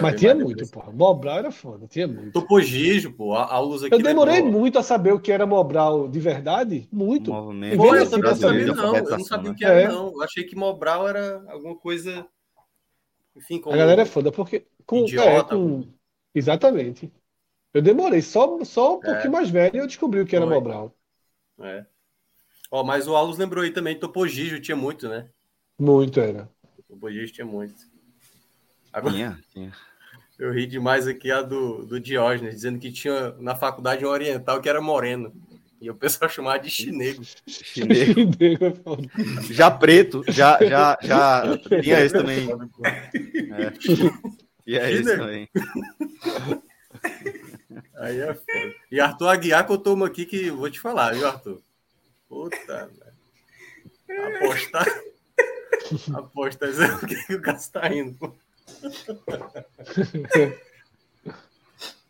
[0.00, 0.92] Mas tinha muito, porra.
[0.92, 2.32] Mobral era foda, tinha muito.
[2.32, 3.34] Topogijo, pô.
[3.34, 3.94] A, a luz aqui.
[3.94, 4.60] Eu demorei lembrou.
[4.60, 6.88] muito a saber o que era Mobral de verdade.
[6.92, 7.32] Muito.
[7.32, 7.76] Movimento.
[7.76, 8.96] Pô, eu também sabia, não.
[8.96, 9.88] Eu não sabia o que era, é.
[9.88, 10.12] não.
[10.12, 12.26] Eu achei que Mobral era alguma coisa.
[13.36, 13.74] Enfim, como...
[13.74, 14.66] A galera é foda, porque.
[14.86, 15.84] Com, Idiota, é, com...
[16.34, 17.12] Exatamente.
[17.72, 19.12] Eu demorei, só, só um é.
[19.12, 20.54] pouquinho mais velho eu descobri o que era Foi.
[20.54, 20.94] Mobral.
[21.60, 21.86] É.
[22.70, 25.28] Ó, mas o Alus lembrou aí também, Topogijo tinha muito, né?
[25.78, 26.48] Muito era.
[26.88, 27.89] Topogijo tinha muito.
[28.92, 29.72] Agora, tinha, tinha.
[30.38, 34.60] Eu ri demais aqui a do, do Diógenes, dizendo que tinha na faculdade um oriental
[34.60, 35.32] que era moreno.
[35.80, 37.22] E o pessoal chamava de chinego.
[37.46, 38.20] Chinego.
[39.48, 42.48] É já preto, já, já, já tinha esse também.
[43.52, 43.70] É.
[44.64, 45.48] Tinha esse também.
[47.96, 48.74] Aí é foda.
[48.90, 51.62] E Arthur Aguiar contou uma aqui que vou te falar, viu, Arthur?
[52.28, 53.10] Puta, velho.
[54.36, 54.86] Apostar.
[56.14, 56.70] Apostar
[57.02, 58.34] o que o Cássio tá indo.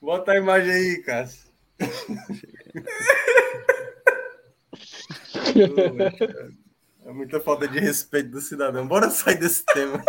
[0.00, 1.50] Bota a imagem aí, Cássio.
[7.10, 8.86] É muita falta de respeito do cidadão.
[8.86, 10.00] Bora sair desse tema.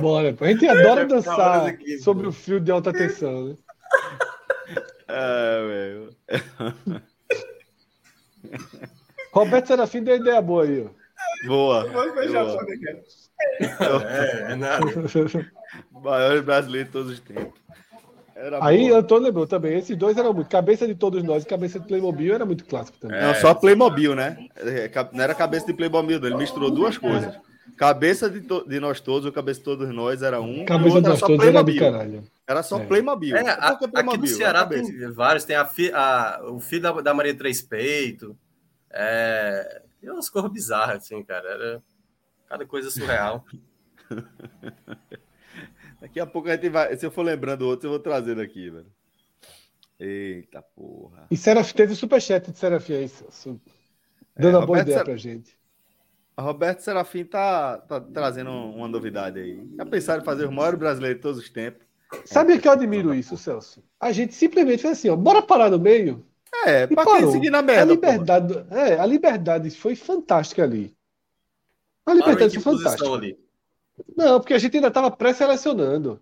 [0.00, 0.36] Bora.
[0.38, 3.56] A gente adora dançar aqui, sobre o fio de alta tensão, né?
[5.06, 6.08] Ah, meu.
[9.32, 10.88] Roberto Serafim deu ideia boa aí, ó.
[11.46, 11.86] Boa.
[11.90, 12.66] Vamos fechar boa.
[13.60, 14.84] É, é nada.
[15.92, 17.64] Maior brasileiro de todos os tempos.
[18.34, 18.98] Era Aí boa.
[18.98, 20.48] Antônio lembrou também, esses dois eram muito.
[20.48, 23.20] Cabeça de todos nós e cabeça de Playmobil era muito clássico também.
[23.20, 24.48] Não, só Playmobil, né?
[24.56, 27.38] É, não era cabeça de Playmobil, ele misturou duas coisas.
[27.76, 28.64] Cabeça de, to...
[28.68, 30.64] de nós todos, ou cabeça de todos nós era um.
[30.64, 31.76] Cabeça de nós todos Playmobil.
[31.76, 32.24] era do caralho.
[32.46, 32.86] Era só é.
[32.86, 33.36] Playmobil.
[33.36, 35.44] É, a, Playmobil, aqui no Ceará tem vários.
[35.44, 38.36] Tem a, fi, a, o filho da, da Maria Três Peito.
[38.92, 41.48] É, e umas coisas bizarras, assim, cara.
[41.48, 41.82] Era
[42.54, 43.44] cada coisa surreal.
[46.00, 46.96] Daqui a pouco a gente vai.
[46.96, 48.86] Se eu for lembrando outro, eu vou trazendo aqui, velho.
[49.98, 51.26] Eita porra.
[51.30, 53.10] E Seraf, teve o superchat de Serafim aí,
[54.36, 55.04] dando é, uma boa ideia Ser...
[55.04, 55.56] pra gente.
[56.38, 59.68] Roberto Serafim tá, tá trazendo uma novidade aí.
[59.76, 61.86] Já pensaram em fazer o maior brasileiro de todos os tempos?
[62.24, 63.82] Sabe o que eu admiro isso, Celso?
[64.00, 66.26] A gente simplesmente fez assim, ó, bora parar no meio.
[66.66, 67.82] É, pra quem seguir na merda.
[67.82, 70.94] A liberdade, é, a liberdade foi fantástica ali.
[72.06, 73.08] A liberdade foi fantástica.
[73.12, 73.38] Ali?
[74.16, 76.20] Não, porque a gente ainda estava pré-selecionando.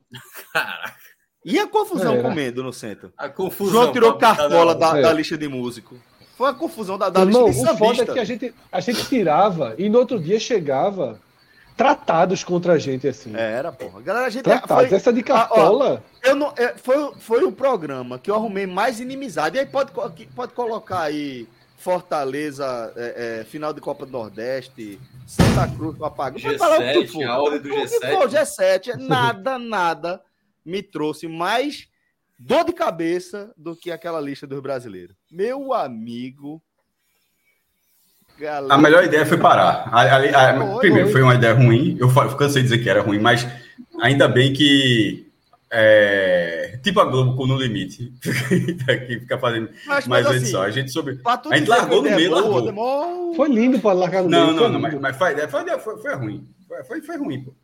[0.53, 1.03] Caraca.
[1.45, 2.23] E a confusão Era.
[2.23, 3.13] comendo no centro?
[3.17, 3.83] A confusão.
[3.83, 5.03] João tirou cartola da, é.
[5.03, 5.97] da, lista de músico.
[6.37, 9.09] Foi a confusão da, da lista de O foda é que a gente, a gente
[9.09, 11.21] tirava e no outro dia chegava
[11.77, 13.35] tratados contra a gente assim.
[13.35, 14.01] Era, porra.
[14.03, 14.89] Galera, a gente tratados.
[14.89, 16.01] Foi, Essa de cartola.
[16.01, 19.57] Ah, ó, eu não, é, foi, foi o programa que eu arrumei mais inimizade.
[19.57, 19.91] E aí pode,
[20.35, 21.49] pode colocar aí
[21.83, 26.57] Fortaleza, é, é, final de Copa do Nordeste, Santa Cruz, Papagaio.
[26.57, 28.11] G7, a ordem do G7.
[28.13, 30.23] For, G7, nada, nada
[30.65, 31.89] me trouxe mais
[32.39, 35.17] dor de cabeça do que aquela lista dos brasileiros.
[35.29, 36.63] Meu amigo.
[38.39, 38.73] Galera...
[38.73, 39.89] A melhor ideia foi parar.
[39.93, 41.97] A, a, a, primeiro, foi uma ideia ruim.
[41.99, 43.45] Eu, eu cansei de dizer que era ruim, mas
[44.01, 45.27] ainda bem que
[45.69, 48.13] é, tipo a Globo com No Limite.
[48.21, 50.63] que fica fazendo mas, mais mas, edição.
[50.63, 51.21] Assim, a gente soube.
[51.25, 53.35] A gente largou no meio, largou.
[53.35, 54.61] Foi lindo para largar no não, meio.
[54.61, 56.49] Não, não, mas, mas foi, foi, foi, foi ruim.
[56.87, 57.55] Foi, foi, ruim, pô.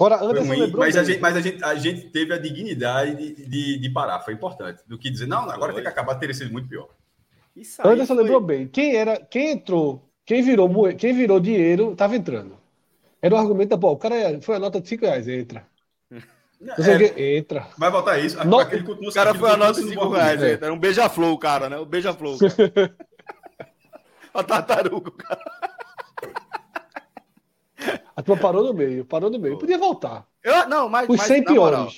[0.00, 3.46] Ora, Anderson ruim, mas, a gente, mas a, gente, a gente teve a dignidade de,
[3.46, 4.80] de, de parar, foi importante.
[4.86, 5.74] Do que dizer, não, agora foi.
[5.74, 6.88] tem que acabar, teria sido muito pior.
[7.84, 8.22] Anderson foi...
[8.22, 8.68] lembrou bem.
[8.68, 12.56] Quem era, quem entrou, quem virou, quem virou dinheiro, estava entrando.
[13.20, 15.66] Era o argumento da, pô, o cara foi a nota de 5 reais, entra.
[16.60, 17.68] É, entra.
[17.78, 18.36] Vai voltar isso.
[18.44, 18.58] No...
[18.60, 20.42] o cara foi a nota de 5 reais.
[20.42, 20.52] É.
[20.54, 21.78] Era um beija-flor o cara, né?
[21.78, 22.36] O beija-flor.
[24.34, 25.40] a tartaruga, cara.
[28.16, 29.56] A tua parou no meio, parou no meio.
[29.58, 30.26] Podia voltar.
[30.42, 31.08] Eu, não, mas.
[31.08, 31.78] Os mas, 100 piores.
[31.78, 31.92] Moral,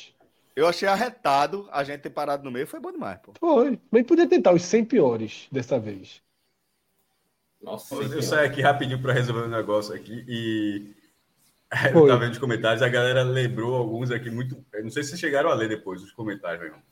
[0.55, 3.33] eu achei arretado a gente ter parado no meio, foi bom demais, pô.
[3.41, 3.81] Foi.
[3.91, 6.21] Mas podia tentar os 100 piores dessa vez.
[7.63, 10.95] Nossa, eu saio aqui rapidinho para resolver um negócio aqui e
[11.95, 14.65] Eu tava vendo os comentários, a galera lembrou alguns aqui muito.
[14.73, 16.83] Eu não sei se chegaram a ler depois os comentários, meu irmão.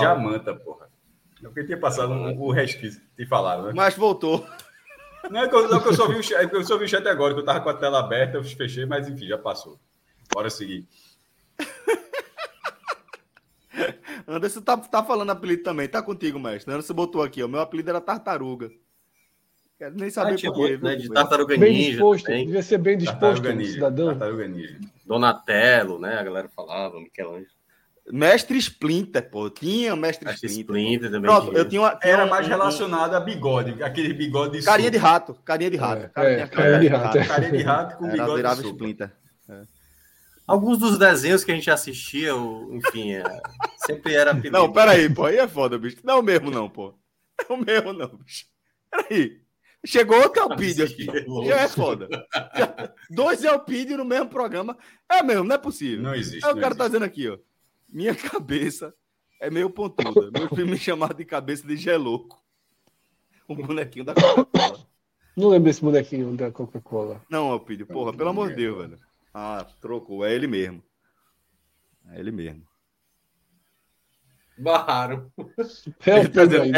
[0.00, 0.88] Jamanta, porra.
[1.42, 3.72] É eu tinha passado um, o resquício te falaram, né?
[3.74, 4.46] Mas voltou.
[5.30, 6.88] Não é que eu, não, que eu só vi o chat, eu só vi o
[6.88, 9.78] chat agora, que eu tava com a tela aberta, eu fechei, mas enfim, já passou.
[10.32, 10.86] Bora seguir.
[14.26, 16.72] Anderson tá, tá falando apelido também, tá contigo, mestre.
[16.72, 18.70] Anderson botou aqui, o meu apelido era Tartaruga.
[19.82, 20.78] Quero nem saber ah, por quê.
[20.80, 21.90] Né, de Tartaruga bem Ninja.
[21.90, 24.06] Disposto, devia ser bem disposto, Tartaruga Ninja, cidadão.
[24.10, 24.80] Tartaruga Ninja.
[25.04, 26.18] Donatello, né?
[26.20, 27.50] A galera falava, Michelangelo.
[28.08, 29.50] Mestre Splinter, pô.
[29.50, 30.76] Tinha Mestre, Mestre Splinter.
[30.76, 31.28] Splinter também.
[31.28, 31.58] Pronto, tinha.
[31.58, 35.70] eu tinha uma, Era mais relacionado a bigode, aquele bigode de Carinha de rato, carinha
[35.70, 36.10] de rato.
[36.16, 37.26] É, é, carinha, de rato.
[37.26, 39.12] Carinha de rato com bigode virava Splinter.
[39.48, 39.62] É.
[40.46, 42.30] Alguns dos desenhos que a gente assistia,
[42.70, 43.24] enfim, é,
[43.78, 44.56] sempre era apelido.
[44.56, 45.96] Não, peraí, pô, aí é foda, bicho.
[46.04, 46.94] Não é o mesmo, não, pô.
[47.50, 48.46] Não é o mesmo, não, bicho.
[48.88, 49.41] Peraí.
[49.84, 51.06] Chegou outro Elpidio aqui.
[51.46, 52.08] Já é foda.
[53.10, 54.78] Dois Elpidio no mesmo programa.
[55.08, 56.02] É mesmo, não é possível.
[56.02, 56.44] Não existe.
[56.44, 56.78] Aí o cara tá existe.
[56.78, 57.38] tá dizendo aqui, ó.
[57.88, 58.94] Minha cabeça
[59.40, 60.30] é meio pontuda.
[60.30, 62.40] Meu filho me chamava de cabeça de gelouco.
[63.48, 64.86] Um bonequinho da Coca-Cola.
[65.36, 67.20] Não lembro desse bonequinho da Coca-Cola.
[67.28, 68.98] Não, Elpidio, porra, pelo amor de Deus, velho.
[69.34, 70.24] Ah, trocou.
[70.24, 70.82] É ele mesmo.
[72.10, 72.62] É ele mesmo.
[74.56, 75.32] Barraram.
[76.06, 76.72] É, o tá dizendo,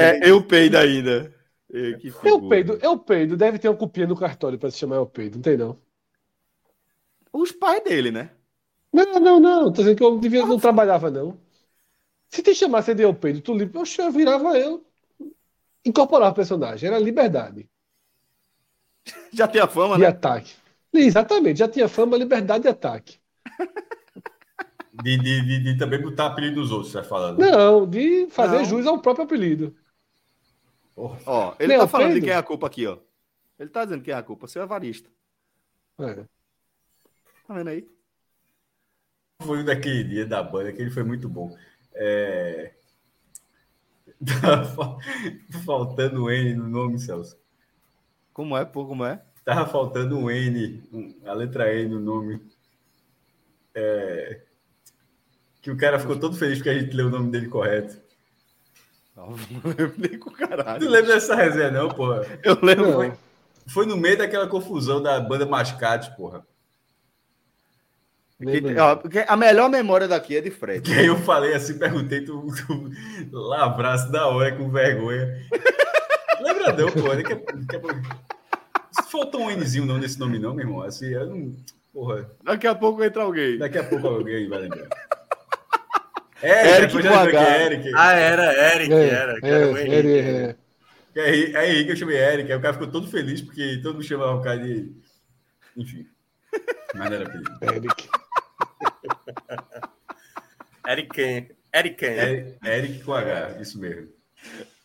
[1.75, 2.29] é eu peido ainda.
[2.29, 3.37] Eu peido, eu peido.
[3.37, 5.79] Deve ter uma copinha no cartório para se chamar eu peido, não tem não.
[7.33, 8.31] Os pais dele, né?
[8.93, 9.73] Não, não, não.
[9.73, 11.37] Tô dizendo que eu devia, não trabalhava, não.
[12.29, 14.87] Se te chamasse de eu peido, tu eu virava eu.
[15.85, 16.89] Incorporava o personagem.
[16.89, 17.69] Era liberdade.
[19.33, 20.11] Já tinha fama, de né?
[20.11, 20.55] De ataque.
[20.93, 23.19] Exatamente, já tinha fama, liberdade de ataque.
[25.03, 27.41] De, de, de, de também botar apelido dos outros, você tá falando?
[27.41, 28.65] Não, de fazer não.
[28.65, 29.75] jus ao próprio apelido.
[30.97, 32.99] Ó, ele tá falando de quem é a culpa aqui, ó.
[33.59, 35.11] Ele tá dizendo quem é a culpa, seu avarista.
[35.99, 36.25] É.
[37.47, 37.89] Tá vendo aí?
[39.43, 41.57] Foi um daquele dia da banda que ele foi muito bom.
[41.95, 42.75] É...
[44.41, 44.65] Tá
[45.65, 47.37] faltando N no nome, Celso.
[48.33, 48.87] Como é, pô?
[48.87, 49.23] Como é?
[49.45, 52.41] Tava faltando um N, a letra N no nome.
[53.75, 54.43] É...
[55.61, 58.01] Que o cara ficou todo feliz porque a gente leu o nome dele correto.
[59.17, 59.31] Não,
[59.63, 60.81] não lembro nem com caralho.
[60.81, 62.27] Tu lembra dessa resenha, não, porra?
[62.43, 62.93] Eu lembro.
[62.93, 63.13] Foi,
[63.67, 66.45] foi no meio daquela confusão da banda Mascate, porra.
[69.29, 70.83] a melhor memória daqui é de Fred.
[70.83, 72.93] Que aí eu falei assim, perguntei, tu, tu
[73.33, 75.41] lavrasse da hora com vergonha.
[76.43, 77.23] Lembra não, porra.
[77.23, 80.83] Que, que, faltou um Nzinho não nesse nome, não, meu irmão.
[80.83, 81.55] Assim, eu não.
[81.93, 82.29] Porra.
[82.43, 83.57] Daqui a pouco entra alguém.
[83.57, 84.89] Daqui a pouco alguém vai lembrar.
[86.45, 87.59] Eric, Eric com H.
[87.59, 87.93] Eric.
[87.97, 89.39] Ah, era, Eric, é, era.
[89.43, 90.09] É, era o Henrique.
[90.09, 91.53] É, é.
[91.53, 92.53] é Henrique, eu chamei Eric.
[92.53, 94.95] Aí o cara ficou todo feliz porque todo mundo chamava o cara de.
[95.77, 96.07] Enfim.
[96.95, 97.59] Mas era apelido.
[97.63, 98.09] Eric.
[100.87, 101.51] Eric quem?
[101.75, 102.11] Eric quem?
[102.11, 104.09] Eric, Eric com H, isso mesmo.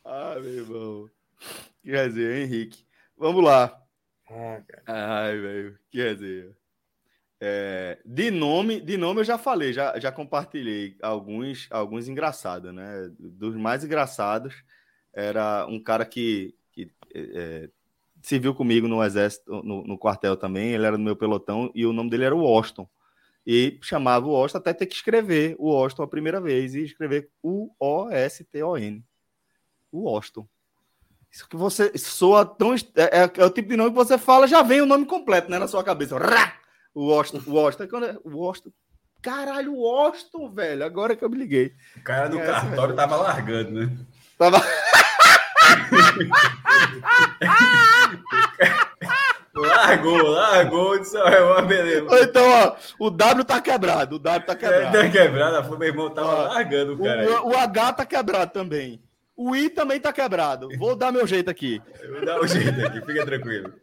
[0.06, 1.10] Ah, meu irmão.
[1.84, 2.86] Quer dizer, Henrique.
[3.18, 3.77] Vamos lá.
[4.30, 5.77] Ah, Ai, velho.
[5.91, 6.56] Quer dizer.
[7.41, 13.10] É, de nome, de nome eu já falei, já, já compartilhei alguns, alguns engraçados, né?
[13.18, 14.61] Dos mais engraçados
[15.14, 17.70] era um cara que, que é,
[18.22, 20.72] se viu comigo no exército, no, no, quartel também.
[20.72, 22.88] Ele era do meu pelotão e o nome dele era Washington.
[23.48, 27.30] E chamava o Washington até ter que escrever o Washington a primeira vez e escrever
[27.41, 29.03] o O S T O N.
[29.91, 30.48] O Washington.
[31.32, 34.48] Isso que você soa tão é, é, é, o tipo de nome que você fala
[34.48, 36.18] já vem o nome completo, né, na sua cabeça.
[36.18, 36.59] Rá!
[36.94, 38.72] O Washington, o Washington, quando é, o Washington,
[39.22, 41.74] caralho, o Washington, velho, agora que eu me liguei.
[41.98, 43.98] O cara do é, cartório tava largando, né?
[44.38, 44.61] Tava.
[49.56, 52.07] largou, largou, isso é uma beleza.
[52.22, 54.98] Então, ó, o W tá quebrado, o W tá quebrado.
[54.98, 57.44] É, tá quebrado, meu irmão tava ó, largando o cara.
[57.44, 59.02] O, o, H tá quebrado também.
[59.36, 60.70] O I também tá quebrado.
[60.78, 61.82] Vou dar meu jeito aqui.
[62.10, 63.74] vou dar o jeito aqui, fica tranquilo.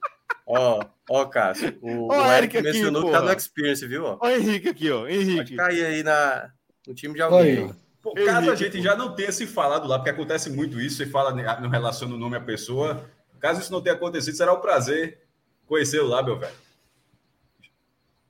[0.47, 1.77] Ó, ó, Cássio.
[1.83, 4.05] O, o Eric, Eric mencionou aqui, que tá no Experience, viu?
[4.05, 5.07] Ó, o Henrique aqui, ó.
[5.09, 5.57] Henrique.
[5.57, 6.53] Pode cair aí na,
[6.87, 7.75] no time de alguém.
[8.01, 11.07] Pô, caso a gente já não tenha se falado lá, porque acontece muito isso, você
[11.07, 13.05] fala, não relaciona o nome à pessoa.
[13.41, 15.27] Caso isso não tenha acontecido, será um prazer
[15.67, 16.55] conhecê-lo lá, meu velho.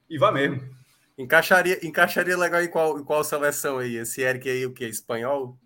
[0.08, 0.62] E vá mesmo.
[1.18, 3.96] Encaixaria, encaixaria legal em qual, em qual seleção aí?
[3.96, 4.84] Esse Eric aí, o que?
[4.84, 5.58] Espanhol?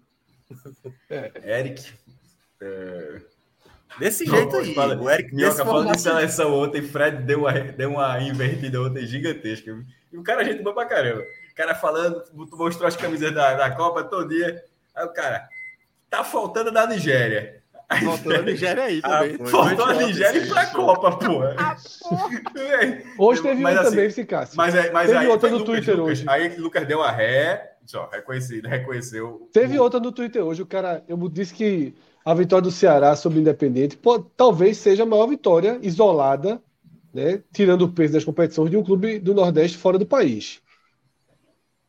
[1.09, 1.93] É, Eric.
[2.61, 3.23] É...
[3.99, 4.75] Desse jeito aí.
[4.75, 9.07] Fala, o Eric Minhoca falando de seleção ontem, Fred deu uma, deu uma invertida ontem
[9.07, 9.77] gigantesca.
[10.12, 11.23] E o cara, a gente boa pra caramba.
[11.23, 12.23] O cara falando,
[12.53, 14.62] mostrou as camisas da, da Copa todo dia.
[14.95, 15.49] Aí o cara,
[16.09, 17.61] tá faltando da Nigéria.
[18.05, 19.47] Faltou a Nigéria aí ah, também.
[19.47, 21.57] Faltou a Nigéria pra Copa, porra.
[21.59, 21.77] Ah,
[23.19, 24.57] hoje teve mas, um assim, também, Cássio.
[24.57, 26.25] Mas, é, mas teve aí, outra no Lucas, Twitter Lucas, hoje.
[26.29, 29.49] Aí o Lucas deu a ré, só, reconhecido, reconheceu.
[29.53, 30.62] Teve outra no Twitter hoje.
[30.62, 31.95] O cara, eu disse que
[32.25, 36.61] a vitória do Ceará sobre o Independente pode, talvez seja a maior vitória isolada,
[37.13, 40.61] né, tirando o peso das competições de um clube do Nordeste fora do país.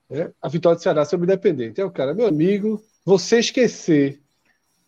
[0.10, 1.80] É, a vitória do Ceará sobre o Independente.
[1.80, 4.20] É o cara, meu amigo, você esquecer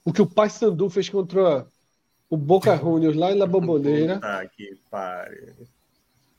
[0.04, 1.66] o que o Paysandu fez contra
[2.30, 4.20] o Boca Juniors lá na Bomboneira.
[4.22, 5.54] Ah, que pariu.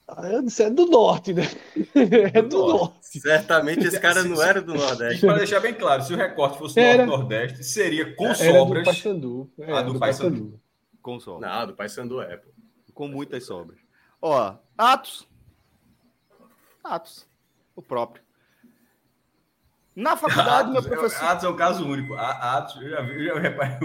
[0.06, 1.44] Eu disse, é do norte, né?
[2.34, 2.94] É do, do norte.
[2.94, 3.20] norte.
[3.20, 5.24] Certamente esse cara não era do Nordeste.
[5.26, 8.84] Para deixar bem claro, se o recorte fosse do Nordeste, seria com era sobras.
[8.84, 9.52] Do Paysandu.
[9.58, 10.60] É, a do, do Paysandu.
[11.00, 11.50] Com sobras.
[11.50, 12.36] Não, do Paysandu é.
[12.36, 12.50] Pô.
[12.92, 13.78] Com muitas sobras.
[14.20, 15.26] Ó, Atos.
[16.82, 17.26] Atos.
[17.74, 18.22] O próprio.
[19.96, 21.24] Na faculdade, meu professor.
[21.24, 22.14] Atos é um caso único.
[22.14, 23.78] Atos, eu já vi, eu já reparei.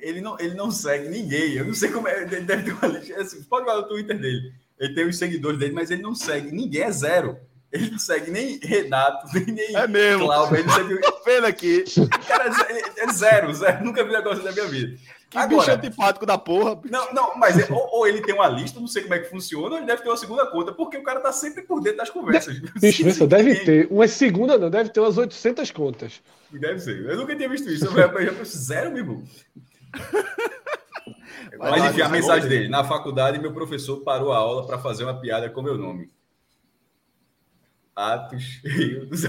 [0.00, 1.52] Ele não, ele não segue ninguém.
[1.52, 2.22] Eu não sei como é.
[2.22, 3.14] Ele deve ter uma lista.
[3.48, 4.52] Pode ver no Twitter dele.
[4.78, 7.36] Ele tem os seguidores dele, mas ele não segue ninguém, é zero.
[7.70, 10.24] Ele não segue nem Renato, nem é mesmo.
[10.24, 10.56] Cláudio.
[10.56, 11.00] Ele segue...
[11.02, 11.84] Tô vendo aqui.
[12.26, 13.84] Cara, é, é zero, zero.
[13.84, 14.98] Nunca vi um negócio da minha vida.
[15.28, 16.74] Que Agora, bicho antipático da porra.
[16.74, 16.90] Bicho.
[16.90, 19.28] Não, não, mas é, ou, ou, ele tem uma lista, não sei como é que
[19.28, 21.98] funciona, ou ele deve ter uma segunda conta, porque o cara tá sempre por dentro
[21.98, 22.58] das conversas.
[22.80, 23.88] Bicho, Sim, deve ter.
[23.90, 26.22] Uma segunda não, deve ter umas 800 contas.
[26.50, 27.04] Deve ser.
[27.04, 27.84] Eu nunca tinha visto isso.
[27.84, 29.22] Eu já, já zero, meu
[31.58, 32.68] Mas enfim, a mensagem dele.
[32.68, 36.10] Na faculdade, meu professor parou a aula para fazer uma piada com meu nome.
[37.94, 39.24] Atos Rio dos.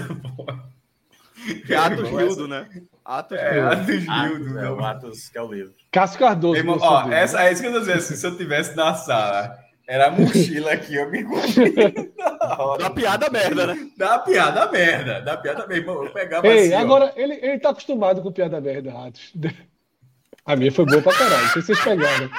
[1.68, 2.68] É Atos Rildo, né?
[3.04, 4.58] Atos é, Atos Rildo.
[4.58, 5.74] É, o Atos que é o livro.
[5.90, 6.56] Cássio Cardoso.
[6.56, 7.98] Irmão, ó, essa, é isso que eu tô dizendo.
[7.98, 9.58] Assim, se eu tivesse na sala,
[9.88, 11.24] era a mochila aqui, eu me
[12.78, 13.90] Dá piada merda, né?
[13.96, 15.20] Dá piada merda.
[15.20, 15.90] Dá piada merda.
[15.90, 19.32] Eu pegava Ei, assim, agora, ele, ele tá acostumado com piada merda, Atos.
[20.44, 22.30] A minha foi boa pra caralho, não sei se vocês pegaram.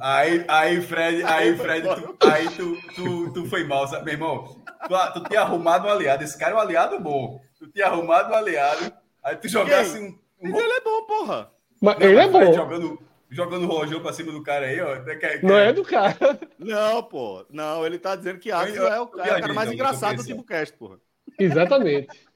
[0.00, 4.44] aí, aí, Fred, aí, Fred, tu, aí tu, tu, tu foi mal, sabe, meu irmão?
[4.86, 7.40] Tu, tu tinha arrumado um aliado, esse cara é um aliado bom.
[7.58, 8.92] Tu tinha arrumado um aliado,
[9.22, 10.50] aí tu jogasse um, um.
[10.50, 11.50] Mas ele é bom, porra.
[11.80, 12.52] Mas não, ele é bom.
[12.52, 15.02] Jogando, jogando o rojão pra cima do cara aí, ó.
[15.02, 15.42] Quer, quer...
[15.42, 16.16] Não é do cara.
[16.58, 17.44] Não, pô.
[17.50, 20.44] Não, ele tá dizendo que Axel é o, é o cara mais engraçado do tipo
[20.44, 20.98] cast, porra.
[21.38, 22.27] Exatamente.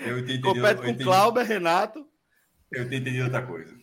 [0.00, 0.40] Eu entendi.
[0.40, 2.06] Compete com Cláudio, Renato.
[2.72, 3.74] Eu entendi outra coisa.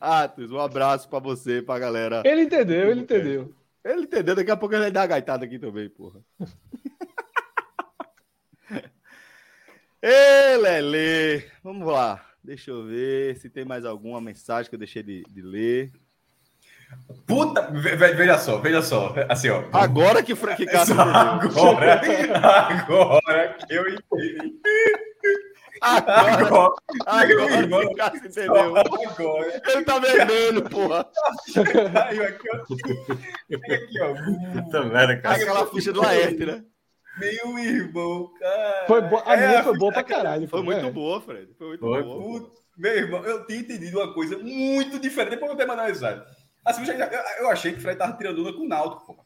[0.00, 2.22] Atos, um abraço para você, pra galera.
[2.24, 3.54] Ele entendeu, ele entendeu.
[3.84, 6.20] Ele entendeu, daqui a pouco ele vai dar a gaitada aqui também, porra.
[10.02, 12.22] Ê, Lele, vamos lá.
[12.42, 15.90] Deixa eu ver se tem mais alguma mensagem que eu deixei de, de ler.
[17.26, 19.14] Puta, veja só, veja só.
[19.28, 19.64] Assim, ó.
[19.72, 21.00] Agora que Frank Castro.
[21.00, 22.00] Agora,
[22.70, 24.60] agora que eu entendi.
[25.80, 26.74] Agora, agora,
[27.06, 28.76] agora irmão, que Castro entendeu.
[28.76, 29.62] Agora.
[29.66, 31.06] Ele tá vermelho, porra.
[31.92, 32.56] Caiu aqui, ó.
[33.74, 34.62] Aqui, ó.
[34.62, 35.36] Puta merda, cara.
[35.36, 36.62] Aquela ficha do Laerte, né?
[37.18, 38.84] Meu irmão, cara.
[38.86, 39.22] Foi bo...
[39.24, 40.48] A é, minha foi boa pra caralho.
[40.48, 40.90] Foi, foi muito é.
[40.90, 41.54] boa, Fred.
[41.56, 42.22] Foi muito foi, boa.
[42.22, 45.30] Puta, meu irmão, eu tinha entendido uma coisa muito diferente.
[45.30, 46.22] Depois eu vou ter mandado mensagem.
[46.64, 46.82] Assim,
[47.38, 49.24] eu achei que o Fred tava tirando onda com o Náutico, pô.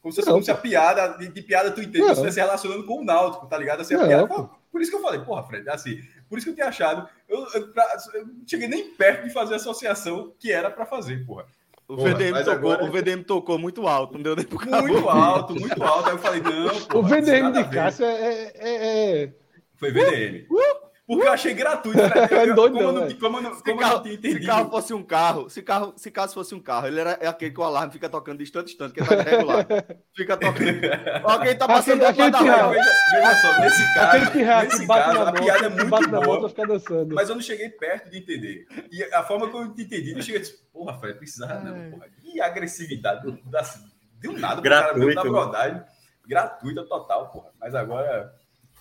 [0.00, 3.00] Como se, como se a piada, de, de piada tu entende, você se relacionando com
[3.00, 3.80] o Náutico, tá ligado?
[3.80, 6.50] Assim, a piada, pô, por isso que eu falei, porra, Fred, assim, por isso que
[6.50, 7.84] eu tinha achado, eu, eu, pra,
[8.14, 11.46] eu não cheguei nem perto de fazer a associação que era para fazer, porra.
[11.88, 12.84] O, porra, VDM tocou, agora...
[12.84, 16.08] o VDM tocou muito alto, não deu nem pro Muito alto, muito alto.
[16.08, 16.80] Aí eu falei, não.
[16.86, 19.32] Porra, o VDM de Cássio é, é, é,
[19.76, 20.46] Foi VDM.
[20.50, 20.87] Uh, uh.
[21.08, 21.96] Porque eu achei gratuito.
[21.96, 22.04] Né?
[22.48, 24.42] Eu, doido, como, não, como, como, como carro, tinha entendido.
[24.42, 27.26] Se carro fosse um carro, se, carro, se caso fosse um carro, ele era é
[27.26, 29.66] aquele que o alarme fica tocando distante, distante, que tá regular.
[30.14, 30.68] Fica tocando.
[31.24, 35.66] Alguém tá passando aquele, aquele da veja, veja só, nesse caso, nesse caso a piada
[35.66, 38.66] é muito boa, mas eu não cheguei perto de entender.
[38.92, 42.06] E a forma que eu entendi, eu cheguei e disse, porra, Fred, precisava não, porra.
[42.22, 43.80] E agressividade, assim,
[44.20, 45.84] deu nada pro cara, na verdade.
[46.26, 47.48] Gratuita total, porra.
[47.58, 48.30] Mas agora...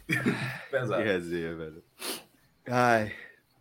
[0.70, 1.02] Pesado.
[1.02, 1.87] Que resenha, velho.
[2.69, 3.14] Ai.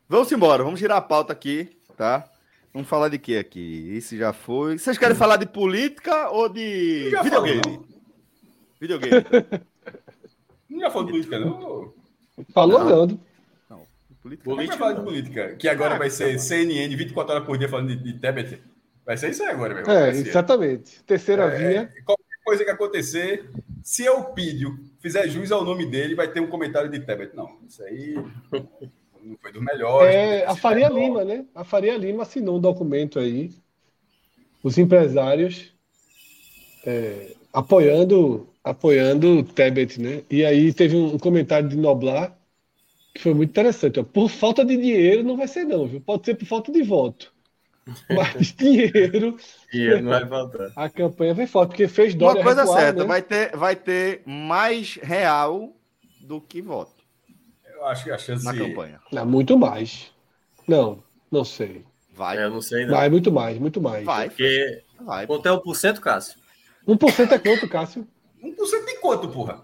[0.08, 2.28] Vamos embora, vamos girar a pauta aqui, tá?
[2.72, 3.96] Vamos falar de que aqui?
[3.96, 4.78] Isso já foi.
[4.78, 7.62] Vocês querem falar de política ou de videogame?
[7.62, 7.86] Falou,
[8.80, 9.24] videogame.
[10.68, 11.94] não já falou de política, não?
[12.52, 13.06] Falou não.
[13.06, 13.20] não.
[13.70, 13.86] não.
[14.22, 14.50] Política.
[14.50, 17.88] política falar de política, que agora ah, vai ser CNN 24 horas por dia falando
[17.88, 18.60] de, de tablet.
[19.04, 21.02] Vai ser isso aí agora, meu É, exatamente.
[21.04, 21.92] Terceira é, via.
[22.46, 23.50] Coisa que acontecer,
[23.82, 27.34] se eu Pídio fizer jus ao nome dele, vai ter um comentário de Tebet.
[27.34, 28.14] Não, isso aí
[29.20, 30.06] não foi do melhor.
[30.06, 31.44] É, a Faria Lima, né?
[31.52, 33.50] A Faria Lima assinou um documento aí,
[34.62, 35.74] os empresários
[36.86, 40.22] é, apoiando apoiando Tebet, né?
[40.30, 42.38] E aí teve um comentário de Noblar
[43.12, 43.98] que foi muito interessante.
[43.98, 44.04] Ó.
[44.04, 46.00] Por falta de dinheiro não vai ser não, viu?
[46.00, 47.34] Pode ser por falta de voto.
[48.08, 49.36] Mas dinheiro.
[49.72, 50.72] dinheiro não vai faltar.
[50.74, 53.06] A campanha vem forte, porque fez Dória Uma coisa recuar, certa, né?
[53.06, 55.72] vai, ter, vai ter mais real
[56.20, 56.94] do que voto.
[57.72, 58.44] Eu acho que a chance.
[58.44, 59.00] Na campanha.
[59.12, 60.10] Não, muito mais.
[60.66, 61.84] Não, não sei.
[62.12, 62.42] Vai.
[62.42, 62.86] Eu não sei.
[62.86, 62.94] Não.
[62.94, 64.04] Vai, muito mais, muito mais.
[64.04, 64.28] Vai.
[64.28, 64.82] Porque.
[65.00, 65.26] Vai.
[65.26, 66.38] Quanto é o porcento, Cássio?
[66.88, 68.06] 1% é quanto, Cássio?
[68.42, 69.62] 1% de quanto, porra?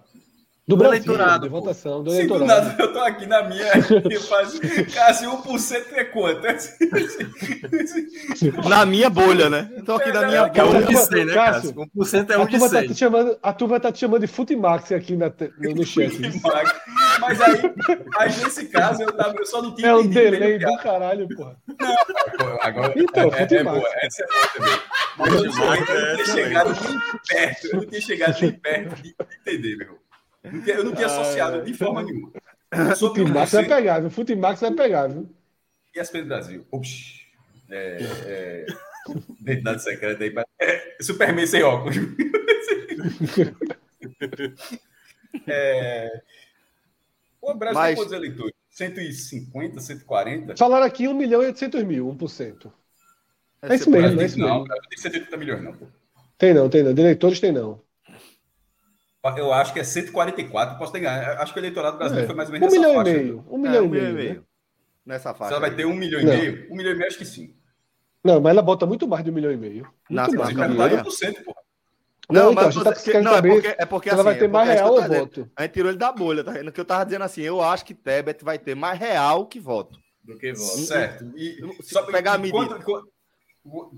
[0.67, 1.43] Do, do Brasil, eleitorado.
[1.43, 2.45] De votação, do Sim, eleitorado.
[2.45, 3.67] Do nada, eu tô aqui na minha,
[4.09, 4.61] eu faço,
[4.95, 6.47] quase 1% é quanto?
[8.69, 9.69] na minha bolha, né?
[9.77, 10.61] Eu tô aqui é, na minha bolha.
[10.61, 11.75] É um de 100, né, Cássio?
[11.75, 12.71] 1% é um de 100.
[12.71, 16.17] Tá te chamando, a turma tá te chamando de Futimax aqui na, no, no chat.
[17.21, 17.61] Mas aí,
[18.19, 21.57] aí, nesse caso, eu, tava, eu só não tinha É um delay do caralho, porra.
[21.67, 21.97] Não,
[22.61, 23.91] Agora, então, é, é, é boa.
[24.01, 24.79] Essa é boa também.
[25.19, 25.53] Mas eu, não
[26.15, 27.67] tinha chegado nem perto.
[27.67, 29.13] Eu não tinha chegado nem perto de
[29.45, 30.02] entender, meu.
[30.45, 32.33] Eu não tinha associado de forma nenhuma.
[32.99, 34.11] Futimax vai pegar, viu?
[34.11, 35.29] Futimax vai pegar, viu?
[35.95, 36.67] E as do Brasil?
[36.71, 37.21] Oxi.
[37.71, 38.67] É, é,
[39.41, 40.35] identidade secreta aí.
[40.61, 41.97] É, Superman sem óculos.
[45.47, 46.23] é,
[47.41, 47.99] o Brasil Mas...
[47.99, 48.55] quantos eleitores?
[48.71, 50.57] 150, 140?
[50.57, 52.73] Falaram aqui 1 milhão e 800 mil, 1%.
[53.61, 54.69] É, é isso mesmo, é isso não, mesmo.
[54.69, 55.73] Não, tem 180 milhões, não.
[55.73, 55.87] Pô.
[56.39, 56.95] Tem não, tem não.
[56.95, 57.81] De eleitores tem não.
[59.37, 61.41] Eu acho que é 144, posso ter ganho.
[61.41, 62.27] Acho que o eleitorado brasileiro é.
[62.27, 63.11] foi mais ou menos um milhão faixa.
[63.11, 64.35] E meio, um milhão, é, um milhão e meio.
[64.35, 64.43] Né?
[65.07, 65.53] Nessa faixa.
[65.53, 67.55] Ela vai ter um milhão e meio, um milhão e meio acho que sim.
[68.25, 69.89] Não, mas ela bota muito mais de um milhão e meio.
[70.09, 70.57] Muito na, mais.
[70.57, 71.05] Campanha?
[71.05, 71.63] 1%, porra.
[72.31, 74.45] Não, não então, mas tá porque, não, é porque, é porque ela assim, vai ter
[74.45, 75.51] é mais real ou voto.
[75.57, 76.73] A gente tirou ele da bolha, tá vendo?
[76.73, 79.99] Que eu tava dizendo assim, eu acho que Tebet vai ter mais real que voto.
[80.23, 80.79] Do que voto.
[80.79, 81.25] Certo.
[81.37, 82.79] E, se só pegar a medida.
[82.81, 83.09] Quanto,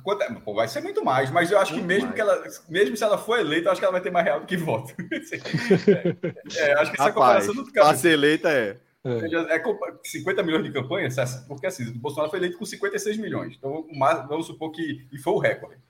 [0.02, 2.14] quanto, é, pô, vai ser muito mais, mas eu acho muito que mesmo mais.
[2.14, 4.40] que ela, mesmo se ela for eleita, eu acho que ela vai ter mais real
[4.40, 4.94] do que voto.
[6.56, 7.80] é, é, acho que essa Rapaz, comparação não fica.
[7.82, 8.78] Pra ser eleita é.
[9.04, 9.56] É.
[9.56, 9.62] é
[10.02, 11.08] 50 milhões de campanha,
[11.46, 13.54] porque assim, o Bolsonaro foi eleito com 56 milhões.
[13.56, 13.86] Então,
[14.28, 15.06] vamos supor que.
[15.12, 15.80] E foi o recorde.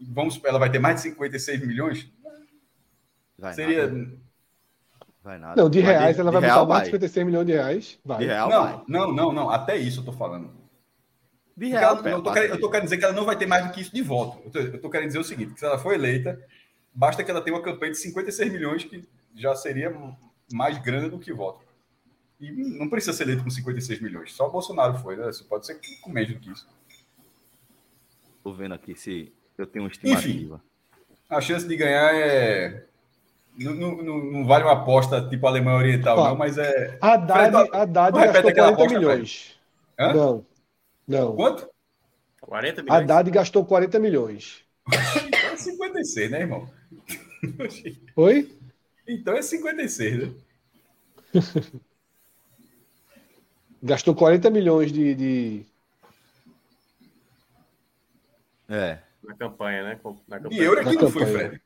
[0.00, 2.10] Vamos, ela vai ter mais de 56 milhões?
[3.38, 3.86] Vai Seria.
[3.86, 4.18] Nada.
[5.22, 5.60] Vai nada.
[5.60, 7.98] Não, de reais, de, ela vai botar mais de 56 milhões de reais.
[8.04, 8.18] Vai.
[8.18, 8.84] De real, não, vai.
[8.86, 9.50] não, não, não.
[9.50, 10.65] Até isso eu tô falando.
[11.56, 13.46] De real, ela, eu, tô querendo, eu tô querendo dizer que ela não vai ter
[13.46, 14.42] mais do que isso de voto.
[14.44, 16.38] Eu tô, eu tô querendo dizer o seguinte: que se ela for eleita,
[16.92, 19.94] basta que ela tenha uma campanha de 56 milhões, que já seria
[20.52, 21.64] mais grande do que voto.
[22.38, 24.34] E não precisa ser eleito com 56 milhões.
[24.34, 25.30] Só o Bolsonaro foi, né?
[25.30, 26.68] Isso pode ser com menos do que isso.
[28.36, 30.56] Estou vendo aqui se eu tenho uma estimativa.
[30.56, 30.60] Enfim,
[31.30, 32.84] a chance de ganhar é.
[33.58, 36.98] Não, não, não vale uma aposta tipo Alemanha Oriental, Ó, não, mas é.
[37.00, 39.58] A Haddad, Haddad gastou 40 milhões.
[39.98, 40.44] Não.
[41.06, 41.36] Não.
[41.36, 41.68] Quanto?
[42.40, 43.02] 40 milhões.
[43.02, 44.64] Haddad gastou 40 milhões.
[44.88, 46.70] então é 56, né, irmão?
[48.16, 48.56] Oi?
[49.06, 50.32] Então é 56, né?
[53.82, 55.66] Gastou 40 milhões de, de...
[58.68, 58.98] É.
[59.22, 60.00] Na campanha, né?
[60.26, 60.60] Na campanha.
[60.60, 61.60] E euro aqui não foi, Fred.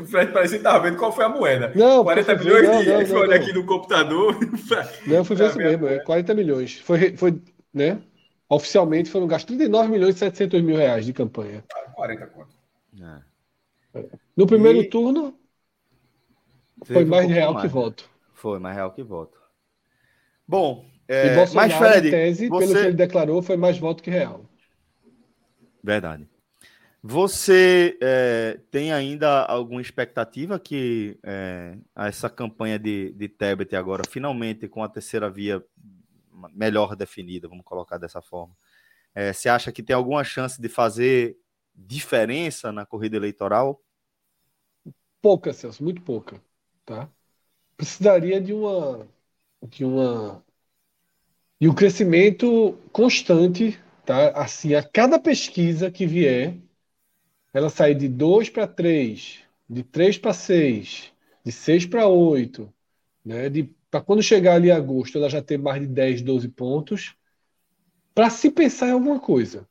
[0.00, 1.72] O Fred parece que estava vendo qual foi a moeda.
[1.74, 4.38] Não, 40 milhões não, de não, não, olha aqui no computador.
[5.06, 6.80] Não, eu fui ver isso mesmo, é 40 milhões.
[6.80, 7.38] Foi, foi,
[7.74, 8.00] né?
[8.48, 11.64] Oficialmente foram gastos 39 milhões e 700 mil reais de campanha.
[11.94, 12.54] 40 conto.
[13.02, 14.04] É.
[14.36, 14.88] No primeiro e...
[14.88, 15.38] turno,
[16.84, 17.66] foi mais um real mais.
[17.66, 18.10] que voto.
[18.32, 19.38] Foi mais real que voto.
[20.46, 22.66] Bom, é, Bolsonaro, mas Fred, tese, você...
[22.66, 24.44] pelo que ele declarou, foi mais voto que real.
[25.82, 26.28] Verdade.
[27.02, 34.66] Você é, tem ainda alguma expectativa que é, essa campanha de, de Tebet agora, finalmente
[34.68, 35.62] com a terceira via
[36.52, 38.56] melhor definida, vamos colocar dessa forma,
[39.14, 41.36] é, você acha que tem alguma chance de fazer
[41.74, 43.80] diferença na corrida eleitoral?
[45.22, 46.40] Pouca, Celso, muito pouca.
[46.84, 47.08] Tá?
[47.76, 49.08] Precisaria de uma
[49.62, 50.44] de uma
[51.60, 54.30] e um crescimento constante, tá?
[54.32, 56.58] Assim, a cada pesquisa que vier,
[57.52, 61.12] ela sai de 2 para 3, de 3 para 6,
[61.44, 62.72] de 6 para 8,
[63.24, 63.48] né?
[63.48, 67.14] De para quando chegar ali em agosto, ela já ter mais de 10, 12 pontos,
[68.12, 69.68] para se pensar em alguma coisa,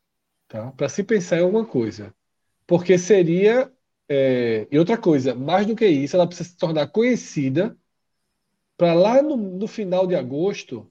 [0.48, 0.72] tá?
[0.72, 2.16] Para se pensar em alguma coisa.
[2.66, 3.70] Porque seria
[4.08, 7.76] é, e outra coisa, mais do que isso, ela precisa se tornar conhecida
[8.78, 10.90] para lá no, no, final de agosto.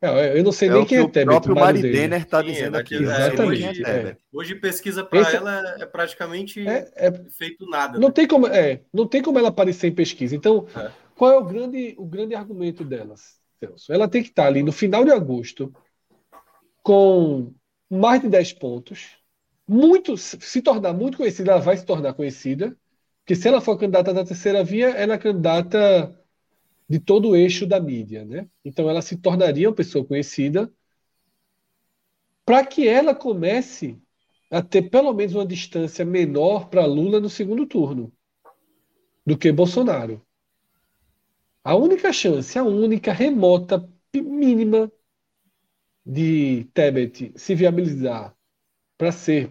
[0.00, 1.24] É, eu não sei é nem quem é Tebet.
[1.24, 2.94] O próprio Mari Denner está dizendo aqui.
[2.94, 3.84] Exatamente.
[3.84, 4.16] É.
[4.32, 5.36] Hoje pesquisa para Esse...
[5.36, 7.98] ela é praticamente é, é, feito nada.
[7.98, 8.14] Não, né?
[8.14, 10.34] tem como, é, não tem como ela aparecer em pesquisa.
[10.34, 10.66] Então,
[11.20, 13.92] qual é o grande, o grande argumento delas, Celso?
[13.92, 15.70] Ela tem que estar ali no final de agosto
[16.82, 17.52] com
[17.90, 19.18] mais de 10 pontos,
[19.68, 22.74] muito se tornar muito conhecida, ela vai se tornar conhecida,
[23.18, 26.18] porque se ela for candidata da terceira via, ela é candidata
[26.88, 28.48] de todo o eixo da mídia, né?
[28.64, 30.72] Então ela se tornaria uma pessoa conhecida
[32.46, 34.00] para que ela comece
[34.50, 38.10] a ter pelo menos uma distância menor para Lula no segundo turno
[39.26, 40.24] do que Bolsonaro.
[41.64, 44.92] A única chance, a única remota mínima
[46.04, 48.36] de Tebet se viabilizar
[48.98, 49.50] para ser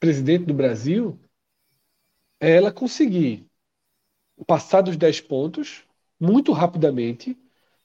[0.00, 1.18] presidente do Brasil
[2.40, 3.44] é ela conseguir
[4.46, 5.84] passar dos 10 pontos
[6.20, 7.36] muito rapidamente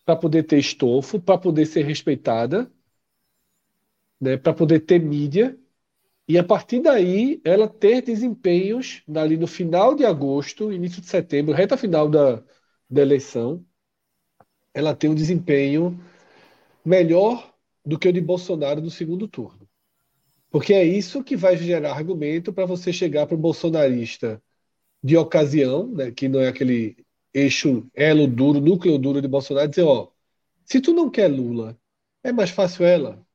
[0.06, 2.72] para poder ter estofo, para poder ser respeitada,
[4.20, 5.58] né, para poder ter mídia.
[6.28, 11.54] E a partir daí ela ter desempenhos ali no final de agosto, início de setembro,
[11.56, 12.44] reta final da,
[12.90, 13.66] da eleição,
[14.74, 16.00] ela tem um desempenho
[16.84, 17.54] melhor
[17.86, 19.68] do que o de Bolsonaro no segundo turno.
[20.50, 24.42] Porque é isso que vai gerar argumento para você chegar para o bolsonarista
[25.04, 26.98] de ocasião, né, que não é aquele
[27.34, 30.10] eixo elo duro, núcleo duro de Bolsonaro, dizer, ó,
[30.66, 31.80] se tu não quer Lula,
[32.24, 33.26] é mais fácil ela.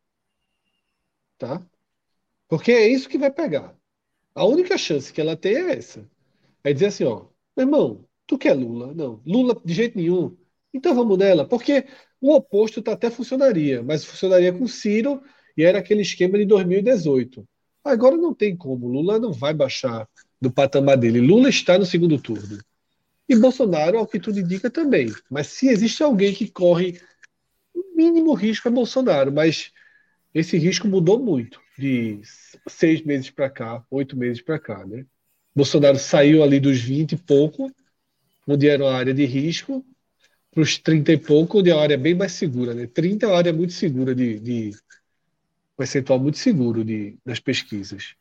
[1.38, 1.64] Tá?
[2.48, 3.76] Porque é isso que vai pegar.
[4.34, 6.08] A única chance que ela tem é essa.
[6.64, 7.26] É dizer assim, ó,
[7.56, 8.94] meu irmão, tu quer Lula?
[8.94, 9.20] Não.
[9.26, 10.36] Lula de jeito nenhum.
[10.72, 11.46] Então vamos nela.
[11.46, 11.86] Porque
[12.20, 15.22] o oposto tá, até funcionaria, mas funcionaria com Ciro
[15.56, 17.46] e era aquele esquema de 2018.
[17.84, 18.88] Agora não tem como.
[18.88, 20.08] Lula não vai baixar
[20.40, 21.20] do patamar dele.
[21.20, 22.58] Lula está no segundo turno.
[23.28, 25.12] E Bolsonaro, ao que tudo indica, também.
[25.30, 27.00] Mas se existe alguém que corre
[27.74, 29.72] o mínimo risco é Bolsonaro, mas
[30.32, 32.20] esse risco mudou muito de
[32.68, 35.04] seis meses para cá, oito meses para cá, né?
[35.54, 37.70] Bolsonaro saiu ali dos 20 e pouco,
[38.46, 39.84] onde era uma área de risco,
[40.54, 42.86] para os 30 e pouco, onde é uma área bem mais segura, né?
[42.86, 48.14] 30 é uma área muito segura de, de um percentual muito seguro de, das pesquisas.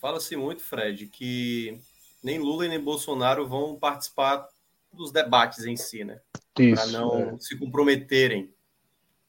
[0.00, 1.78] Fala-se muito, Fred, que
[2.22, 4.48] nem Lula e nem Bolsonaro vão participar
[4.92, 6.20] dos debates em si, né?
[6.52, 7.38] Para não é.
[7.38, 8.52] se comprometerem.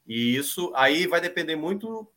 [0.06, 2.10] E isso aí vai depender muito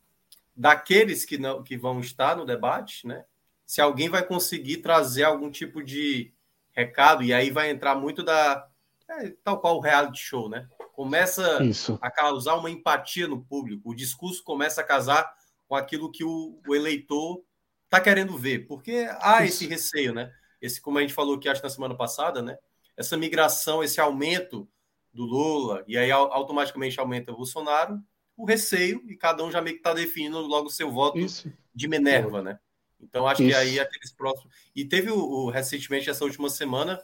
[0.56, 3.24] daqueles que não que vão estar no debate, né?
[3.64, 6.32] Se alguém vai conseguir trazer algum tipo de
[6.74, 8.68] recado e aí vai entrar muito da
[9.08, 10.68] é, tal qual o reality show, né?
[10.92, 11.98] Começa isso.
[12.00, 15.32] a causar uma empatia no público, o discurso começa a casar
[15.68, 17.42] com aquilo que o, o eleitor
[17.84, 19.62] está querendo ver, porque há isso.
[19.62, 20.32] esse receio, né?
[20.60, 22.56] Esse, como a gente falou aqui, acho na semana passada, né?
[22.96, 24.68] Essa migração, esse aumento
[25.12, 28.00] do Lula, e aí automaticamente aumenta o Bolsonaro,
[28.36, 31.52] o receio, e cada um já meio que está definindo logo o seu voto Isso.
[31.72, 32.58] de Minerva, né?
[33.08, 33.50] Então, acho Isso.
[33.50, 34.52] que aí aqueles próximos.
[34.74, 37.00] E teve o, o, recentemente, essa última semana,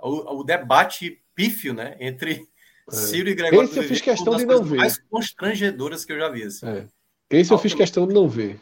[0.00, 1.96] o, o debate pífio, né?
[1.98, 2.46] Entre
[2.88, 2.94] é.
[2.94, 3.68] Ciro e Gregório.
[3.68, 4.76] Esse eu fiz questão de não ver.
[4.76, 6.44] mais constrangedoras que eu já vi.
[6.44, 6.66] Assim.
[6.66, 6.86] É.
[7.30, 8.60] Esse eu fiz questão de não ver.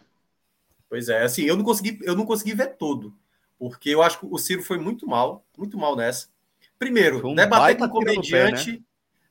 [0.89, 3.13] Pois é, assim, eu não consegui, eu não consegui ver todo,
[3.59, 6.29] porque eu acho que o Ciro foi muito mal, muito mal nessa.
[6.79, 8.73] Primeiro, um debater com um comediante.
[8.73, 8.85] Pé, né?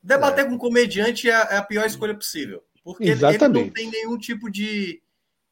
[0.03, 0.47] Debater é.
[0.49, 2.61] com um comediante é, é a pior escolha possível.
[2.83, 5.01] Porque ele, ele, não tem nenhum tipo de.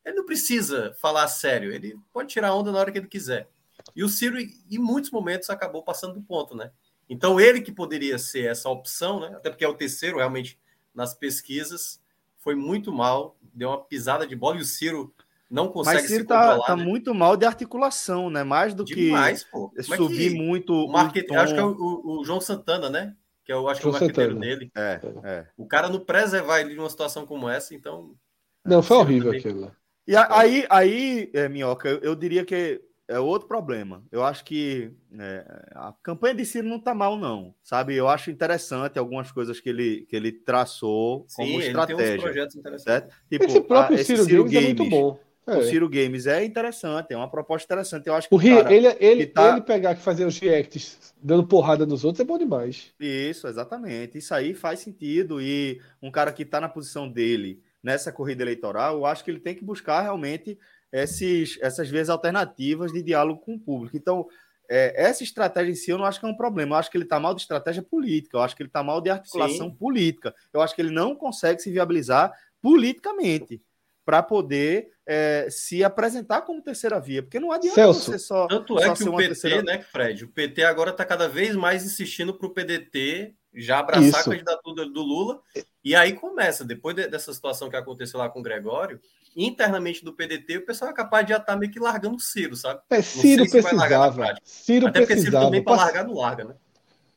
[0.05, 1.71] Ele não precisa falar sério.
[1.71, 3.49] Ele pode tirar onda na hora que ele quiser.
[3.95, 6.71] E o Ciro, em muitos momentos, acabou passando do ponto, né?
[7.09, 9.27] Então, ele que poderia ser essa opção, né?
[9.35, 10.59] Até porque é o terceiro, realmente,
[10.93, 12.01] nas pesquisas,
[12.37, 15.13] foi muito mal, deu uma pisada de bola e o Ciro
[15.49, 16.83] não consegue Mas Ciro se tá, tá né?
[16.83, 18.43] muito mal de articulação, né?
[18.43, 19.71] Mais do Demais, que pô.
[19.97, 20.73] subir que muito.
[20.73, 21.29] O market...
[21.31, 23.15] Acho que é o, o, João Santana, né?
[23.43, 24.71] que eu acho que é o marqueteiro dele.
[24.75, 25.47] É, é.
[25.57, 28.15] O cara não preservar ele de uma situação como essa, então.
[28.63, 29.75] Não, foi horrível aquilo.
[30.11, 34.03] E aí, aí é, Minhoca, eu, eu, diria que é outro problema.
[34.11, 37.55] Eu acho que é, a campanha de Ciro não tá mal, não.
[37.63, 37.95] Sabe?
[37.95, 42.03] Eu acho interessante algumas coisas que ele, que ele traçou Sim, como estratégia.
[42.03, 43.15] Ele tem uns projetos interessantes.
[43.29, 45.17] Tipo, esse próprio a, Ciro, Ciro Games, é muito bom.
[45.47, 45.57] É.
[45.57, 48.07] O Ciro Games é interessante, é uma proposta interessante.
[48.07, 49.53] Eu acho que o cara, ele, ele, tá...
[49.53, 52.93] ele pegar que fazer os reacts dando porrada nos outros é bom demais.
[52.99, 54.17] Isso, exatamente.
[54.17, 55.41] Isso aí faz sentido.
[55.41, 59.39] E um cara que está na posição dele nessa corrida eleitoral, eu acho que ele
[59.39, 60.57] tem que buscar realmente
[60.91, 63.97] esses, essas vias alternativas de diálogo com o público.
[63.97, 64.27] Então,
[64.69, 66.75] é, essa estratégia em si eu não acho que é um problema.
[66.75, 69.01] Eu acho que ele está mal de estratégia política, eu acho que ele está mal
[69.01, 69.75] de articulação Sim.
[69.75, 70.33] política.
[70.53, 72.31] Eu acho que ele não consegue se viabilizar
[72.61, 73.61] politicamente
[74.05, 78.47] para poder é, se apresentar como terceira via, porque não adianta Celso, você só.
[78.47, 79.63] Tanto é que o PT, terceira...
[79.63, 80.25] né, Fred?
[80.25, 84.29] O PT agora está cada vez mais insistindo para o PDT já abraçar Isso.
[84.29, 85.41] a candidatura do Lula.
[85.83, 88.99] E aí começa, depois de, dessa situação que aconteceu lá com o Gregório,
[89.35, 92.19] internamente do PDT, o pessoal é capaz de já estar tá meio que largando o
[92.19, 92.81] Ciro, sabe?
[92.89, 94.35] É, Ciro precisava.
[94.43, 96.55] Ciro Até porque Ciro também para largar não larga, né?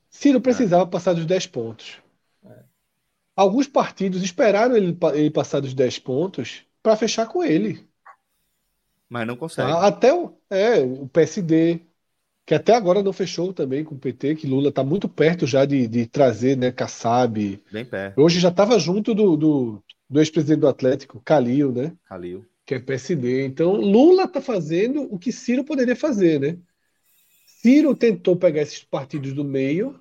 [0.08, 0.86] Ciro precisava é.
[0.86, 1.98] passar dos 10 pontos.
[2.46, 2.62] É.
[3.36, 7.86] Alguns partidos esperaram ele, ele passar dos 10 pontos para fechar com ele.
[9.08, 9.70] Mas não consegue.
[9.70, 9.86] Tá?
[9.86, 11.80] Até o, é, o PSD,
[12.46, 15.64] que até agora não fechou também com o PT, que Lula está muito perto já
[15.64, 17.62] de, de trazer, né, Kassab.
[17.72, 18.20] Bem perto.
[18.20, 21.92] Hoje já estava junto do, do, do ex-presidente do Atlético, Calil, né?
[22.06, 22.44] Calil.
[22.66, 23.46] Que é PSD.
[23.46, 26.58] Então, Lula está fazendo o que Ciro poderia fazer, né?
[27.46, 29.98] Ciro tentou pegar esses partidos do meio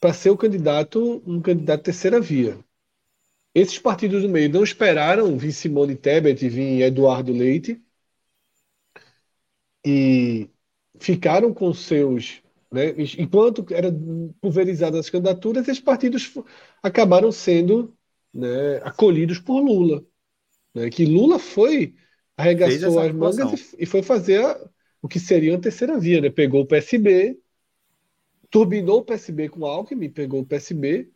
[0.00, 2.58] para ser o candidato, um candidato terceira via.
[3.54, 7.80] Esses partidos do meio não esperaram vir Simone Tebet e vir Eduardo Leite
[9.84, 10.50] e
[10.98, 12.42] ficaram com seus.
[12.70, 16.34] Né, enquanto eram pulverizadas as candidaturas, esses partidos
[16.82, 17.94] acabaram sendo
[18.34, 20.04] né, acolhidos por Lula.
[20.74, 21.94] Né, que Lula foi,
[22.36, 24.68] arregaçou as mangas e, e, foi fazer a,
[25.00, 26.20] o que seria a terceira via.
[26.20, 27.38] Né, pegou o PSB,
[28.50, 31.10] turbinou o PSB com Alckmin, pegou o PSB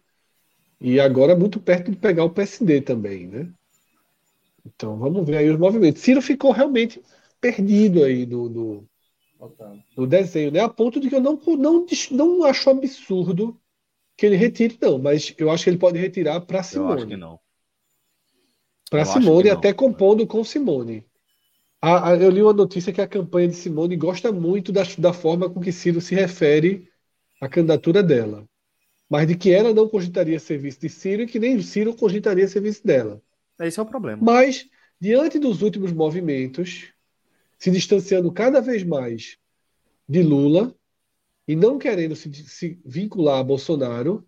[0.81, 3.53] E agora muito perto de pegar o PSD também, né?
[4.65, 6.03] Então vamos ver aí os movimentos.
[6.03, 7.03] Ciro ficou realmente
[7.41, 8.90] perdido aí no, no,
[9.97, 10.61] no desenho, né?
[10.61, 13.59] A ponto de que eu não, não, não acho absurdo
[14.17, 16.91] que ele retire, não, mas eu acho que ele pode retirar para Simone.
[16.91, 17.41] Eu acho que não.
[18.91, 21.07] Para Simone, até compondo com Simone.
[21.81, 25.13] A, a, eu li uma notícia que a campanha de Simone gosta muito da, da
[25.13, 26.89] forma com que Ciro se refere
[27.41, 28.47] à candidatura dela
[29.11, 32.87] mas de que ela não cogitaria serviço de Ciro e que nem Ciro cogitaria serviço
[32.87, 33.21] dela.
[33.59, 34.23] Esse é o problema.
[34.23, 34.69] Mas,
[35.01, 36.93] diante dos últimos movimentos,
[37.61, 39.39] se distanciando cada vez mais
[40.09, 40.75] de Lula
[41.47, 44.27] e não querendo se, se vincular a Bolsonaro,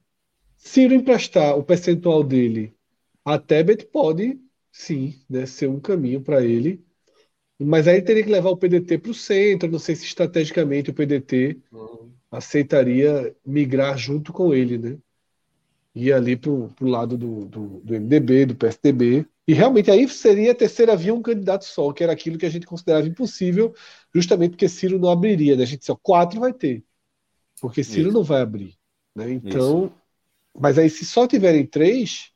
[0.56, 2.72] Ciro emprestar o percentual dele
[3.24, 4.40] a Tebet pode,
[4.70, 6.84] sim, né, ser um caminho para ele.
[7.58, 9.70] Mas aí teria que levar o PDT para o centro.
[9.70, 12.02] Não sei se estrategicamente o PDT uhum
[12.32, 14.98] aceitaria migrar junto com ele, né?
[15.94, 19.26] Ir ali para o lado do, do, do, MDB, do PSDB.
[19.46, 22.50] E realmente aí seria a terceira via um candidato só, que era aquilo que a
[22.50, 23.74] gente considerava impossível,
[24.14, 25.56] justamente porque Ciro não abriria.
[25.56, 25.64] Né?
[25.64, 26.84] A gente disse, ó, quatro vai ter,
[27.60, 28.18] porque Ciro Isso.
[28.18, 28.76] não vai abrir.
[29.14, 29.32] Né?
[29.32, 29.92] Então, Isso.
[30.58, 32.32] mas aí se só tiverem três,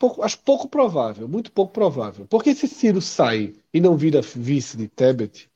[0.00, 2.26] pouco, acho pouco provável, muito pouco provável.
[2.26, 5.50] Porque se Ciro sai e não vira vice de Tebet,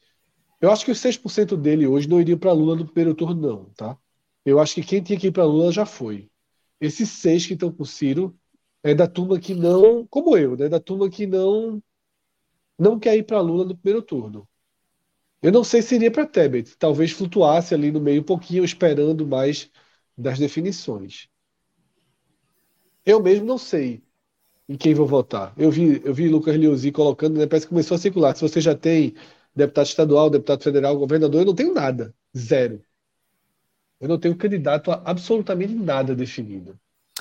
[0.60, 3.64] eu acho que os 6% dele hoje não iriam para Lula no primeiro turno, não,
[3.76, 3.96] tá?
[4.44, 6.30] Eu acho que quem tinha que ir para Lula já foi.
[6.80, 8.38] Esses seis que estão com Ciro
[8.84, 10.68] é da turma que não, como eu, né?
[10.68, 11.82] Da turma que não
[12.78, 14.48] não quer ir para Lula no primeiro turno.
[15.42, 19.26] Eu não sei se iria para Tebet, talvez flutuasse ali no meio um pouquinho, esperando
[19.26, 19.70] mais
[20.16, 21.28] das definições.
[23.04, 24.02] Eu mesmo não sei
[24.68, 25.54] em quem vou votar.
[25.58, 28.34] Eu vi, eu vi Lucas Liuzzi colocando, né, parece que começou a circular.
[28.36, 29.14] Se você já tem
[29.54, 32.14] deputado estadual, deputado federal, governador, eu não tenho nada.
[32.36, 32.82] Zero.
[34.00, 36.78] Eu não tenho candidato a absolutamente nada definido.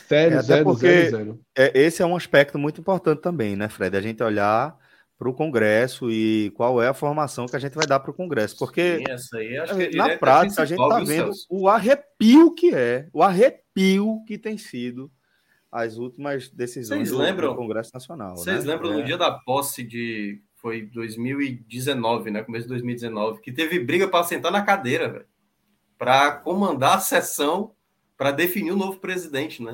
[0.07, 1.39] Zero, é, zero, zero, zero.
[1.55, 3.95] É, esse é um aspecto muito importante também, né, Fred?
[3.95, 4.77] A gente olhar
[5.17, 8.13] para o Congresso e qual é a formação que a gente vai dar para o
[8.13, 8.57] Congresso.
[8.57, 9.37] Porque Sim,
[9.69, 14.57] aí, na prática a gente está vendo o arrepio que é, o arrepio que tem
[14.57, 15.09] sido
[15.71, 18.35] as últimas decisões do, lembram, do Congresso Nacional.
[18.37, 18.73] Vocês né?
[18.73, 18.97] lembram é.
[18.97, 22.43] no dia da posse de foi 2019, né?
[22.43, 25.25] Começo de 2019, que teve briga para sentar na cadeira, velho,
[25.97, 27.71] para comandar a sessão
[28.17, 29.73] para definir o novo presidente, né?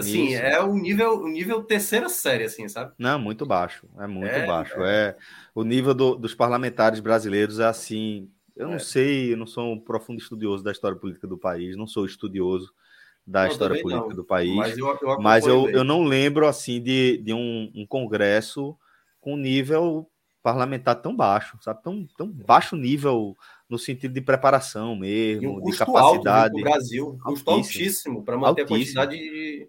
[0.00, 0.42] Assim, Isso.
[0.42, 2.92] é o nível, o nível terceira série, assim, sabe?
[2.98, 4.80] Não, muito baixo, é muito é, baixo.
[4.82, 5.08] É.
[5.08, 5.16] é
[5.54, 8.28] o nível do, dos parlamentares brasileiros é assim.
[8.56, 8.78] Eu não é.
[8.78, 12.72] sei, eu não sou um profundo estudioso da história política do país, não sou estudioso
[13.26, 14.16] da não, história política não.
[14.16, 17.86] do país, mas eu, eu, mas eu, eu, não lembro assim de, de um, um
[17.86, 18.76] congresso
[19.20, 20.10] com nível
[20.42, 21.82] parlamentar tão baixo, sabe?
[21.82, 23.36] Tão, tão baixo nível
[23.68, 26.54] no sentido de preparação mesmo, um de capacidade.
[26.54, 29.00] no Brasil, custo altíssimo para manter altíssimo.
[29.00, 29.68] a quantidade de.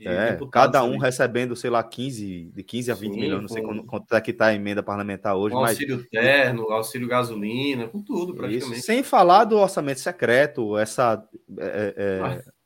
[0.00, 1.00] É, cada um ali.
[1.00, 3.82] recebendo, sei lá, 15, de 15 a 20 Sim, milhões, não sei com...
[3.84, 5.54] quanto é que está a emenda parlamentar hoje.
[5.54, 6.08] Com auxílio mas...
[6.08, 8.78] terno, auxílio gasolina, com tudo, praticamente.
[8.78, 11.22] Isso, sem falar do orçamento secreto, essa.
[11.58, 12.58] É, é...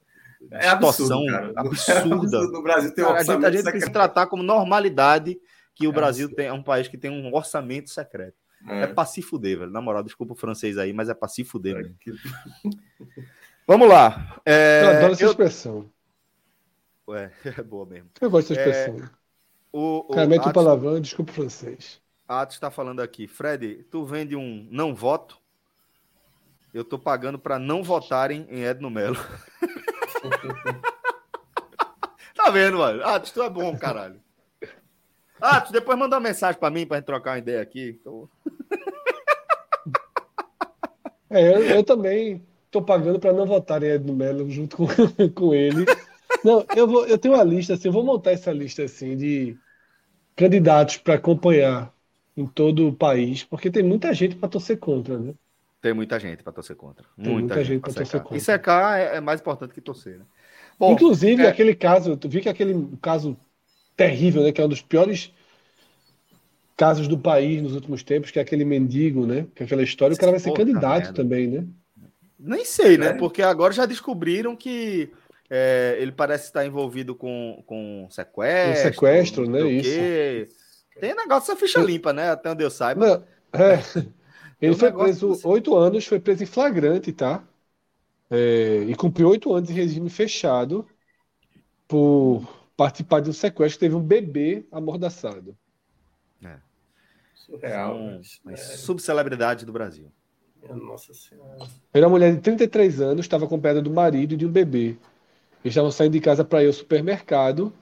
[0.50, 1.52] É absurdo, cara.
[1.56, 2.42] absurda.
[2.50, 5.38] no Brasil tem um orçamento a gente, a gente tem que se tratar como normalidade
[5.72, 8.36] que o é Brasil tem, é um país que tem um orçamento secreto.
[8.68, 9.70] É, é pra se fuder, velho.
[9.70, 12.12] Na moral, desculpa o francês aí, mas é pra se fuder, é.
[13.66, 14.40] Vamos lá.
[14.44, 15.30] É, eu adoro essa eu...
[15.30, 15.91] expressão.
[17.08, 18.10] Ué, é boa mesmo.
[18.20, 19.04] Eu gosto dessa expressão.
[19.04, 19.10] É,
[19.72, 22.00] o, o Cara, mete o palavrão, desculpa o francês.
[22.28, 23.26] Atos está falando aqui.
[23.26, 25.40] Fred, tu vende um não voto?
[26.72, 29.16] Eu tô pagando para não votarem em Edno Melo.
[32.34, 33.04] tá vendo, mano?
[33.04, 34.18] Atos, tu é bom, caralho.
[35.66, 37.98] Tu depois manda uma mensagem para mim para gente trocar uma ideia aqui.
[38.00, 38.28] Então...
[41.28, 44.86] É, eu, eu também estou pagando para não votar em Edno Melo junto com,
[45.34, 45.84] com ele.
[46.44, 49.56] Não, eu, vou, eu tenho uma lista, assim, eu vou montar essa lista assim de
[50.34, 51.92] candidatos para acompanhar
[52.36, 55.34] em todo o país, porque tem muita gente para torcer contra, né?
[55.80, 57.04] Tem muita gente para torcer contra.
[57.16, 58.36] Muita, muita gente, gente para torcer contra.
[58.36, 60.24] E secar é, é, mais importante que torcer, né?
[60.78, 61.48] Bom, Inclusive, é...
[61.48, 63.36] aquele caso, tu viu que aquele caso
[63.96, 64.52] terrível, né?
[64.52, 65.32] Que é um dos piores
[66.76, 69.46] casos do país nos últimos tempos, que é aquele mendigo, né?
[69.54, 71.12] Que é aquela história, o cara vai ser candidato merda.
[71.12, 71.66] também, né?
[72.38, 73.08] Nem sei, né?
[73.08, 73.12] É.
[73.12, 75.12] Porque agora já descobriram que
[75.54, 78.72] é, ele parece estar envolvido com, com sequestro.
[78.72, 79.60] Um sequestro, né?
[79.68, 80.56] Isso.
[80.98, 82.30] Tem negócio essa ficha limpa, né?
[82.30, 83.06] Até onde eu saiba.
[83.06, 83.78] Não, é.
[84.62, 87.44] Ele um foi preso oito anos, foi preso em flagrante, tá?
[88.30, 90.86] É, e cumpriu oito anos em regime fechado
[91.86, 95.54] por participar de um sequestro, teve um bebê amordaçado.
[96.42, 96.56] É.
[97.34, 97.96] Surreal.
[98.42, 98.56] Uma é...
[98.56, 100.10] subcelebridade do Brasil.
[100.70, 101.58] Nossa Senhora.
[101.92, 104.96] Era uma mulher de 33 anos, estava acompanhada do marido e de um bebê.
[105.64, 107.72] Eles estavam saindo de casa para ir ao supermercado,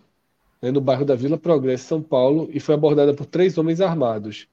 [0.61, 4.47] né, no bairro da Vila Progresso, São Paulo, e foi abordada por três homens armados.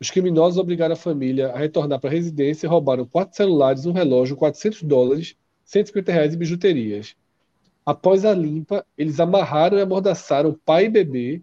[0.00, 3.92] Os criminosos obrigaram a família a retornar para a residência e roubaram quatro celulares, um
[3.92, 7.14] relógio, 400 dólares, 150 reais e bijuterias.
[7.84, 11.42] Após a limpa, eles amarraram e amordaçaram pai e bebê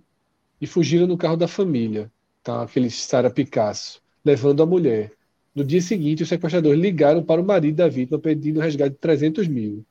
[0.59, 2.11] e fugiram no carro da família,
[2.43, 2.63] tá?
[2.63, 5.11] aquele Sara Picasso, levando a mulher.
[5.53, 9.47] No dia seguinte, os sequestradores ligaram para o marido da vítima pedindo resgate de 300
[9.47, 9.85] mil.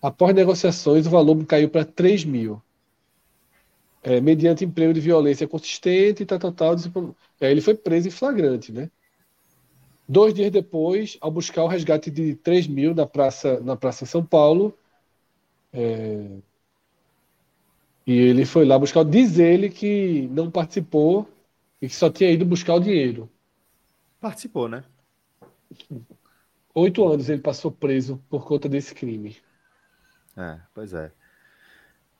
[0.00, 2.62] Após negociações, o valor caiu para 3 mil.
[4.02, 6.76] É, mediante emprego de violência consistente e tal, tal, tal.
[7.40, 8.90] Ele foi preso em flagrante, né?
[10.08, 14.24] Dois dias depois, ao buscar o resgate de 3 mil na praça, na praça São
[14.24, 14.72] Paulo,
[15.72, 16.38] é,
[18.06, 19.04] e ele foi lá buscar.
[19.04, 21.28] Diz ele que não participou
[21.82, 23.28] e que só tinha ido buscar o dinheiro.
[24.20, 24.84] Participou, né?
[26.72, 29.36] Oito anos ele passou preso por conta desse crime.
[30.36, 31.10] É, pois é.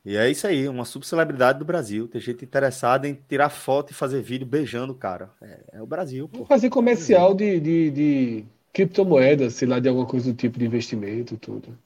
[0.07, 2.07] E é isso aí, uma subcelebridade do Brasil.
[2.07, 5.31] Tem gente interessada em tirar foto e fazer vídeo beijando o cara.
[5.43, 6.29] É, é o Brasil.
[6.29, 6.45] Pô.
[6.45, 11.37] Fazer comercial de, de, de, criptomoedas, sei lá, de alguma coisa do tipo de investimento,
[11.37, 11.77] tudo.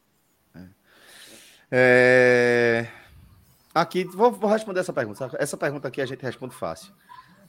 [0.54, 0.60] É.
[1.70, 2.86] É...
[3.74, 5.30] Aqui, vou, vou, responder essa pergunta.
[5.38, 6.92] Essa pergunta aqui a gente responde fácil.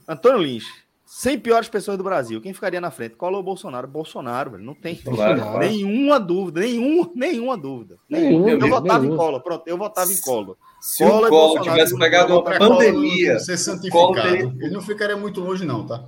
[0.08, 0.66] Antônio Lins,
[1.14, 2.40] 100 piores pessoas do Brasil.
[2.40, 3.18] Quem ficaria na frente?
[3.18, 3.86] Qual é o Bolsonaro?
[3.86, 4.64] Bolsonaro, velho.
[4.64, 5.60] Não tem Bolsonaro.
[5.60, 7.98] nenhuma dúvida, nenhum, nenhuma dúvida.
[8.10, 9.14] Nenhum, eu votava nenhum.
[9.14, 10.56] em Collor, pronto, eu votava em Collor.
[10.80, 15.66] Se Collor o Collor tivesse pegado uma pandemia, ser santificado, ele não ficaria muito longe
[15.66, 16.02] não, tá?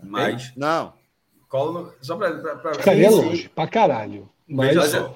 [0.00, 0.92] Mas não.
[1.48, 2.38] Collor, só para
[2.76, 4.28] ficaria longe, pra caralho.
[4.46, 5.14] Mas Veja só.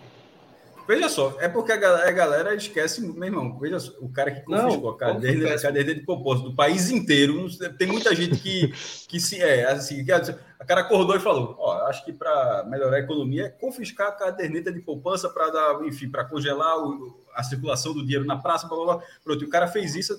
[0.89, 4.31] Veja só, é porque a galera, a galera esquece, meu irmão, veja só, o cara
[4.31, 7.47] que confiscou a cadeira, a cadeira de propósito do país inteiro,
[7.77, 8.73] tem muita gente que,
[9.06, 12.97] que se é assim, que, a cara acordou e falou, ó, acho que para melhorar
[12.97, 17.43] a economia é confiscar a caderneta de poupança para dar, enfim, para congelar o, a
[17.43, 19.05] circulação do dinheiro na praça, blá, blá, blá.
[19.23, 20.19] Pronto, e o cara fez isso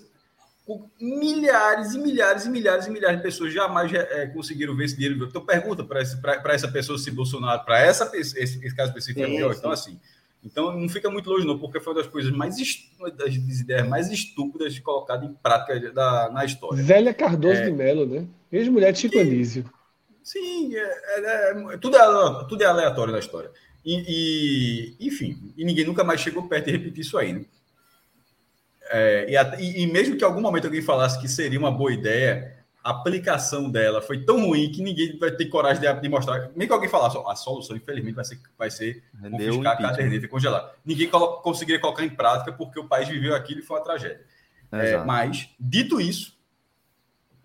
[0.68, 4.96] com milhares e milhares e milhares e milhares de pessoas jamais é, conseguiram ver esse
[4.96, 5.26] dinheiro.
[5.26, 9.56] Então pergunta para essa pessoa se Bolsonaro, para essa esse, esse caso específico é pior.
[9.56, 10.00] Então assim,
[10.44, 12.56] então não fica muito longe, não, porque foi uma das coisas mais
[13.18, 16.82] das ideias mais estúpidas colocadas em prática da, na história.
[16.82, 18.26] Zélia Cardoso é, de Mello, né?
[18.52, 19.66] Ex-mulher de Chico Anísio.
[20.24, 23.52] Sim, é, é, é, tudo, é, tudo é aleatório na história.
[23.84, 27.45] E, e, enfim, e ninguém nunca mais chegou perto de repetir isso aí, né?
[28.91, 29.28] É,
[29.60, 32.59] e, e mesmo que em algum momento alguém falasse que seria uma boa ideia,
[32.90, 36.49] a aplicação dela foi tão ruim que ninguém vai ter coragem de, de mostrar.
[36.56, 40.28] Nem que alguém falasse, a solução, infelizmente, vai ser, vai ser confiscar a caderneta e
[40.28, 40.74] congelar.
[40.84, 44.26] Ninguém colo conseguiria colocar em prática porque o país viveu aquilo e foi uma tragédia.
[44.72, 46.36] É, mas, dito isso,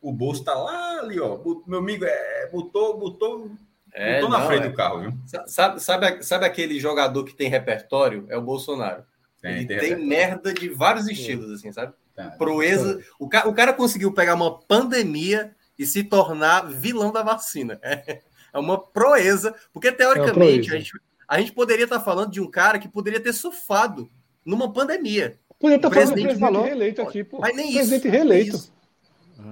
[0.00, 1.38] o bolso está lá ali, ó.
[1.66, 3.50] Meu amigo, é, botou, botou,
[3.92, 4.68] é, botou na frente é.
[4.70, 5.12] do carro, viu?
[5.46, 8.24] Sabe, sabe, sabe aquele jogador que tem repertório?
[8.30, 9.04] É o Bolsonaro.
[9.42, 11.92] Tem, Ele tem, tem merda de vários estilos, assim, sabe?
[12.14, 12.30] Tá.
[12.30, 13.00] Proeza.
[13.18, 17.78] O cara, o cara conseguiu pegar uma pandemia e se tornar vilão da vacina.
[17.82, 18.20] É,
[18.52, 20.92] é uma proeza, porque teoricamente é a, gente,
[21.26, 24.08] a gente poderia estar falando de um cara que poderia ter surfado
[24.44, 25.38] numa pandemia.
[25.58, 27.38] Poderia estar falando do presidente reeleito aqui, pô.
[27.40, 28.16] Mas nem presidente isso.
[28.16, 28.73] reeleito.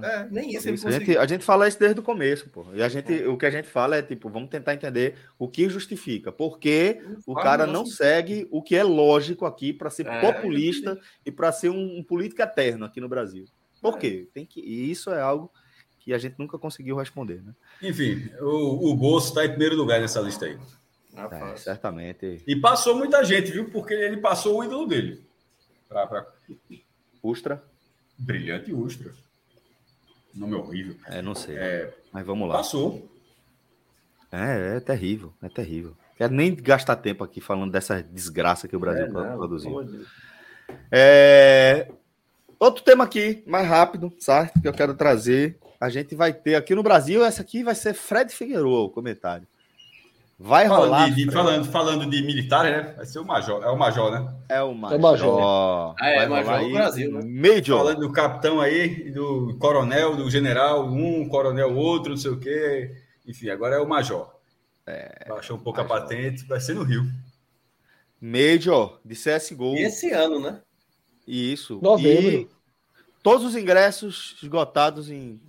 [0.01, 0.69] É, nem isso.
[0.69, 2.65] isso a, gente, a, gente, fala isso desde o começo, pô.
[2.73, 3.27] E a gente, é.
[3.27, 7.35] o que a gente fala é tipo, vamos tentar entender o que justifica, porque o
[7.35, 11.69] cara não segue o que é lógico aqui para ser é, populista e para ser
[11.69, 13.45] um, um, político eterno aqui no Brasil.
[13.81, 13.97] Por é.
[13.97, 14.29] quê?
[14.33, 15.51] Tem que, e isso é algo
[15.99, 17.53] que a gente nunca conseguiu responder, né?
[17.81, 20.57] Enfim, o, o Bolso está em primeiro lugar nessa lista aí.
[21.15, 22.41] É, certamente.
[22.47, 23.69] E passou muita gente, viu?
[23.69, 25.23] Porque ele passou o ídolo dele.
[25.87, 26.25] Pra, pra...
[27.21, 27.63] Ustra.
[28.17, 29.13] Brilhante Ustra.
[30.33, 30.95] Nome horrível.
[31.07, 31.55] É, não sei.
[31.57, 32.55] É, mas vamos lá.
[32.55, 33.09] Passou.
[34.31, 35.95] É, é terrível, é terrível.
[36.17, 39.87] Quero nem gastar tempo aqui falando dessa desgraça que o Brasil é, produziu.
[40.91, 41.91] É...
[42.59, 44.61] Outro tema aqui, mais rápido, certo?
[44.61, 45.57] Que eu quero trazer.
[45.79, 49.47] A gente vai ter aqui no Brasil, essa aqui vai ser Fred Figueiredo, o comentário.
[50.45, 51.09] Vai falando rolar.
[51.09, 52.93] De, de, falando, falando de militar, né?
[52.97, 53.63] Vai ser o Major.
[53.63, 54.35] É o Major, né?
[54.49, 54.93] É o Major.
[54.93, 55.95] É o Major.
[55.97, 57.21] Ah, é, Major do Brasil, né?
[57.23, 57.77] Major.
[57.77, 62.93] Falando do capitão aí, do coronel, do general, um, coronel, outro, não sei o quê.
[63.25, 64.33] Enfim, agora é o Major.
[64.85, 65.95] É, Baixou um pouco Major.
[65.95, 67.09] a patente, vai ser no Rio.
[68.19, 69.75] Major, de CSGO.
[69.75, 70.59] E esse ano, né?
[71.25, 71.79] Isso.
[71.81, 72.31] Novembro.
[72.31, 72.49] E
[73.23, 75.39] todos os ingressos esgotados em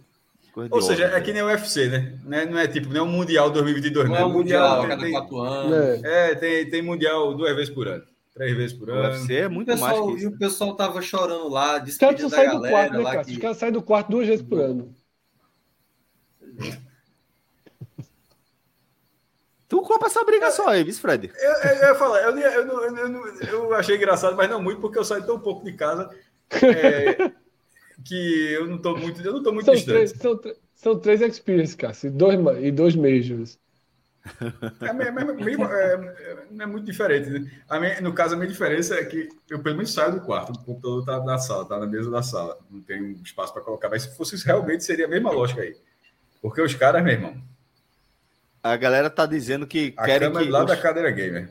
[0.55, 2.17] Coisa Ou seja, é que nem o UFC, né?
[2.25, 4.15] Não é, tipo, não é o Mundial 2022, não.
[4.15, 4.23] Né?
[4.23, 6.05] É o Mundial, a cada quatro anos.
[6.05, 8.05] É, é tem, tem Mundial duas vezes por ano.
[8.33, 9.01] Três vezes por ano.
[9.01, 10.25] O UFC é muito pessoal, mais que isso.
[10.25, 12.61] E o pessoal tava chorando lá, despedindo da galera.
[12.61, 13.33] Do quarto, né, lá que...
[13.33, 14.95] Os caras saem do quarto duas vezes por ano.
[19.67, 21.33] Tu compra essa briga só aí, viu, Fred?
[21.35, 25.01] Eu, eu, eu ia falar, eu, eu, eu, eu, achei engraçado, mas não muito, porque
[25.01, 26.09] eu saio tão pouco de casa
[26.63, 27.33] é,
[28.03, 29.97] que eu não estou muito, eu não tô muito são distante.
[29.97, 30.41] Três, são,
[30.75, 33.59] são três experiences, cara, e dois, e dois majors.
[34.81, 37.29] É, é, é, é, muito diferente.
[37.29, 37.51] Né?
[37.79, 40.65] Minha, no caso, a minha diferença é que eu pelo menos saio do quarto, o
[40.65, 43.91] computador está na sala, está na mesa da sala, não tem espaço para colocar.
[43.91, 45.77] Mas se fosse isso, realmente seria a mesma lógica aí.
[46.41, 47.37] Porque os caras, meu irmão.
[48.63, 50.45] A galera tá dizendo que a querem que.
[50.45, 50.67] lá os...
[50.67, 51.51] da cadeira gamer.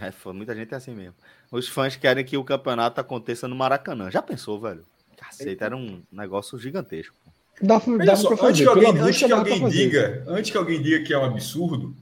[0.00, 1.14] É, muita gente é assim mesmo.
[1.50, 4.10] Os fãs querem que o campeonato aconteça no Maracanã.
[4.10, 4.84] Já pensou, velho?
[5.20, 7.14] Caceta, era um negócio gigantesco.
[7.60, 11.04] Dá, dá só, fazer, antes que alguém, antes que alguém diga, antes que alguém diga
[11.04, 11.94] que é um absurdo,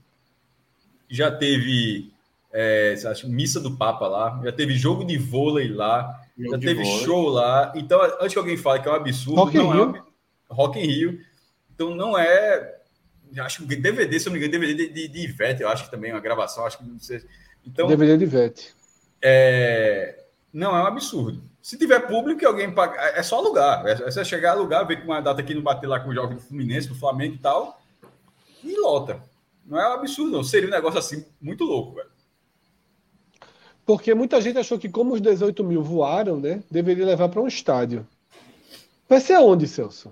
[1.09, 2.13] já teve
[2.53, 6.83] é, acha, missa do Papa lá, já teve jogo de vôlei lá, jogo já teve
[6.83, 7.05] vôlei.
[7.05, 7.73] show lá.
[7.75, 9.93] Então, antes que alguém fale que é um absurdo, Rock não é um,
[10.49, 11.19] Rock in Rio.
[11.75, 12.77] Então não é.
[13.37, 15.85] Acho que DVD, se eu não me engano, DVD de, de, de Ivete, eu acho
[15.85, 17.21] que também é uma gravação, acho que não sei.
[17.65, 18.73] Então, DVD de Ivete.
[19.21, 20.23] É,
[20.53, 21.48] não é um absurdo.
[21.69, 23.85] Se tiver público e alguém paga, é, é só alugar.
[23.85, 26.09] É, é você chegar a alugar, ver que uma data aqui não bater lá com
[26.09, 27.79] o jogo do Fluminense, do Flamengo e tal,
[28.63, 29.21] e lota.
[29.67, 30.43] Não é um absurdo, não.
[30.43, 32.09] Seria um negócio assim muito louco, velho.
[33.85, 37.47] Porque muita gente achou que, como os 18 mil voaram, né, deveria levar para um
[37.47, 38.03] estádio.
[39.07, 40.11] Vai ser onde, Celso?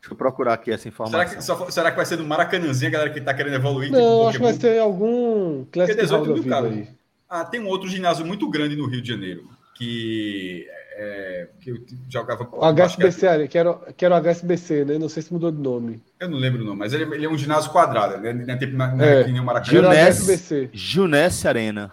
[0.00, 1.20] Deixa eu procurar aqui essa informação.
[1.20, 3.92] Será que, só, será que vai ser no Maracanãzinho, a galera que está querendo evoluir?
[3.92, 6.88] Não, tipo acho que vai ser algum Classic 18 mil aí.
[7.28, 11.84] Ah, tem um outro ginásio muito grande no Rio de Janeiro que, é, que eu
[12.08, 12.48] jogava.
[12.50, 14.98] O HSBC, que, que, era, que era o HSBC, né?
[14.98, 16.00] Não sei se mudou de nome.
[16.18, 18.32] Eu não lembro o nome, mas ele, ele é um ginásio quadrado, né?
[18.32, 19.26] Não é tipo na, é.
[19.26, 19.82] nem o Maracanã.
[19.82, 21.92] Junesse, Junesse Arena.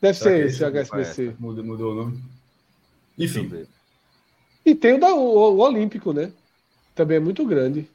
[0.00, 1.36] Deve Será ser esse, HSBC.
[1.38, 2.22] Mudou, mudou o nome.
[3.18, 3.66] Enfim.
[4.66, 6.30] E tem o, da, o, o Olímpico, né?
[6.94, 7.88] Também é muito grande.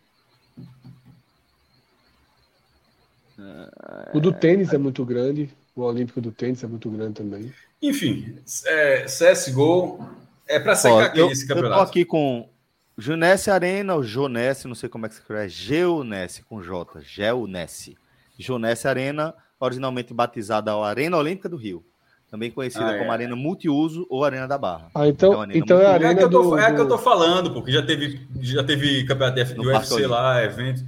[4.13, 5.49] O do tênis é muito grande.
[5.75, 7.53] O Olímpico do tênis é muito grande também.
[7.81, 8.35] Enfim,
[8.65, 10.05] é, CSGO
[10.47, 11.73] é para secar aqui esse campeonato.
[11.73, 12.49] Eu tô aqui com
[12.97, 17.97] Junesse Arena, ou Jonesse, não sei como é que se escreve, Geonesse com J, Geonesse.
[18.37, 21.85] Jonesse Arena, originalmente batizada a Arena Olímpica do Rio,
[22.29, 23.13] também conhecida ah, como é.
[23.13, 24.89] Arena Multiuso ou Arena da Barra.
[24.93, 26.87] Ah, então, é, então é a Arena é que, eu tô, do, é que eu
[26.87, 30.83] tô falando, porque já teve, já teve campeonato do UFC lá, evento.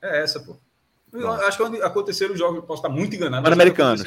[0.00, 0.56] É essa, pô.
[1.46, 3.42] Acho que aconteceram os jogos, posso estar muito enganado.
[3.42, 4.04] Pan-Americanos.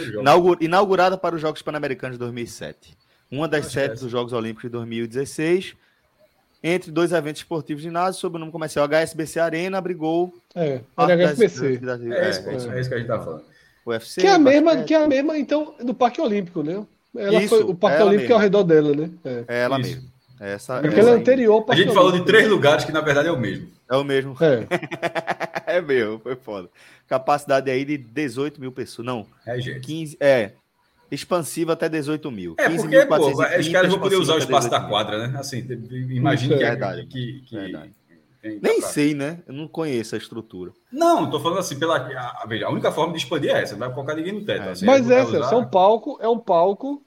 [0.59, 2.97] Inaugurada para os Jogos Pan-Americanos de 2007.
[3.31, 5.75] Uma das Acho sete é dos Jogos Olímpicos de 2016.
[6.61, 10.33] Entre dois eventos esportivos de ginásio, sob o nome comercial HSBC Arena, abrigou.
[10.53, 11.77] É, era HSBC.
[11.77, 13.43] Das, das, é, isso, é, é, isso que a gente está falando.
[13.85, 16.85] O UFC, que é a mesma, que é a mesma, então, do Parque Olímpico, né?
[17.15, 18.33] Ela isso, foi, o Parque Olímpico mesmo.
[18.33, 19.09] é ao redor dela, né?
[19.23, 20.09] É, é ela mesmo.
[20.39, 23.31] Essa, Porque ela é anterior A gente falou de três lugares que, na verdade, é
[23.31, 23.67] o mesmo.
[23.89, 24.37] É o mesmo.
[24.39, 24.67] É,
[25.69, 26.69] é meu, foi foda.
[27.07, 29.05] Capacidade aí de 18 mil pessoas.
[29.05, 29.25] Não.
[29.45, 29.79] É, gente.
[29.81, 30.53] 15, é.
[31.11, 32.55] Expansiva até 18 mil.
[32.59, 35.39] É, porque, pô, os caras vão poder usar o espaço da quadra, né?
[35.39, 35.65] Assim,
[36.09, 37.91] imagina que, é verdade, que, que, verdade.
[38.61, 39.39] Nem sei, né?
[39.47, 40.71] Eu não conheço a estrutura.
[40.91, 41.97] Não, tô falando assim, pela.
[41.97, 44.63] A, a, a única forma de expandir é essa, não vai colocar ninguém no teto.
[44.63, 44.71] É.
[44.71, 45.51] Assim, Mas é, usar...
[45.51, 47.03] é um palco, é um palco,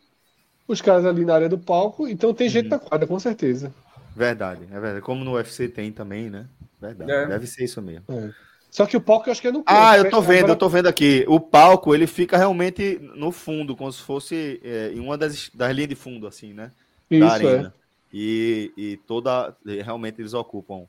[0.69, 2.71] os caras ali na área do palco, então tem gente uhum.
[2.71, 3.73] na quadra, com certeza.
[4.15, 5.01] Verdade, é verdade.
[5.01, 6.47] Como no UFC tem também, né?
[6.81, 7.11] Verdade.
[7.11, 7.27] É.
[7.27, 8.05] Deve ser isso mesmo.
[8.11, 8.31] É.
[8.73, 10.53] Só que o palco eu acho que é no Ah, eu tô vendo, Agora...
[10.53, 11.27] eu tô vendo aqui.
[11.29, 15.75] O palco, ele fica realmente no fundo, como se fosse é, em uma das, das
[15.75, 16.73] linhas de fundo, assim, né?
[17.11, 17.75] Isso, da arena.
[17.79, 17.83] É.
[18.15, 19.55] E, e toda.
[19.85, 20.87] Realmente eles ocupam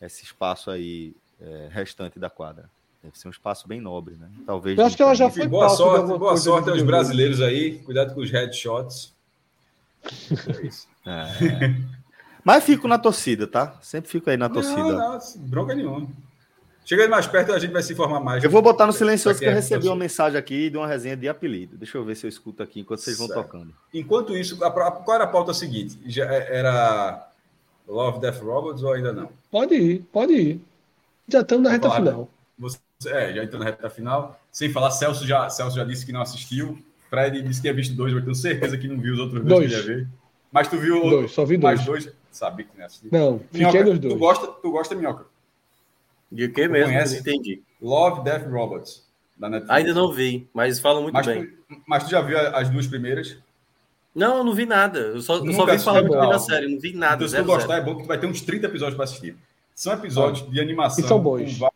[0.00, 2.68] esse espaço aí é, restante da quadra.
[3.02, 4.28] Deve ser um espaço bem nobre, né?
[4.44, 4.78] Talvez.
[4.78, 5.48] Eu acho que ela já foi.
[5.48, 7.78] Boa sorte, boa sorte aos brasileiros aí.
[7.78, 9.14] Cuidado com os headshots.
[10.62, 10.86] É isso.
[11.06, 11.74] É.
[12.44, 13.78] Mas fico na torcida, tá?
[13.80, 14.82] Sempre fico aí na torcida.
[14.82, 16.06] Não, não, bronca nenhuma.
[16.86, 18.44] Chegando mais perto, a gente vai se informar mais.
[18.44, 21.28] Eu vou botar no silencioso que eu recebi uma mensagem aqui de uma resenha de
[21.28, 21.76] apelido.
[21.76, 23.42] Deixa eu ver se eu escuto aqui enquanto vocês vão certo.
[23.42, 23.74] tocando.
[23.92, 25.98] Enquanto isso, a, a, qual era a pauta seguinte?
[26.06, 27.28] Já é, era
[27.88, 29.30] Love, Death, Robots ou ainda não?
[29.50, 30.60] Pode ir, pode ir.
[31.26, 32.30] Já estamos na reta final.
[32.56, 34.40] Você, é, já estamos na reta final.
[34.52, 36.78] Sem falar, Celso já, Celso já disse que não assistiu.
[37.10, 39.70] Fred disse que tinha visto dois, mas tenho certeza que não viu os outros dois,
[39.70, 40.08] dois que ia ver.
[40.52, 42.04] Mas tu viu dois, só vi mais dois.
[42.04, 42.16] dois.
[42.30, 43.10] Sabia que não assistiu.
[43.10, 44.14] Não, fiquei nos dois.
[44.14, 45.24] Tu gosta, tu gosta, Minhoca?
[46.30, 46.92] De que mesmo?
[46.92, 47.18] Conhece?
[47.18, 47.62] Entendi.
[47.80, 49.06] Love, Death, Robots.
[49.36, 49.76] Da Netflix.
[49.76, 51.46] Ainda não vi, mas falam muito mas bem.
[51.46, 53.36] Tu, mas tu já viu as duas primeiras?
[54.14, 54.98] Não, eu não vi nada.
[54.98, 57.16] Eu só, eu só vi falar muito bem da série, não vi nada.
[57.16, 59.36] Então, se tu gostar, é bom que tu vai ter uns 30 episódios para assistir.
[59.74, 61.04] São episódios de animação.
[61.04, 61.58] E são bons.
[61.58, 61.68] Com,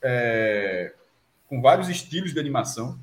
[0.00, 0.94] é,
[1.48, 2.96] com vários estilos de animação.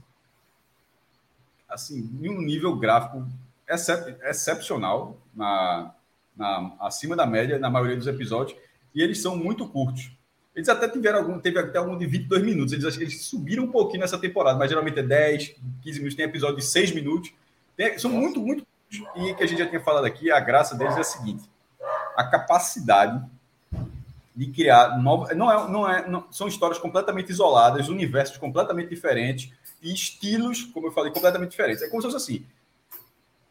[1.67, 3.27] Assim, em um nível gráfico
[3.69, 5.93] excep, excepcional, na,
[6.35, 8.57] na, acima da média, na maioria dos episódios.
[8.95, 10.16] E eles são muito curtos.
[10.57, 12.73] Eles até tiveram algum, teve até algum de 22 minutos.
[12.73, 16.15] Eles, eles subiram um pouquinho nessa temporada, mas geralmente é 10, 15 minutos.
[16.15, 17.31] Tem episódio de 6 minutos.
[17.75, 18.65] Tem, são muito, muito.
[19.17, 21.47] E que a gente já tinha falado aqui, a graça deles é a seguinte:
[22.15, 23.23] a capacidade
[24.35, 25.37] de criar novas.
[25.37, 30.87] Não é, não é, não, são histórias completamente isoladas, universos completamente diferentes e estilos, como
[30.87, 31.83] eu falei, completamente diferentes.
[31.83, 32.45] É como se fosse assim.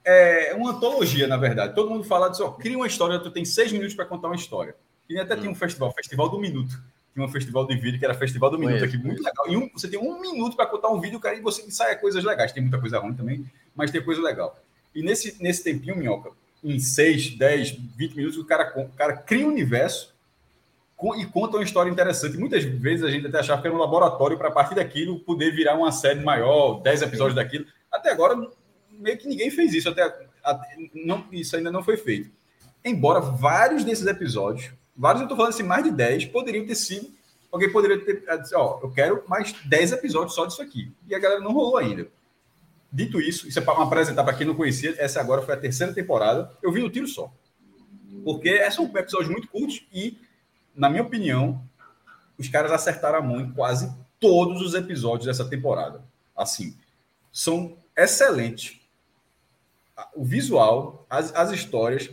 [0.05, 1.73] É uma antologia, na verdade.
[1.73, 4.35] Todo mundo fala disso, ó, cria uma história, tu tem seis minutos para contar uma
[4.35, 4.75] história.
[5.09, 5.39] E até hum.
[5.39, 6.77] tinha um festival, Festival do Minuto.
[7.17, 9.49] Tinha um festival de vídeo que era Festival do Minuto aqui, muito legal.
[9.49, 12.23] E um, você tem um minuto para contar um vídeo, cara, e você sai coisas
[12.23, 12.53] legais.
[12.53, 14.55] Tem muita coisa ruim também, mas tem coisa legal.
[14.95, 16.33] E nesse, nesse tempinho, Minhoca,
[16.63, 20.15] em 6, 10, 20 minutos, o cara, o cara cria um universo
[21.17, 22.37] e conta uma história interessante.
[22.37, 25.53] Muitas vezes a gente até achava que era um laboratório para a partir daquilo poder
[25.53, 27.65] virar uma série maior, 10 episódios daquilo.
[27.91, 28.37] Até agora,
[28.91, 29.89] meio que ninguém fez isso.
[29.89, 30.03] Até,
[30.45, 32.31] até não, isso ainda não foi feito.
[32.85, 37.15] Embora vários desses episódios, vários eu estou falando assim, mais de 10, poderiam ter sido.
[37.51, 40.93] Alguém poderia ter dito, ó, eu quero mais 10 episódios só disso aqui.
[41.09, 42.09] E a galera não rolou ainda.
[42.93, 45.93] Dito isso, isso é para apresentar para quem não conhecia, essa agora foi a terceira
[45.93, 46.51] temporada.
[46.63, 47.33] Eu vi no tiro só.
[48.25, 50.19] Porque são episódios muito curtos e
[50.77, 51.63] na minha opinião,
[52.39, 53.91] os caras acertaram a mão em quase
[54.21, 56.05] todos os episódios dessa temporada.
[56.37, 56.77] Assim,
[57.33, 58.79] são excelentes.
[60.15, 62.11] O visual, as, as histórias,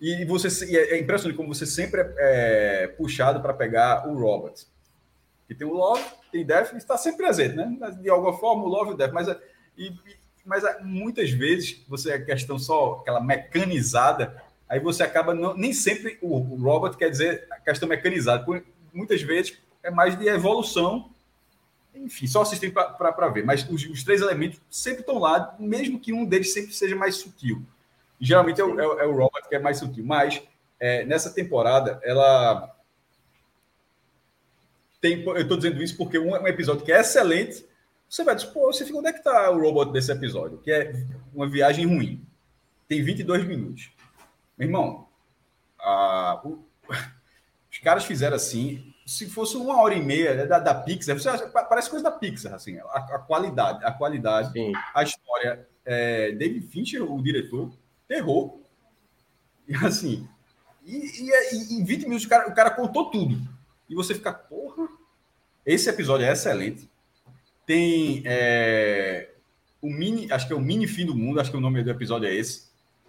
[0.00, 4.54] e você e é impressionante como você sempre é, é puxado para pegar o Robert.
[5.46, 6.02] Que tem o Love,
[6.32, 7.76] tem Death, está sempre presente, né?
[8.00, 9.28] De alguma forma, o Love e o Death, mas,
[9.78, 9.92] e,
[10.44, 16.18] mas muitas vezes você é questão só aquela mecanizada aí você acaba não, nem sempre
[16.20, 18.44] o, o robot quer dizer a questão mecanizada,
[18.92, 21.10] muitas vezes é mais de evolução.
[21.94, 23.44] Enfim, só assistir para ver.
[23.44, 27.16] Mas os, os, três elementos sempre estão lá, mesmo que um deles sempre seja mais
[27.16, 27.62] sutil.
[28.20, 30.04] Geralmente é o, é, é o robot que é mais sutil.
[30.04, 30.42] Mas
[30.80, 32.74] é, nessa temporada, ela
[35.00, 35.22] tem.
[35.22, 37.64] Eu estou dizendo isso porque um, um, episódio que é excelente.
[38.08, 40.58] Você vai dizer, pô, você fica, onde é que está o robot desse episódio?
[40.58, 40.92] Que é
[41.34, 42.24] uma viagem ruim.
[42.86, 43.90] Tem 22 minutos.
[44.56, 45.08] Meu irmão,
[45.78, 46.64] a, o,
[47.70, 48.92] os caras fizeram assim.
[49.04, 52.54] Se fosse uma hora e meia né, da, da Pixar, você parece coisa da Pixar,
[52.54, 54.72] assim, a, a qualidade, a qualidade, Sim.
[54.92, 55.68] a história.
[55.84, 57.70] É, David Fincher, o diretor,
[58.08, 58.62] errou.
[59.68, 60.28] E assim,
[60.84, 63.36] e, e, e em 20 minutos o cara, o cara contou tudo.
[63.88, 64.88] E você fica, porra,
[65.64, 66.88] esse episódio é excelente.
[67.64, 69.30] Tem é,
[69.82, 71.90] o mini, acho que é o mini fim do mundo, acho que o nome do
[71.90, 72.66] episódio é esse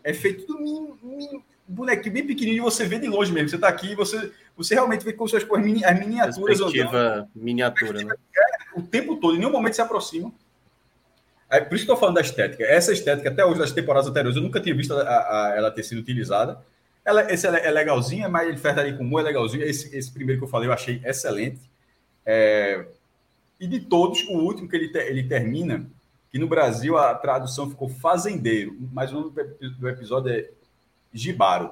[0.08, 3.50] é feito do mini, mini, bonequinho bem pequenininho, você vê de longe mesmo.
[3.50, 6.60] Você está aqui, você, você realmente vê com suas as miniaturas.
[6.60, 8.16] Perspectiva miniatura, né?
[8.34, 10.32] É, o tempo todo, em nenhum momento se aproxima.
[11.50, 12.64] É, por isso que estou falando da estética.
[12.64, 15.84] Essa estética, até hoje, das temporadas anteriores, eu nunca tinha visto a, a, ela ter
[15.84, 16.62] sido utilizada.
[17.06, 19.64] Ela, esse é, é legalzinha, mas ele fez ali com humor, é legalzinho.
[19.64, 21.62] Esse, esse primeiro que eu falei, eu achei excelente.
[22.26, 22.86] É,
[23.60, 25.86] e de todos, o último que ele, ele termina,
[26.30, 29.32] que no Brasil a tradução ficou fazendeiro, mas o nome
[29.80, 30.50] do episódio é
[31.14, 31.72] Gibaro,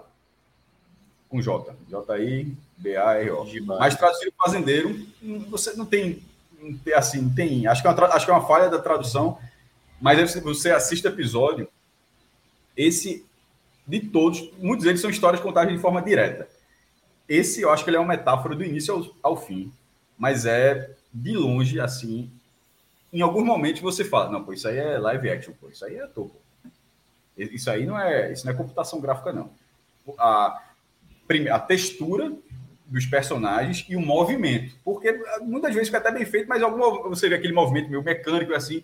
[1.30, 1.76] com J.
[1.90, 3.46] J-I-B-A-R-O.
[3.78, 4.98] Mas traduzido fazendeiro,
[5.50, 6.24] você não tem,
[6.60, 9.38] não tem assim, tem, acho que, é uma, acho que é uma falha da tradução,
[10.00, 11.68] mas você assiste o episódio,
[12.76, 13.26] esse,
[13.88, 16.48] de todos, muitos deles são histórias contadas de forma direta.
[17.28, 19.72] Esse, eu acho que ele é uma metáfora do início ao, ao fim,
[20.18, 22.30] mas é, de longe, assim,
[23.12, 25.96] em alguns momentos você fala, não, pô, isso aí é live action, pô, isso aí
[25.96, 26.36] é topo.
[27.38, 29.50] Isso aí não é, isso não é computação gráfica, não.
[30.18, 30.62] A,
[31.52, 32.32] a textura
[32.86, 34.76] dos personagens e o movimento.
[34.84, 35.12] Porque
[35.42, 38.84] muitas vezes fica até bem feito, mas alguma, você vê aquele movimento meio mecânico assim.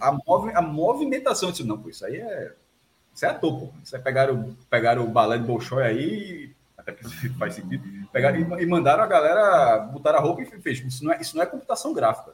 [0.00, 2.52] A, mov, a movimentação disso, não, pô, isso aí é.
[3.14, 3.72] Isso é topo.
[3.82, 7.04] Isso é pegar o, pegar o balé de Bolshoi aí, até que
[7.38, 7.82] faz sentido,
[8.12, 10.80] pegar e, e mandaram a galera botar a roupa e fez.
[10.80, 12.32] Isso não é, isso não é computação gráfica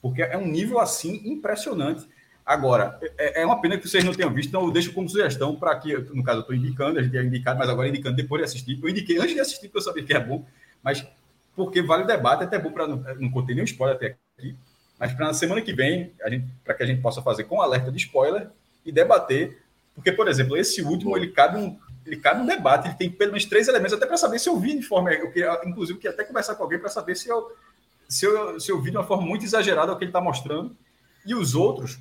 [0.00, 2.06] porque é um nível assim impressionante.
[2.44, 5.54] Agora, é, é uma pena que vocês não tenham visto, então eu deixo como sugestão
[5.54, 8.40] para que, no caso, eu estou indicando, a gente ia indicado, mas agora indicando depois
[8.40, 8.78] de assistir.
[8.82, 10.46] Eu indiquei antes de assistir, porque eu sabia que é bom,
[10.82, 11.06] mas
[11.54, 14.56] porque vale o debate, até bom para não, não conter nenhum spoiler até aqui,
[14.98, 16.12] mas para na semana que vem,
[16.64, 18.50] para que a gente possa fazer com alerta de spoiler
[18.84, 19.58] e debater,
[19.94, 23.32] porque, por exemplo, esse último, ele cabe um, ele cabe um debate, ele tem pelo
[23.32, 25.12] menos três elementos, até para saber se eu vi de forma.
[25.12, 27.50] Eu queria, inclusive, queria até conversar com alguém para saber se eu
[28.08, 30.74] se eu, se eu vi de uma forma muito exagerada o que ele está mostrando.
[31.26, 31.98] E os outros,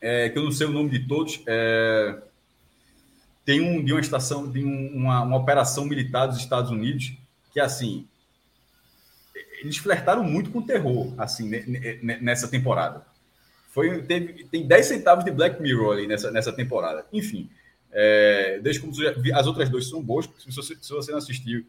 [0.00, 2.18] é, que eu não sei o nome de todos, é,
[3.44, 7.12] tem um de uma estação, de um, uma, uma operação militar dos Estados Unidos,
[7.52, 8.08] que assim,
[9.64, 11.50] eles flertaram muito com terror, assim,
[12.20, 13.04] nessa temporada.
[13.70, 17.06] Foi, teve, tem 10 centavos de Black Mirror ali nessa, nessa temporada.
[17.12, 17.50] Enfim,
[17.90, 18.92] é, desde como
[19.34, 21.64] as outras duas são boas, se você, se você não assistiu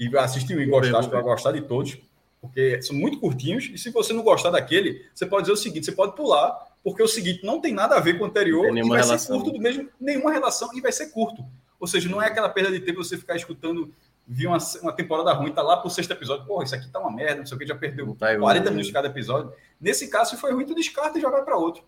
[0.00, 1.98] e assistir e gostar, vai gostar de todos,
[2.40, 3.70] porque são muito curtinhos.
[3.72, 6.50] E se você não gostar daquele, você pode dizer o seguinte: você pode pular,
[6.82, 9.18] porque o seguinte não tem nada a ver com o anterior e vai relação.
[9.18, 11.44] ser curto do mesmo, nenhuma relação e vai ser curto.
[11.78, 13.92] Ou seja, não é aquela perda de tempo você ficar escutando,
[14.26, 17.10] viu uma, uma temporada ruim, tá lá pro sexto episódio, porra, isso aqui tá uma
[17.10, 19.52] merda, não sei o que, já perdeu tá 40 minutos de cada episódio.
[19.80, 21.82] Nesse caso, se foi ruim, tu descarta e vai para outro.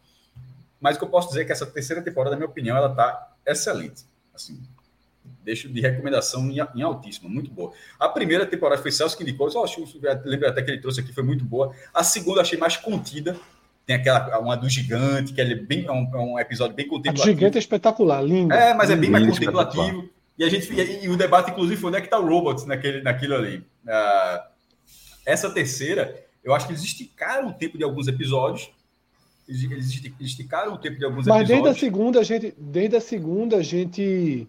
[0.80, 2.94] Mas o que eu posso dizer é que essa terceira temporada, na minha opinião, ela
[2.94, 4.04] tá excelente.
[4.34, 4.60] Assim,
[5.42, 7.72] deixo de recomendação em, em altíssima, muito boa.
[7.98, 9.82] A primeira temporada foi Celso que indicou, eu acho,
[10.24, 11.74] lembro até que ele trouxe aqui, foi muito boa.
[11.92, 13.38] A segunda achei mais contida,
[13.86, 17.22] tem aquela, uma do gigante, que é bem, é um, é um episódio bem contemplativo.
[17.22, 18.52] A do gigante é espetacular, lindo.
[18.52, 20.08] É, mas é bem mais contemplativo.
[20.38, 22.66] E a gente e, e, o debate, inclusive, foi onde é que está o Robots
[22.66, 23.58] naquele, naquilo ali.
[23.58, 24.54] Uh,
[25.24, 28.70] essa terceira, eu acho que eles esticaram o tempo de alguns episódios.
[29.48, 31.50] Eles esticaram o tempo de alguns mas episódios.
[31.50, 34.48] Mas desde a segunda, a gente, desde a segunda, a gente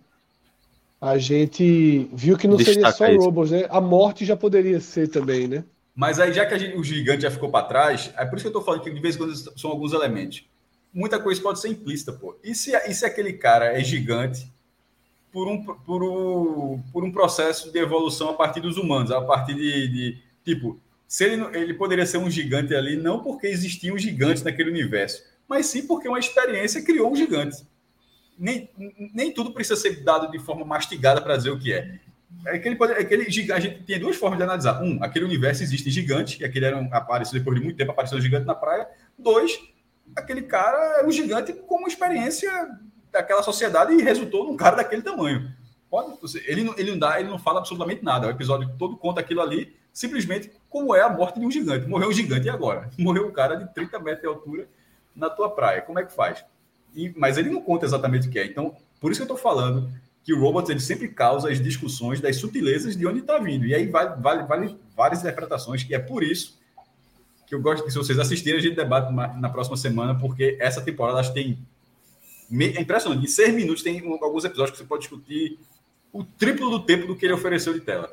[0.99, 3.67] a gente viu que não Destaca seria só Robots, né?
[3.69, 5.63] A morte já poderia ser também, né?
[5.93, 8.47] Mas aí, já que gente, o gigante já ficou para trás, é por isso que
[8.47, 10.45] eu estou falando que de vez em quando são alguns elementos.
[10.93, 12.37] Muita coisa pode ser implícita, pô.
[12.43, 14.51] E se, e se aquele cara é gigante
[15.35, 19.55] por um, por, um, por um processo de evolução a partir dos humanos, a partir
[19.55, 19.87] de.
[19.89, 24.69] de tipo, se ele, ele poderia ser um gigante ali, não porque existiam gigantes naquele
[24.69, 27.65] universo, mas sim porque uma experiência criou um gigante
[28.37, 28.69] nem,
[29.13, 31.99] nem tudo precisa ser dado de forma mastigada para dizer o que é.
[32.45, 34.81] é aquele, aquele gigante, a gente tem duas formas de analisar.
[34.81, 38.17] Um, aquele universo existe gigante, e aquele era um, apareceu depois de muito tempo, apareceu
[38.17, 38.87] um gigante na praia.
[39.17, 39.57] Dois,
[40.15, 42.51] aquele cara é um gigante com uma experiência
[43.15, 45.51] daquela sociedade e resultou num cara daquele tamanho.
[45.89, 48.27] Pode, ele, não, ele não dá, ele não fala absolutamente nada.
[48.27, 51.87] O episódio todo conta aquilo ali, simplesmente como é a morte de um gigante.
[51.87, 52.89] Morreu um gigante e agora?
[52.99, 54.67] Morreu um cara de 30 metros de altura
[55.15, 55.81] na tua praia.
[55.81, 56.43] Como é que faz?
[56.93, 58.45] E, mas ele não conta exatamente o que é.
[58.45, 59.89] Então, por isso que eu estou falando
[60.23, 63.65] que o Robots ele sempre causa as discussões das sutilezas de onde está vindo.
[63.65, 65.85] E aí vale, vale, vale várias interpretações.
[65.87, 66.59] E é por isso
[67.45, 70.81] que eu gosto que, se vocês assistirem, a gente debate na, próxima semana, porque essa
[70.81, 71.59] temporada acho que tem.
[72.51, 73.23] É impressionante.
[73.23, 75.57] Em seis minutos tem alguns episódios que você pode discutir
[76.13, 78.11] o triplo do tempo do que ele ofereceu de tela.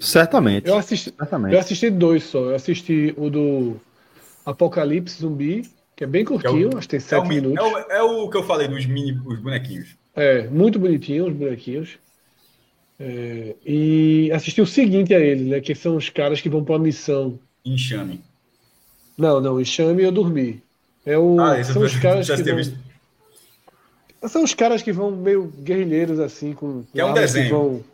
[0.00, 0.68] Certamente.
[0.68, 1.54] Eu assisti, Certamente.
[1.54, 2.50] Eu assisti dois só.
[2.50, 3.76] Eu assisti o do
[4.44, 5.62] Apocalipse Zumbi
[5.96, 7.58] que é bem curtinho, é o, acho que tem sete é o, minutos.
[7.58, 9.96] É o, é o, que eu falei dos mini os bonequinhos.
[10.14, 11.98] É, muito bonitinho os bonequinhos.
[12.98, 15.60] É, e assisti o seguinte a ele, né?
[15.60, 17.38] Que são os caras que vão para a missão.
[17.64, 18.22] Enxame.
[19.16, 20.62] Não, não, enxame eu dormi.
[21.06, 22.76] É o, ah, são os caras que vão, visto.
[24.28, 26.84] São os caras que vão meio guerrilheiros assim, com.
[26.92, 27.50] Que é um desenho.
[27.50, 27.84] Vão,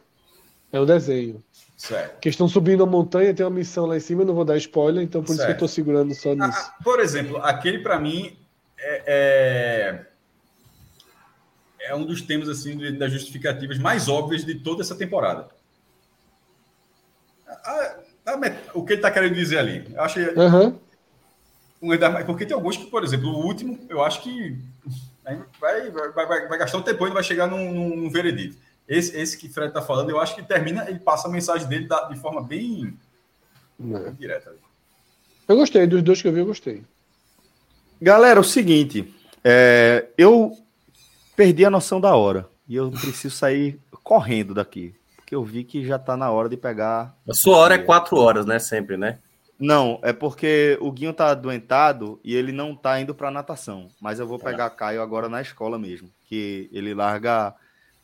[0.72, 1.42] é um desenho.
[1.76, 2.20] Certo.
[2.20, 4.56] Que estão subindo a montanha, tem uma missão lá em cima, eu não vou dar
[4.58, 5.38] spoiler, então por certo.
[5.38, 6.58] isso que eu estou segurando só nisso.
[6.58, 8.36] Ah, por exemplo, aquele para mim
[8.78, 10.06] é, é,
[11.88, 15.48] é, um dos temas assim das justificativas mais óbvias de toda essa temporada.
[17.46, 17.96] A,
[18.26, 18.38] a,
[18.74, 19.86] o que ele está querendo dizer ali?
[19.90, 20.78] Eu acho uhum.
[22.26, 24.58] porque tem alguns que, por exemplo, o último, eu acho que
[25.24, 28.56] vai, vai, vai, vai gastar um tempo e vai chegar num, num veredito.
[28.88, 31.68] Esse, esse que o Fred está falando, eu acho que termina, ele passa a mensagem
[31.68, 32.98] dele de forma bem
[33.80, 34.10] é.
[34.10, 34.52] direta.
[35.46, 36.82] Eu gostei, dos dois que eu vi, eu gostei.
[38.02, 39.14] Galera, o seguinte,
[39.44, 40.56] é, eu
[41.36, 45.84] perdi a noção da hora e eu preciso sair correndo daqui, porque eu vi que
[45.84, 47.16] já está na hora de pegar.
[47.28, 48.58] A sua hora é quatro horas, né?
[48.58, 49.18] Sempre, né?
[49.60, 53.88] Não, é porque o Guinho tá adoentado e ele não tá indo para natação.
[54.00, 54.46] Mas eu vou tá.
[54.46, 57.54] pegar Caio agora na escola mesmo, que ele larga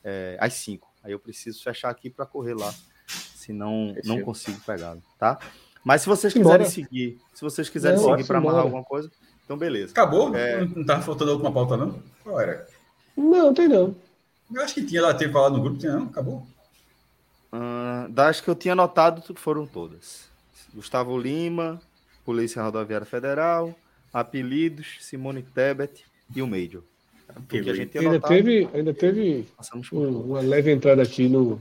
[0.04, 0.86] é, às 5.
[1.02, 2.74] Aí eu preciso fechar aqui para correr lá,
[3.06, 5.38] senão não consigo pegá-lo, tá?
[5.82, 6.70] Mas se vocês quiserem Embora.
[6.70, 9.10] seguir, se vocês quiserem não, seguir para amarrar alguma coisa,
[9.44, 9.92] então beleza.
[9.92, 10.36] Acabou?
[10.36, 10.62] É...
[10.64, 12.02] Não tava faltando a última pauta, não?
[12.22, 12.66] Qual era?
[13.16, 13.94] Não, tem não.
[14.52, 16.06] Eu acho que tinha lá, ter falado no grupo, tinha não?
[16.06, 16.46] Acabou?
[17.52, 20.28] Uh, das que eu tinha anotado, foram todas.
[20.76, 21.80] Gustavo Lima,
[22.22, 23.74] Polícia Rodoviária Federal,
[24.12, 26.04] Apelidos, Simone Tebet
[26.34, 26.82] e o Major.
[27.48, 29.46] Porque a gente ainda teve, ainda teve
[29.92, 31.60] um, uma leve entrada aqui no.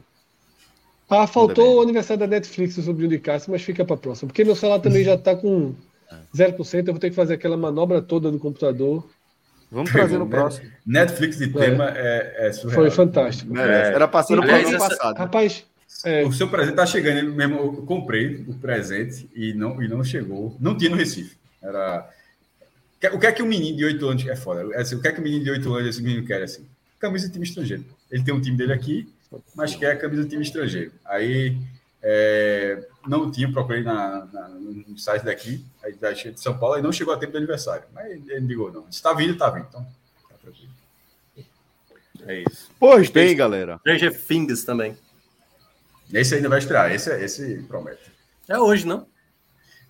[1.10, 4.28] Ah, faltou o aniversário da Netflix sobre o de Cássio, mas fica para próxima.
[4.28, 5.74] Porque meu celular também já está com
[6.36, 9.08] 0%, eu vou ter que fazer aquela manobra toda no computador.
[9.72, 10.70] Vamos fazer no próximo.
[10.86, 12.82] Netflix de tema é, é, é surreal.
[12.82, 13.58] Foi fantástico.
[13.58, 15.18] É, Era passando o ano passado.
[15.18, 15.66] Rapaz,
[16.04, 16.24] é...
[16.26, 17.58] O seu presente está chegando, mesmo.
[17.58, 20.56] Eu comprei o presente e não, e não chegou.
[20.60, 21.38] Não tinha no Recife.
[21.62, 22.10] Era
[23.14, 24.74] o que é que o menino de 8 anos é foda?
[24.74, 26.66] É assim, o que é que o menino de 8 anos esse menino quer assim?
[27.00, 27.86] Camisa de time estrangeiro.
[28.10, 29.12] Ele tem um time dele aqui,
[29.54, 30.92] mas quer a camisa de time estrangeiro.
[31.04, 31.58] Aí
[32.02, 36.82] é, não tinha, procurei na, na, no site daqui, aí da de São Paulo, e
[36.82, 37.84] não chegou a tempo do aniversário.
[37.94, 38.92] Mas ele não ligou, não.
[38.92, 39.68] Se tá vindo, tá vindo.
[39.70, 39.86] Então,
[40.30, 40.72] tá tranquilo.
[42.28, 42.72] É isso.
[42.80, 43.78] Pois bem, galera.
[43.80, 44.98] Stranger Things também.
[46.14, 48.12] Esse ainda vai estrear, esse, esse promete.
[48.48, 49.08] É hoje, não?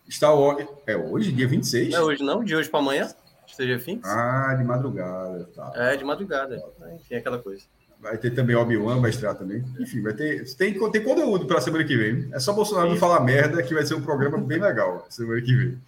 [0.08, 0.68] Está hoje.
[0.86, 1.92] É hoje, dia 26?
[1.92, 2.44] Não é hoje, não?
[2.44, 3.10] De hoje para amanhã?
[3.48, 4.00] Esteja fim?
[4.04, 5.46] Ah, de madrugada.
[5.56, 5.72] Tá.
[5.76, 6.62] É, de madrugada.
[6.96, 7.64] Enfim, aquela coisa.
[8.00, 9.64] Vai ter também Obi-Wan, vai estrear também.
[9.80, 10.44] Enfim, vai ter.
[10.56, 12.30] Tem, tem conteúdo para a semana que vem.
[12.34, 15.56] É só Bolsonaro não falar merda que vai ser um programa bem legal semana que
[15.56, 15.82] vem.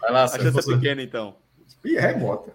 [0.00, 1.36] Vai lá, a chance é pequena, então.
[1.84, 2.52] E é remota.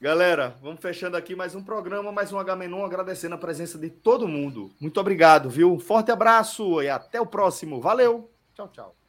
[0.00, 4.26] Galera, vamos fechando aqui mais um programa, mais um H-Menon, agradecendo a presença de todo
[4.26, 4.70] mundo.
[4.80, 5.74] Muito obrigado, viu?
[5.74, 7.82] Um forte abraço e até o próximo.
[7.82, 8.30] Valeu!
[8.54, 8.99] Tchau, tchau.